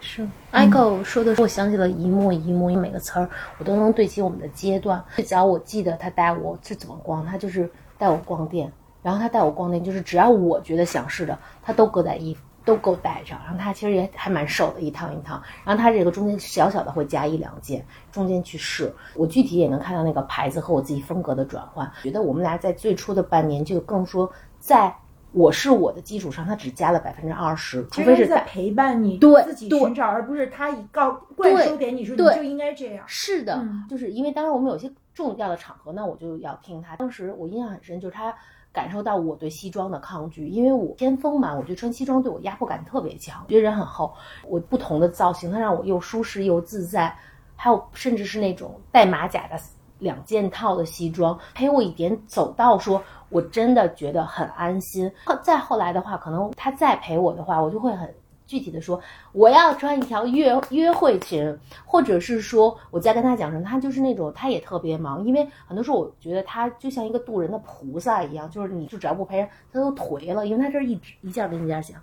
[0.00, 3.28] 是，Echo 说的，我想起了一幕一幕，因为每个词儿
[3.58, 5.02] 我都能对齐我们的阶段。
[5.16, 8.72] 只要我记得他带我是怎么逛，他就是带我逛店，
[9.02, 13.38] 然后他带我逛店，就是只要我觉得想试的，他都搁在衣服都给我带上。
[13.44, 15.42] 然后他其实也还蛮瘦的，一趟一趟。
[15.64, 18.92] 然后他这个中间小小的会加一两件，中间去试。
[19.14, 21.90] 我具体也能看到那个牌子和我自己风格的转换。
[22.02, 24.94] 觉得我们俩在最初的半年就更说在。
[25.36, 33.04] 我是我的基础上，他只加了百分之二十，除非是在陪伴你对自己寻找，而不是他以告灌输给你说你对就应该这样。
[33.08, 36.96] 是的，嗯就是因为当时我们有些重要的场合，那我就要听他。
[36.96, 38.34] 当时我印象很深，就是他
[38.72, 44.12] 感受到我对西装的抗拒，因为我偏锋嘛，我觉得穿西装对我压迫感特别强，觉得人很厚。
[44.48, 47.16] 我不同的造型，它让我又舒适又自在，
[47.54, 49.56] 还有甚至是那种带马甲的
[50.00, 55.10] 两件套的西装，陪我一点走到说，我真的觉得很安心。
[55.42, 58.12] 再后来的话，可能他再陪我的话，我就会很。
[58.46, 59.00] 具体的说，
[59.32, 71.98] 我要穿一条约约会裙，或者是说我在跟他讲什么，他就是那种他也特别忙，因为很多时候我觉得他就像一个渡人的菩萨一样，就是你就只要不陪人，他都颓了，因为他这一直一件跟一件想。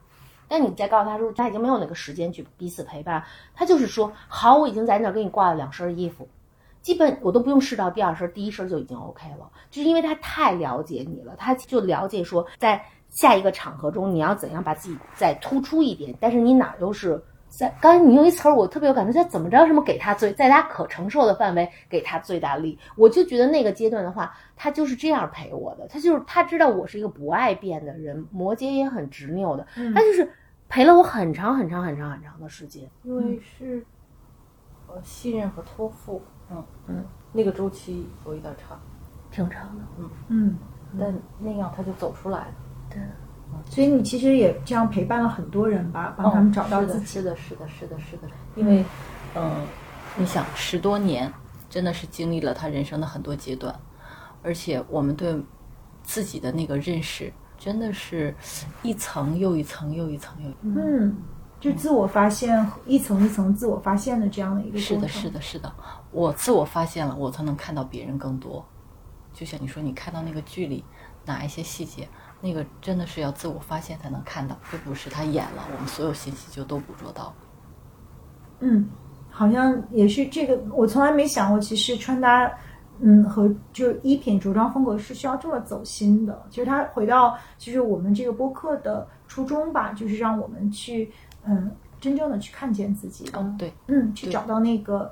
[0.48, 3.24] 但你再告诉他说他已经没有那个时间去彼此陪伴，
[3.54, 6.28] 他就是说好，我已经在那儿给你挂了两身衣服，
[6.82, 12.84] 基本我都不用试到第二身，第一身就已经 OK 了，就是因为他太了解你了，他就了解说在。
[13.12, 16.16] 下一个场合中，你要怎样把自己再突出一点？
[16.20, 17.72] 但是你哪儿都是在。
[17.82, 19.68] 刚才你用一词儿，我特别有感觉，叫怎么着？
[19.68, 22.80] 什么给他最在他可承受的范围给他最大力？
[22.96, 25.86] 我就觉得那个阶段的话，他就是这样陪我的。
[25.90, 30.32] 他就是他知道我是一个不爱变的人，摩羯也很执拗的，嗯他就是
[30.70, 32.90] 陪了我很长很长很长很长的时间。
[33.04, 33.86] 因为是
[34.88, 38.80] 呃信任和托付，嗯嗯，那个周期有一点长，
[39.30, 40.58] 挺长的，嗯嗯，
[40.98, 42.54] 但那样他就走出来了。
[42.92, 43.02] 对，
[43.70, 47.06] 所以你其实也这样陪伴了很多人吧，帮他们找到自己。
[47.06, 48.34] 是的，是的，是的，是的，是的。
[48.56, 48.84] 因为，
[49.36, 49.66] 嗯，
[50.18, 51.32] 你想十多年，
[51.70, 53.74] 真的是经历了他人生的很多阶段，
[54.44, 55.42] 而且我们对
[56.04, 58.36] 自己的那个认识，真的是
[58.84, 60.76] 一层又一层又一层又一层。
[60.76, 61.18] 嗯，
[61.60, 64.80] 就自我发现，一层一层自我发现的这样的一个。
[64.80, 65.72] 是的，是的，是的。
[66.12, 68.66] 我自我发现了，我才能看到别人更多。
[69.34, 70.84] 就像你说，你看到那个剧里
[71.26, 72.08] 哪一些细节，
[72.42, 77.34] 那个真的是要自我发现才能看到，这不是他演了，我们所有信息就都捕捉到了。
[78.60, 78.88] 嗯，
[79.30, 82.52] 好像也是这个，我从来没想过，其实穿搭，
[83.00, 86.46] 嗯，和就是衣品着装风格是需要这么走心的。
[86.50, 91.12] 其实他回到其实我们这个播客的初衷吧，就是让我们去，
[91.44, 95.12] 嗯，真正的去看见自己，嗯，对，嗯，去找到那个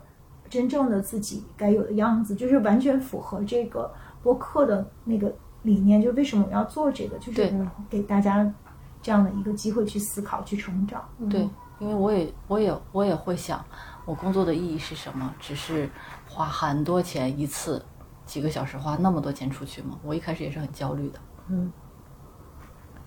[0.49, 3.91] 真正的自己该有的样子，就是完全符合这个
[4.21, 5.33] 播客的那个
[5.63, 6.01] 理念。
[6.01, 8.53] 就是为什么我要做这个，就是给大家
[9.01, 11.07] 这样的一个机会去思考、去成长。
[11.29, 11.47] 对，
[11.79, 13.63] 因为我也我也我也会想，
[14.05, 15.33] 我工作的意义是什么？
[15.39, 15.89] 只是
[16.27, 17.83] 花很多钱一次，
[18.25, 19.97] 几个小时花那么多钱出去吗？
[20.03, 21.71] 我一开始也是很焦虑的，嗯，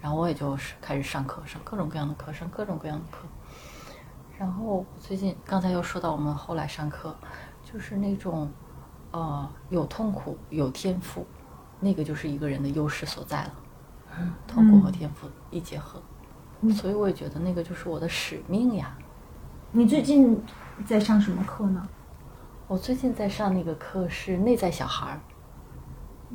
[0.00, 3.26] 然后我也就是开始上课，上各种各样的课，上各种各样的课。
[4.38, 7.14] 然后最近刚才又说到我们后来上课，
[7.62, 8.50] 就是那种，
[9.12, 11.24] 呃，有痛苦有天赋，
[11.80, 13.52] 那个就是一个人的优势所在了。
[14.46, 16.02] 痛苦和天赋一结合，
[16.74, 18.94] 所以我也觉得那个就是我的使命呀。
[19.70, 20.38] 你最近
[20.84, 21.88] 在上什么课呢？
[22.68, 25.20] 我最近在上那个课是内在小孩儿，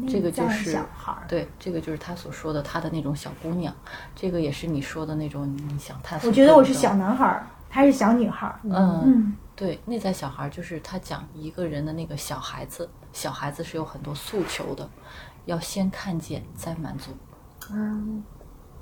[0.07, 1.23] 这个就是小孩儿。
[1.27, 3.73] 对，这个就是他所说的他的那种小姑娘，
[4.15, 6.27] 这个也是你说的那种你想探索。
[6.29, 8.59] 我觉得我是小，男孩儿，他是小女孩儿。
[8.63, 14.87] 嗯，嗯对，内在小孩儿就是他讲一个人的那个小孩子，小孩子是有很多诉求的，
[15.45, 17.09] 要先看见再满足。
[17.71, 18.23] 嗯，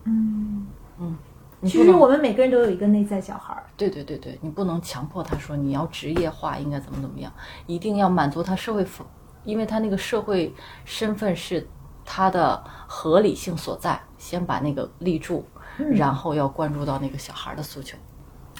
[0.03, 0.67] 嗯，
[0.99, 1.17] 嗯，
[1.63, 3.63] 其实我们每个人都有一个内在小孩儿。
[3.77, 7.31] 对对对对，你不能强迫他说你要职业化，应该怎么怎么样，
[7.65, 9.05] 一定要满足他社会服，
[9.45, 10.53] 因为他那个社会
[10.83, 11.65] 身份是
[12.03, 15.45] 他的合理性所在，先把那个立住，
[15.77, 17.97] 然后要关注到那个小孩的诉求。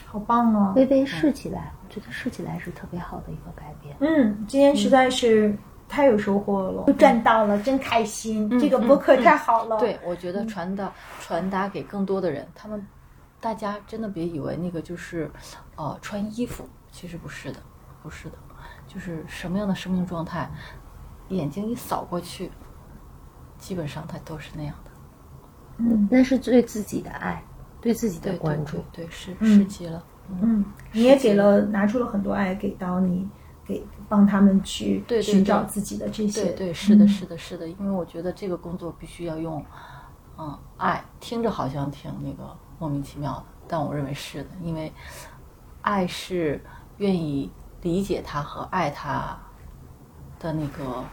[0.08, 0.72] 好棒哦！
[0.78, 3.96] 微微试起来，我觉得试起来是特别好的一个改变。
[4.02, 5.58] 嗯，今天实在是
[5.88, 8.50] 太有收获了，赚到了，真开心！
[8.60, 9.80] 这个播客太好了。
[9.80, 10.92] 对，我觉得传达
[11.22, 12.86] 传达给更多的人，他们
[13.40, 15.32] 大家真的别以为那个就是，
[15.78, 17.60] 呃，穿衣服，其实不是的，
[18.04, 18.38] 不是的，
[18.88, 20.52] 就是什么样的生命状态，
[21.30, 22.52] 眼睛一扫过去，
[23.58, 24.92] 基本上它都是那样的。
[25.78, 27.42] 嗯那是对自己的爱，
[27.80, 28.84] 对自己的关注。
[28.92, 30.04] 对对，是嗯是极了。
[30.30, 33.28] 嗯，嗯，你也给了拿出了很多爱给到你，
[33.66, 36.44] 给帮他们去对对寻找自己的这些。
[36.46, 39.64] 对对，是的，嗯是的，是的，因为我觉得这个工作必须要用，
[40.38, 44.92] 嗯，爱，听着好像挺那个莫名其妙的，但我认为是的，因为
[45.82, 46.62] 爱是
[46.98, 49.38] 愿意理解他和爱他
[50.40, 51.04] 的那个，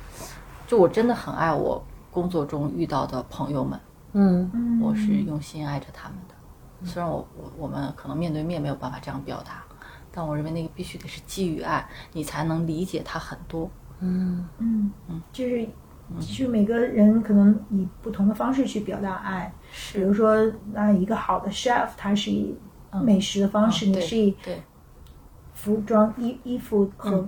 [0.66, 3.80] 就我真的很爱我工作中遇到的朋友们，
[4.12, 4.50] 嗯。
[4.54, 6.31] 嗯，我是用心爱着他们的。
[6.84, 9.62] 虽然我我我们可能面对面没有办法这样表达，
[10.10, 13.70] 但我认为那个必须得是基于爱，你才能理解他很多。
[14.00, 15.64] 嗯嗯嗯，就是
[16.18, 19.52] 就是每个人可能以不同的方式去表达爱，
[19.92, 20.36] 比如说，
[20.72, 22.54] 那一个好的 chef，他是以
[23.02, 24.60] 美食的方式，嗯你是以对，
[25.54, 27.26] 服装、衣衣服和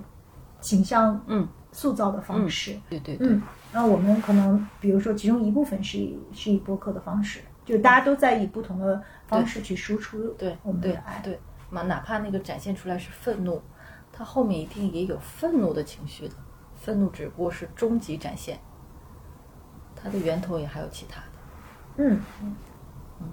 [0.61, 2.77] 形象嗯，塑造的方式。
[2.91, 3.29] 对对对。
[3.29, 3.41] 嗯，
[3.73, 11.21] 那我们可能比如说其中一部分是以是以播客的方式，就大家都在以不同的方式去输出对对我们的爱。
[11.23, 11.39] 对，
[11.71, 13.61] 嘛，哪怕那个展现出来是愤怒，
[14.13, 16.35] 它后面一定也有愤怒的情绪的，
[16.75, 18.59] 愤怒只不过是终极展现，
[19.97, 21.27] 它的源头也还有其他的。
[21.97, 22.21] 嗯，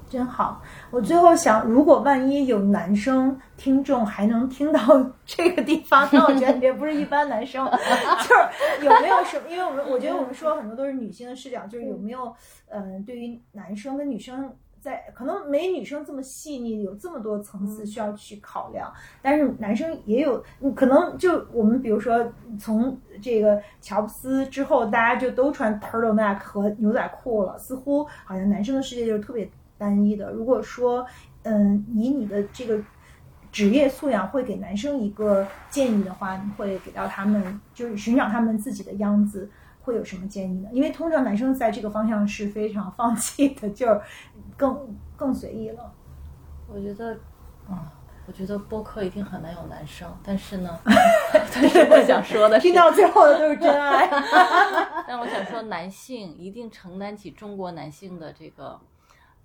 [0.09, 0.61] 真好。
[0.89, 4.79] 我最后想，如果万一有男生听众还能听到
[5.25, 9.49] 这个地方，那我觉得也不是一般男生， 就是有没有什么？
[9.49, 12.33] 因为我们我觉得我们说很多都是女性的视角，就是有没有
[12.69, 14.55] 嗯、呃对于男生跟女生。
[14.81, 18.91] 在可能没女生这么细腻，有这么多层次需要去考量，
[19.21, 29.47] 但是男生也有，嗯可能就我们比如说从这个乔布斯之后，大家就都穿 turtleneck 和牛仔裤了，似乎好像男生的世界就是特别
[29.77, 30.31] 单一的。
[30.31, 31.05] 如果说，
[31.43, 32.79] 嗯，以你的这个
[33.51, 39.47] 职业素养会给男生一个建议的话，你会给到他们就是寻找他们自己的样子。
[39.83, 40.69] 会有什么建议呢？
[40.71, 43.99] 因为通常男生在这个方向是非常放弃的， 就是
[44.57, 45.93] 更更随意了。
[46.67, 47.13] 我觉得，
[47.69, 47.91] 啊、
[48.27, 50.79] 我觉得播客一定很难有男生，但是呢，
[51.53, 54.07] 但是我想说的是， 听到最后的都是真爱。
[55.07, 58.79] 但我想说，男性一定承担起中国男性的这个，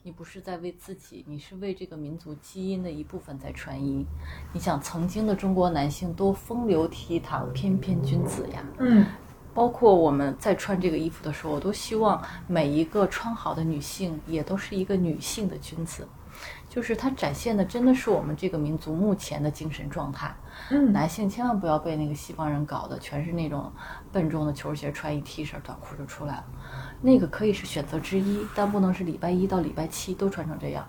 [0.02, 4.06] 你不是在为自己，你是为这个民族基因的一部分在传音。
[4.52, 9.05] 你想，曾经的中国男性多风流倜傥、翩翩君子呀，嗯
[9.56, 16.06] 包括我们在穿这个衣服的时候，我都希望每一个穿好的女性也都是一个女性的君子，
[16.68, 20.36] 就是它展现的真的是我们这个民族目前的精神状态。
[20.70, 23.72] 嗯男性千万不要被那个西方人搞的全是那种
[24.12, 26.44] 笨重的球鞋，穿一 T 恤短裤就出来了。
[27.00, 30.86] 那个可以是选择之一，但不能是礼拜一到礼拜七都穿成这样。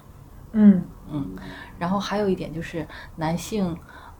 [0.51, 1.35] 嗯嗯，
[1.79, 3.77] 然后还有一点就是男性，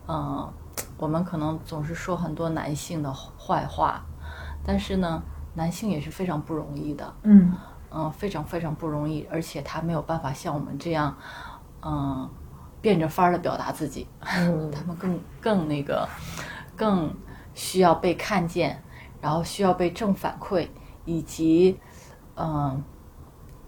[0.07, 0.53] 嗯、
[0.97, 4.05] 我们可能总是说很多男性的坏话，
[4.67, 5.23] 但是呢，
[5.53, 7.53] 男性也是非常不容易的，嗯
[7.89, 11.17] 嗯、非常非常不容易，而且他没有办法像我们这样，
[11.81, 12.29] 嗯、
[12.81, 16.05] 变着法儿的表达自己，嗯 他们更更那个，
[16.75, 17.15] 更
[17.53, 18.83] 需要被看见，
[19.21, 20.67] 然后需要被正反馈，
[21.05, 21.79] 以及，
[22.35, 22.83] 嗯、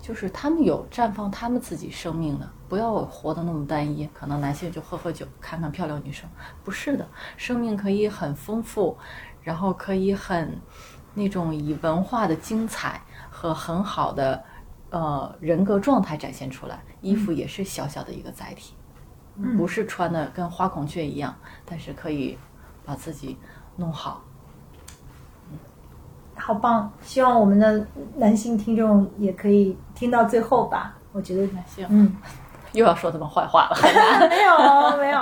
[0.01, 4.05] 就是他们有绽放他们自己生命的，不要活得那么单一。
[4.13, 6.29] 可能男性就喝喝酒，看看漂亮女生，
[6.63, 7.07] 不是的，
[7.37, 8.97] 生命可以很丰富，
[9.41, 10.59] 然后可以很
[11.13, 14.43] 那种以文化的精彩和很好的
[14.89, 16.79] 呃人格状态展现出来。
[17.01, 18.73] 衣服也是小小的一个载体，
[19.57, 21.33] 不是穿的跟花孔雀一样，
[21.65, 22.37] 但是可以
[22.85, 23.37] 把自己
[23.77, 24.21] 弄好。
[26.35, 26.91] 好棒！
[27.01, 30.97] 希望我们的男性听众也可以听到最后吧。
[31.11, 32.15] 我觉得，行，嗯，
[32.73, 33.77] 又要说他们坏话了。
[34.29, 35.19] 没 有没有，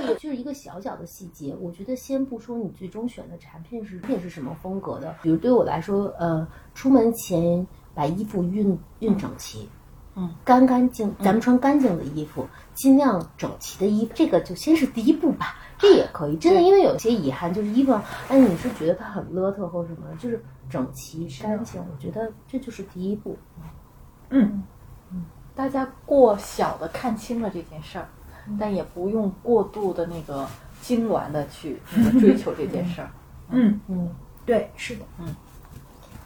[0.00, 1.54] 不也 就是一个小小的细节。
[1.60, 9.68] 我觉得先不说你最终选的产品是品是什么风格的，比如对我来说，呃，出门前把衣服熨熨整齐，
[10.16, 15.56] 嗯，干干净，咱们穿干净的衣服，尽量整齐的衣服，这个就先是第一步吧。
[15.76, 23.36] 这也可以，真的，因为有些遗憾就是衣服上，哎，你是觉得它很邋遢或者什么，就是整齐干净，我觉得这就是第一步。
[24.30, 24.62] 嗯，
[25.54, 28.08] 大家过小的看清了这件事儿，
[28.58, 30.46] 但也不用过度的那个
[30.82, 33.08] 痉挛的去那个追求这件事儿。
[33.50, 34.10] 嗯，嗯，
[34.44, 35.04] 对，是的。
[35.18, 35.26] 嗯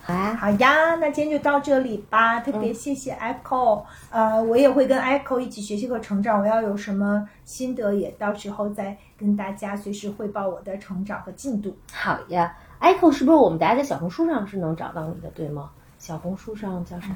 [0.01, 2.41] 好呀，好呀，那今天就到这里吧。
[2.41, 6.41] 特别谢谢 Echo，、呃，我也会跟 Echo 一起学习和成长。
[6.41, 11.77] 我要有什么心得，也到时候再跟大家随时汇报我的成长和进度。
[11.93, 12.57] 好呀。
[12.81, 15.71] Echo 是不是我们大家在小红书上是能找到你的，对吗？
[15.99, 17.09] 小红书上叫啥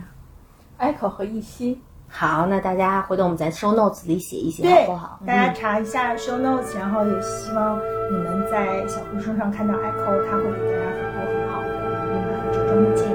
[0.78, 1.80] ？Echo 和一熙，
[2.14, 5.18] 好，那大家回头我们在 show notes 里写一写，对，好不好？
[5.26, 7.80] 大家查一下 show notes，然后也希望
[8.10, 11.68] 你们在小红书上看到 Echo，他会给大家很多很好的
[12.12, 12.14] 嗯
[12.52, 13.10] 折中的建议。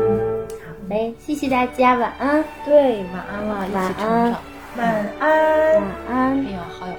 [0.65, 4.41] 好嘞，谢谢大家，晚安，对，晚安了，一起成晚安长。
[4.77, 4.87] 晚
[5.19, 5.75] 安。
[5.75, 6.51] 晚安哎。
[6.51, 6.93] 呀，好有